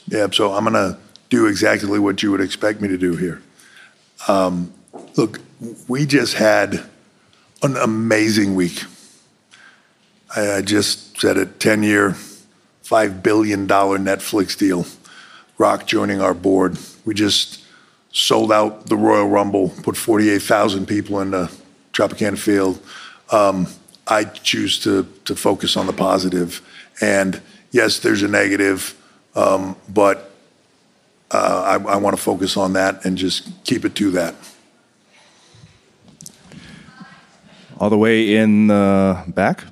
Yeah, 0.09 0.29
so 0.33 0.55
I'm 0.55 0.65
going 0.65 0.75
to 0.75 0.99
do 1.29 1.47
exactly 1.47 1.99
what 1.99 2.23
you 2.23 2.31
would 2.31 2.41
expect 2.41 2.81
me 2.81 2.89
to 2.89 2.97
do 2.97 3.17
here. 3.17 3.43
Um, 4.29 4.73
look, 5.17 5.41
we 5.89 6.07
just 6.07 6.35
had 6.35 6.85
an 7.63 7.77
amazing 7.77 8.55
week. 8.55 8.85
I, 10.35 10.61
just 10.61 11.19
said 11.19 11.37
it 11.39 11.61
10 11.61 11.83
year, 11.83 12.11
$5 12.85 13.23
billion 13.23 13.67
Netflix 13.67 14.59
deal. 14.59 14.87
Rock 15.57 15.87
joining 15.87 16.21
our 16.21 16.35
board. 16.35 16.79
We 17.05 17.15
just 17.15 17.65
sold 18.13 18.53
out 18.53 18.87
the 18.87 18.97
Royal 18.97 19.29
Rumble, 19.29 19.71
put 19.83 19.97
48,000 19.97 20.87
people 20.87 21.21
in 21.21 21.31
the 21.31 21.51
Tropicana 21.93 22.37
Field. 22.37 22.81
Um, 23.33 23.69
I 24.07 24.25
choose 24.25 24.79
to, 24.81 25.07
to 25.25 25.35
focus 25.35 25.77
on 25.77 25.87
the 25.87 25.93
positive. 25.93 26.61
And 27.01 27.41
yes, 27.71 27.99
there's 28.01 28.23
a 28.23 28.29
negative 28.29 28.95
um, 29.37 29.77
but 29.89 30.33
uh, 31.31 31.79
I 31.87 31.97
want 31.99 32.17
to 32.17 32.23
focus 32.23 32.57
on 32.57 32.73
that 32.73 33.05
and 33.05 33.19
just 33.19 33.65
keep 33.65 33.85
it 33.85 33.95
to 33.97 34.11
that. 34.13 34.35
All 37.79 37.91
the 37.91 37.99
way 37.99 38.37
in 38.37 38.69
the 38.69 39.23
back. 39.29 39.65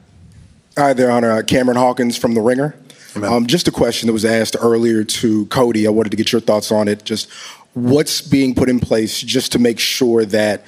Hi 0.76 0.92
there, 0.92 1.10
Honor. 1.10 1.32
Uh, 1.32 1.42
Cameron 1.42 1.78
Hawkins 1.78 2.16
from 2.18 2.34
The 2.34 2.40
Ringer. 2.40 2.76
Um, 3.22 3.46
just 3.46 3.68
a 3.68 3.70
question 3.70 4.08
that 4.08 4.12
was 4.12 4.24
asked 4.24 4.56
earlier 4.60 5.04
to 5.04 5.46
Cody. 5.46 5.86
I 5.86 5.90
wanted 5.90 6.10
to 6.10 6.16
get 6.16 6.32
your 6.32 6.40
thoughts 6.40 6.72
on 6.72 6.88
it. 6.88 7.04
Just 7.04 7.30
what's 7.74 8.20
being 8.20 8.54
put 8.54 8.68
in 8.68 8.80
place 8.80 9.20
just 9.20 9.52
to 9.52 9.58
make 9.58 9.78
sure 9.78 10.24
that 10.26 10.64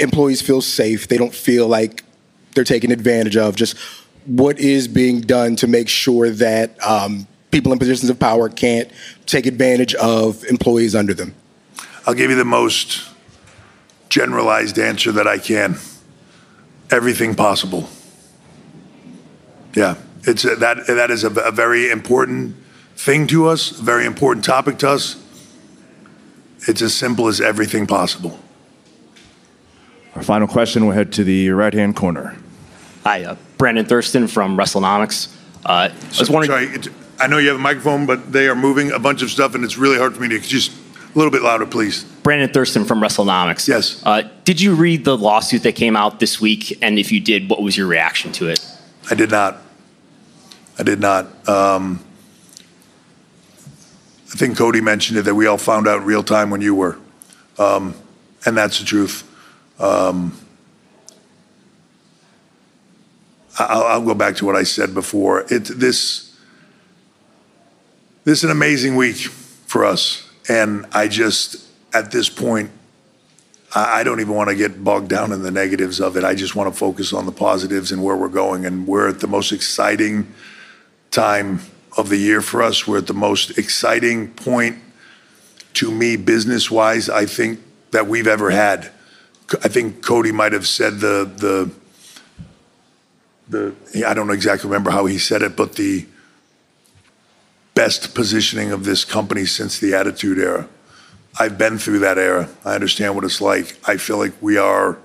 employees 0.00 0.42
feel 0.42 0.60
safe, 0.60 1.08
they 1.08 1.16
don't 1.16 1.34
feel 1.34 1.66
like 1.66 2.04
they're 2.54 2.64
taken 2.64 2.92
advantage 2.92 3.36
of. 3.36 3.56
Just 3.56 3.76
what 4.26 4.58
is 4.58 4.88
being 4.88 5.22
done 5.22 5.56
to 5.56 5.66
make 5.66 5.88
sure 5.88 6.30
that 6.30 6.76
um, 6.86 7.26
people 7.50 7.72
in 7.72 7.78
positions 7.78 8.10
of 8.10 8.20
power 8.20 8.48
can't 8.48 8.90
take 9.24 9.46
advantage 9.46 9.94
of 9.94 10.44
employees 10.44 10.94
under 10.94 11.14
them? 11.14 11.34
I'll 12.06 12.14
give 12.14 12.30
you 12.30 12.36
the 12.36 12.44
most 12.44 13.08
generalized 14.10 14.78
answer 14.78 15.12
that 15.12 15.26
I 15.26 15.38
can. 15.38 15.78
Everything 16.90 17.34
possible. 17.34 17.88
Yeah, 19.74 19.96
it's 20.22 20.44
a, 20.44 20.56
that 20.56 20.86
that 20.86 21.10
is 21.10 21.24
a, 21.24 21.30
a 21.30 21.50
very 21.50 21.90
important 21.90 22.56
thing 22.96 23.26
to 23.28 23.48
us, 23.48 23.78
a 23.78 23.82
very 23.82 24.06
important 24.06 24.44
topic 24.44 24.78
to 24.78 24.90
us. 24.90 25.22
It's 26.68 26.82
as 26.82 26.94
simple 26.94 27.28
as 27.28 27.40
everything 27.40 27.86
possible. 27.86 28.38
Our 30.14 30.22
final 30.22 30.48
question 30.48 30.86
We'll 30.86 30.94
head 30.94 31.12
to 31.14 31.24
the 31.24 31.50
right 31.50 31.74
hand 31.74 31.94
corner. 31.94 32.36
Hi, 33.04 33.24
uh, 33.24 33.36
Brandon 33.58 33.84
Thurston 33.84 34.26
from 34.28 34.56
WrestleNomics. 34.56 35.28
Uh, 35.64 35.90
I 35.92 36.18
was 36.18 36.30
wondering. 36.30 36.82
Sorry, 36.82 36.94
I 37.18 37.26
know 37.26 37.38
you 37.38 37.48
have 37.48 37.56
a 37.56 37.62
microphone, 37.62 38.06
but 38.06 38.32
they 38.32 38.48
are 38.48 38.54
moving 38.54 38.92
a 38.92 38.98
bunch 38.98 39.22
of 39.22 39.30
stuff, 39.30 39.54
and 39.54 39.64
it's 39.64 39.76
really 39.76 39.98
hard 39.98 40.14
for 40.14 40.20
me 40.22 40.28
to 40.28 40.40
just 40.40 40.72
a 40.72 41.18
little 41.18 41.30
bit 41.30 41.42
louder, 41.42 41.66
please. 41.66 42.04
Brandon 42.26 42.48
Thurston 42.48 42.84
from 42.84 43.00
WrestleNomics. 43.00 43.68
Yes. 43.68 44.02
Uh, 44.04 44.28
did 44.42 44.60
you 44.60 44.74
read 44.74 45.04
the 45.04 45.16
lawsuit 45.16 45.62
that 45.62 45.76
came 45.76 45.94
out 45.94 46.18
this 46.18 46.40
week? 46.40 46.76
And 46.82 46.98
if 46.98 47.12
you 47.12 47.20
did, 47.20 47.48
what 47.48 47.62
was 47.62 47.76
your 47.76 47.86
reaction 47.86 48.32
to 48.32 48.48
it? 48.48 48.58
I 49.08 49.14
did 49.14 49.30
not. 49.30 49.58
I 50.76 50.82
did 50.82 50.98
not. 50.98 51.26
Um, 51.48 52.04
I 54.32 54.36
think 54.38 54.58
Cody 54.58 54.80
mentioned 54.80 55.20
it 55.20 55.22
that 55.22 55.36
we 55.36 55.46
all 55.46 55.56
found 55.56 55.86
out 55.86 55.98
in 55.98 56.04
real 56.04 56.24
time 56.24 56.50
when 56.50 56.60
you 56.60 56.74
were, 56.74 56.98
um, 57.60 57.94
and 58.44 58.56
that's 58.56 58.80
the 58.80 58.84
truth. 58.84 59.22
Um, 59.78 60.36
I'll, 63.56 63.84
I'll 63.84 64.04
go 64.04 64.14
back 64.14 64.34
to 64.38 64.44
what 64.44 64.56
I 64.56 64.64
said 64.64 64.94
before. 64.94 65.42
It 65.48 65.66
this 65.76 66.36
this 68.24 68.38
is 68.38 68.42
an 68.42 68.50
amazing 68.50 68.96
week 68.96 69.18
for 69.18 69.84
us, 69.84 70.28
and 70.48 70.86
I 70.90 71.06
just 71.06 71.65
at 71.96 72.10
this 72.10 72.28
point 72.28 72.70
I 73.74 74.04
don't 74.04 74.20
even 74.20 74.34
want 74.34 74.48
to 74.48 74.54
get 74.54 74.82
bogged 74.82 75.10
down 75.10 75.32
in 75.32 75.42
the 75.42 75.50
negatives 75.50 76.00
of 76.00 76.16
it. 76.16 76.24
I 76.24 76.34
just 76.34 76.56
want 76.56 76.72
to 76.72 76.78
focus 76.78 77.12
on 77.12 77.26
the 77.26 77.32
positives 77.32 77.92
and 77.92 78.02
where 78.02 78.16
we're 78.16 78.28
going. 78.28 78.64
And 78.64 78.86
we're 78.86 79.08
at 79.08 79.20
the 79.20 79.26
most 79.26 79.52
exciting 79.52 80.32
time 81.10 81.60
of 81.98 82.08
the 82.08 82.16
year 82.16 82.40
for 82.40 82.62
us. 82.62 82.86
We're 82.86 82.98
at 82.98 83.06
the 83.06 83.12
most 83.12 83.58
exciting 83.58 84.30
point 84.30 84.78
to 85.74 85.90
me, 85.90 86.16
business 86.16 86.70
wise, 86.70 87.10
I 87.10 87.26
think 87.26 87.60
that 87.90 88.06
we've 88.06 88.26
ever 88.26 88.48
had. 88.48 88.90
I 89.62 89.68
think 89.68 90.02
Cody 90.02 90.32
might 90.32 90.52
have 90.52 90.66
said 90.66 91.00
the, 91.00 91.30
the, 91.36 91.70
the, 93.92 94.08
I 94.08 94.14
don't 94.14 94.26
know 94.26 94.32
exactly 94.32 94.70
remember 94.70 94.90
how 94.90 95.04
he 95.04 95.18
said 95.18 95.42
it, 95.42 95.54
but 95.54 95.74
the, 95.74 96.06
best 97.76 98.14
positioning 98.14 98.72
of 98.72 98.84
this 98.84 99.04
company 99.04 99.44
since 99.44 99.78
the 99.78 99.94
Attitude 99.94 100.38
Era. 100.38 100.66
I've 101.38 101.58
been 101.58 101.78
through 101.78 102.00
that 102.00 102.18
era. 102.18 102.48
I 102.64 102.74
understand 102.74 103.14
what 103.14 103.24
it's 103.24 103.40
like. 103.40 103.76
I 103.86 103.96
feel 103.98 104.18
like 104.18 104.32
we 104.40 104.56
are 104.56 104.98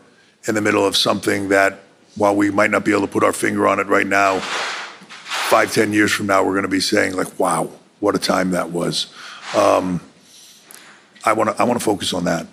in 0.48 0.56
the 0.56 0.62
middle 0.62 0.86
of 0.86 0.96
something 0.96 1.50
that, 1.50 1.80
while 2.16 2.36
we 2.36 2.50
might 2.52 2.72
not 2.72 2.86
be 2.86 2.92
able 2.92 3.02
to 3.02 3.08
put 3.08 3.24
our 3.24 3.34
finger 3.34 3.68
on 3.68 3.80
it 3.80 3.88
right 3.88 4.08
now, 4.08 4.40
five, 4.40 5.74
ten 5.74 5.94
years 5.94 6.12
from 6.12 6.28
now, 6.28 6.44
we're 6.44 6.54
going 6.54 6.64
to 6.64 6.70
be 6.70 6.80
saying 6.80 7.16
like, 7.16 7.40
"Wow, 7.40 7.70
what 8.00 8.16
a 8.16 8.20
time 8.20 8.52
that 8.52 8.72
was." 8.72 9.14
Um, 9.56 10.02
I 11.26 11.34
want 11.34 11.50
to. 11.50 11.62
I 11.62 11.66
want 11.66 11.80
to 11.80 11.86
focus 11.86 12.14
on 12.14 12.26
that. 12.26 12.48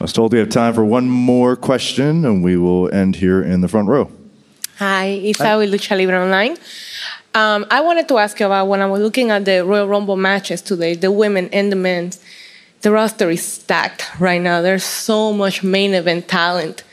I 0.00 0.02
was 0.04 0.12
told 0.12 0.32
we 0.32 0.38
have 0.38 0.48
time 0.48 0.74
for 0.74 0.84
one 0.84 1.08
more 1.08 1.56
question, 1.56 2.24
and 2.24 2.42
we 2.42 2.56
will 2.56 2.92
end 2.92 3.16
here 3.16 3.42
in 3.42 3.60
the 3.60 3.68
front 3.68 3.88
row. 3.88 4.10
Hi, 4.78 5.10
Isa 5.10 5.56
with 5.56 5.72
Lucha 5.72 5.96
Libre 5.96 6.20
Online. 6.20 6.56
Um, 7.34 7.66
I 7.68 7.80
wanted 7.80 8.06
to 8.08 8.18
ask 8.18 8.38
you 8.38 8.46
about 8.46 8.68
when 8.68 8.80
I 8.80 8.86
was 8.86 9.00
looking 9.00 9.32
at 9.32 9.44
the 9.44 9.64
Royal 9.64 9.88
Rumble 9.88 10.16
matches 10.16 10.62
today, 10.62 10.94
the 10.94 11.10
women 11.10 11.48
and 11.52 11.72
the 11.72 11.76
men's. 11.76 12.20
The 12.82 12.92
roster 12.92 13.28
is 13.30 13.44
stacked 13.44 14.20
right 14.20 14.40
now. 14.40 14.60
There's 14.60 14.84
so 14.84 15.32
much 15.32 15.64
main 15.64 15.94
event 15.94 16.28
talent. 16.28 16.84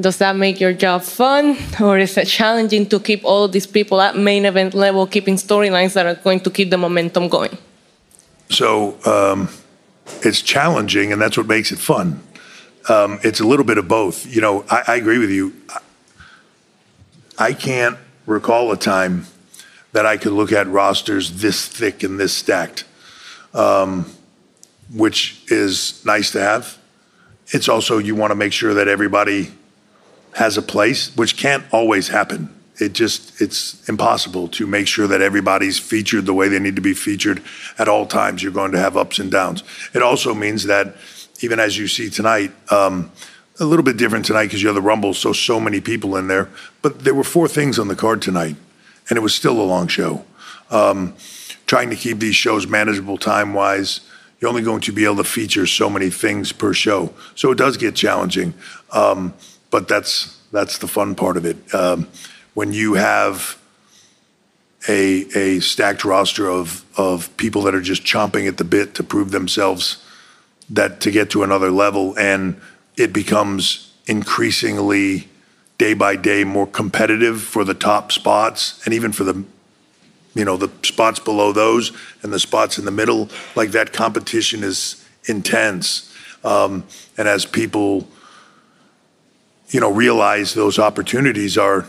Does 0.00 0.18
that 0.18 0.36
make 0.36 0.60
your 0.60 0.72
job 0.72 1.02
fun, 1.02 1.58
or 1.80 1.98
is 1.98 2.16
it 2.16 2.26
challenging 2.28 2.86
to 2.86 3.00
keep 3.00 3.24
all 3.24 3.48
these 3.48 3.66
people 3.66 4.00
at 4.00 4.16
main 4.16 4.46
event 4.46 4.72
level, 4.72 5.06
keeping 5.06 5.34
storylines 5.34 5.92
that 5.94 6.06
are 6.06 6.14
going 6.14 6.40
to 6.40 6.50
keep 6.50 6.70
the 6.70 6.78
momentum 6.78 7.28
going? 7.28 7.58
So 8.48 8.96
um, 9.04 9.48
it's 10.22 10.40
challenging, 10.40 11.12
and 11.12 11.20
that's 11.20 11.36
what 11.36 11.46
makes 11.46 11.72
it 11.72 11.78
fun. 11.78 12.22
Um, 12.88 13.18
it's 13.22 13.40
a 13.40 13.46
little 13.46 13.66
bit 13.66 13.76
of 13.76 13.86
both. 13.88 14.24
You 14.32 14.40
know, 14.40 14.64
I, 14.70 14.84
I 14.86 14.96
agree 14.96 15.18
with 15.18 15.30
you. 15.30 15.52
I, 15.68 15.80
I 17.38 17.52
can't 17.52 17.98
recall 18.24 18.70
a 18.72 18.76
time 18.76 19.26
that 19.92 20.06
I 20.06 20.16
could 20.16 20.32
look 20.32 20.52
at 20.52 20.66
rosters 20.66 21.40
this 21.40 21.66
thick 21.66 22.02
and 22.02 22.18
this 22.20 22.32
stacked, 22.32 22.84
um, 23.54 24.10
which 24.92 25.42
is 25.48 26.04
nice 26.04 26.30
to 26.32 26.40
have. 26.40 26.78
It's 27.48 27.68
also 27.68 27.98
you 27.98 28.14
want 28.14 28.30
to 28.30 28.34
make 28.34 28.52
sure 28.52 28.74
that 28.74 28.88
everybody 28.88 29.52
has 30.34 30.56
a 30.56 30.62
place, 30.62 31.14
which 31.16 31.36
can't 31.36 31.64
always 31.72 32.08
happen. 32.08 32.54
It 32.80 32.92
just 32.92 33.40
it's 33.40 33.88
impossible 33.88 34.48
to 34.48 34.66
make 34.66 34.86
sure 34.86 35.06
that 35.08 35.20
everybody's 35.20 35.78
featured 35.78 36.26
the 36.26 36.34
way 36.34 36.48
they 36.48 36.60
need 36.60 36.76
to 36.76 36.82
be 36.82 36.94
featured 36.94 37.42
at 37.78 37.88
all 37.88 38.06
times. 38.06 38.42
You're 38.42 38.52
going 38.52 38.72
to 38.72 38.78
have 38.78 38.96
ups 38.96 39.18
and 39.18 39.30
downs. 39.30 39.64
It 39.94 40.02
also 40.02 40.32
means 40.32 40.64
that 40.64 40.94
even 41.40 41.58
as 41.58 41.76
you 41.76 41.88
see 41.88 42.08
tonight, 42.08 42.52
um, 42.70 43.10
a 43.60 43.64
little 43.64 43.82
bit 43.82 43.96
different 43.96 44.24
tonight 44.24 44.44
because 44.44 44.62
you 44.62 44.68
have 44.68 44.76
the 44.76 44.82
Rumble, 44.82 45.14
so 45.14 45.32
so 45.32 45.58
many 45.58 45.80
people 45.80 46.16
in 46.16 46.28
there. 46.28 46.48
But 46.82 47.00
there 47.00 47.14
were 47.14 47.24
four 47.24 47.48
things 47.48 47.78
on 47.78 47.88
the 47.88 47.96
card 47.96 48.22
tonight, 48.22 48.56
and 49.08 49.16
it 49.16 49.20
was 49.20 49.34
still 49.34 49.60
a 49.60 49.62
long 49.62 49.88
show. 49.88 50.24
Um, 50.70 51.14
trying 51.66 51.90
to 51.90 51.96
keep 51.96 52.18
these 52.18 52.36
shows 52.36 52.66
manageable 52.66 53.18
time 53.18 53.54
wise, 53.54 54.00
you're 54.40 54.48
only 54.48 54.62
going 54.62 54.80
to 54.82 54.92
be 54.92 55.04
able 55.04 55.16
to 55.16 55.24
feature 55.24 55.66
so 55.66 55.90
many 55.90 56.10
things 56.10 56.52
per 56.52 56.72
show, 56.72 57.12
so 57.34 57.50
it 57.50 57.58
does 57.58 57.76
get 57.76 57.94
challenging. 57.94 58.54
Um, 58.92 59.34
but 59.70 59.88
that's 59.88 60.38
that's 60.52 60.78
the 60.78 60.88
fun 60.88 61.14
part 61.14 61.36
of 61.36 61.44
it. 61.44 61.74
Um, 61.74 62.08
when 62.54 62.72
you 62.72 62.94
have 62.94 63.58
a 64.88 65.26
a 65.34 65.60
stacked 65.60 66.04
roster 66.04 66.48
of 66.48 66.84
of 66.96 67.36
people 67.36 67.62
that 67.62 67.74
are 67.74 67.80
just 67.80 68.04
chomping 68.04 68.46
at 68.46 68.56
the 68.56 68.64
bit 68.64 68.94
to 68.94 69.02
prove 69.02 69.30
themselves 69.30 70.04
that 70.70 71.00
to 71.00 71.10
get 71.10 71.30
to 71.30 71.42
another 71.42 71.70
level 71.70 72.16
and 72.18 72.60
it 72.96 73.12
becomes 73.12 73.92
increasingly 74.06 75.28
day 75.78 75.94
by 75.94 76.16
day 76.16 76.44
more 76.44 76.66
competitive 76.66 77.40
for 77.40 77.64
the 77.64 77.74
top 77.74 78.12
spots 78.12 78.80
and 78.84 78.92
even 78.92 79.12
for 79.12 79.24
the 79.24 79.44
you 80.34 80.44
know 80.44 80.56
the 80.56 80.70
spots 80.82 81.18
below 81.18 81.52
those 81.52 81.92
and 82.22 82.32
the 82.32 82.38
spots 82.38 82.78
in 82.78 82.84
the 82.84 82.90
middle. 82.90 83.28
Like 83.56 83.70
that 83.70 83.92
competition 83.92 84.62
is 84.62 85.04
intense. 85.24 86.12
Um, 86.44 86.84
and 87.16 87.26
as 87.26 87.46
people 87.46 88.08
you 89.70 89.80
know 89.80 89.90
realize 89.90 90.54
those 90.54 90.78
opportunities 90.78 91.58
are 91.58 91.86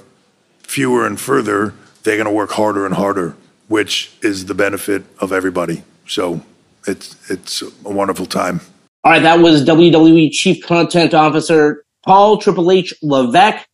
fewer 0.59 1.05
and 1.05 1.19
further 1.19 1.73
they're 2.03 2.15
going 2.15 2.27
to 2.27 2.33
work 2.33 2.51
harder 2.51 2.85
and 2.85 2.95
harder 2.95 3.35
which 3.69 4.11
is 4.21 4.47
the 4.47 4.53
benefit 4.53 5.03
of 5.19 5.31
everybody. 5.31 5.83
So 6.07 6.41
it's 6.85 7.15
it's 7.31 7.61
a 7.61 7.89
wonderful 7.89 8.25
time. 8.25 8.59
All 9.05 9.13
right, 9.13 9.21
that 9.21 9.39
was 9.39 9.63
WWE 9.63 10.31
Chief 10.31 10.65
Content 10.65 11.13
Officer 11.13 11.85
Paul 12.03 12.37
Triple 12.37 12.71
H 12.71 12.93
Levesque 13.01 13.65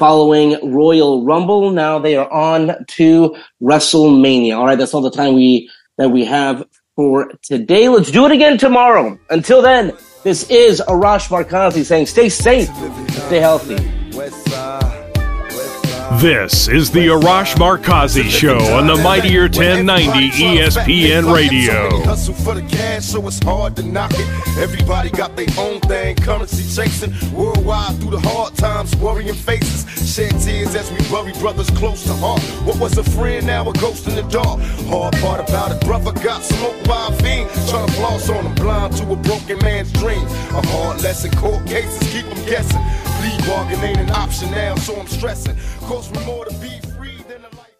following 0.00 0.72
Royal 0.72 1.26
Rumble. 1.26 1.70
Now 1.70 1.98
they 1.98 2.16
are 2.16 2.32
on 2.32 2.86
to 2.96 3.36
WrestleMania. 3.62 4.56
All 4.56 4.64
right, 4.64 4.78
that's 4.78 4.94
all 4.94 5.02
the 5.02 5.10
time 5.10 5.34
we 5.34 5.70
that 5.98 6.08
we 6.08 6.24
have 6.24 6.66
for 6.96 7.30
today. 7.42 7.90
Let's 7.90 8.10
do 8.10 8.24
it 8.24 8.32
again 8.32 8.56
tomorrow. 8.56 9.18
Until 9.28 9.60
then, 9.60 9.92
this 10.24 10.48
is 10.50 10.82
Arash 10.88 11.28
Markazi 11.28 11.84
saying 11.84 12.06
stay 12.06 12.30
safe, 12.30 12.70
stay 13.26 13.40
healthy. 13.40 13.76
This 16.18 16.66
is 16.66 16.90
the 16.90 17.06
Arash 17.06 17.54
Markazi 17.54 18.28
Show 18.28 18.58
on 18.74 18.88
the 18.88 18.96
Mighty 18.96 19.38
1090 19.38 20.30
ESPN 20.30 21.32
Radio. 21.32 22.02
Hustle 22.02 22.34
for 22.34 22.54
the 22.54 22.62
cash, 22.62 23.04
so 23.04 23.24
it's 23.28 23.38
hard 23.44 23.76
to 23.76 23.84
knock 23.84 24.10
it. 24.14 24.58
Everybody 24.58 25.10
got 25.10 25.36
their 25.36 25.46
own 25.56 25.78
thing, 25.82 26.16
currency 26.16 26.64
chasing. 26.64 27.14
Worldwide 27.32 28.00
through 28.00 28.10
the 28.10 28.20
hard 28.28 28.56
times, 28.56 28.94
worrying 28.96 29.34
faces. 29.34 29.86
Shed 30.12 30.32
tears 30.40 30.74
as 30.74 30.90
we 30.90 30.98
bury 31.08 31.32
brothers 31.34 31.70
close 31.70 32.02
to 32.02 32.14
heart. 32.14 32.42
What 32.66 32.80
was 32.80 32.98
a 32.98 33.04
friend, 33.04 33.46
now 33.46 33.70
a 33.70 33.72
ghost 33.74 34.08
in 34.08 34.16
the 34.16 34.22
dark. 34.22 34.60
Hard 34.88 35.14
part 35.18 35.48
about 35.48 35.70
it, 35.70 35.80
brother 35.86 36.12
got 36.24 36.42
smoked 36.42 36.88
by 36.88 37.06
a 37.06 37.12
fiend. 37.22 37.48
Trying 37.68 37.86
to 37.86 37.92
floss 37.92 38.28
on 38.28 38.46
him, 38.46 38.54
blind 38.56 38.96
to 38.96 39.12
a 39.12 39.16
broken 39.16 39.58
man's 39.60 39.92
dream. 39.92 40.26
A 40.26 40.66
hard 40.66 41.00
lesson, 41.02 41.30
court 41.38 41.64
cases 41.66 42.12
keep 42.12 42.26
them 42.26 42.44
guessing. 42.46 42.82
Plea 43.20 43.46
bargain 43.46 43.80
ain't 43.80 43.98
an 43.98 44.10
option 44.10 44.50
now, 44.50 44.74
so 44.76 44.98
I'm 44.98 45.06
stressing. 45.06 45.56
More 46.24 46.46
to 46.46 46.54
be 46.58 46.80
free 46.96 47.22
than 47.28 47.44
a 47.44 47.56
life. 47.56 47.76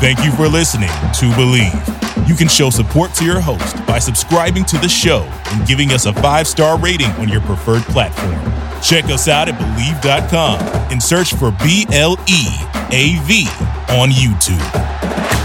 Thank 0.00 0.24
you 0.24 0.32
for 0.32 0.48
listening 0.48 0.88
to 0.88 1.26
Bleav. 1.36 2.28
You 2.28 2.34
can 2.34 2.48
show 2.48 2.70
support 2.70 3.12
to 3.16 3.24
your 3.24 3.40
host 3.40 3.84
by 3.86 3.98
subscribing 3.98 4.64
to 4.66 4.78
the 4.78 4.88
show 4.88 5.28
and 5.50 5.66
giving 5.66 5.90
us 5.90 6.06
a 6.06 6.12
five 6.14 6.46
star 6.46 6.78
rating 6.78 7.10
on 7.12 7.28
your 7.28 7.42
preferred 7.42 7.82
platform. 7.82 8.40
Check 8.80 9.04
us 9.06 9.28
out 9.28 9.50
at 9.50 9.60
Bleav.com 9.60 10.60
and 10.90 11.02
search 11.02 11.34
for 11.34 11.50
B 11.62 11.86
L 11.92 12.16
E 12.28 12.46
A 12.92 13.18
V 13.26 13.46
on 13.90 14.08
YouTube. 14.08 15.41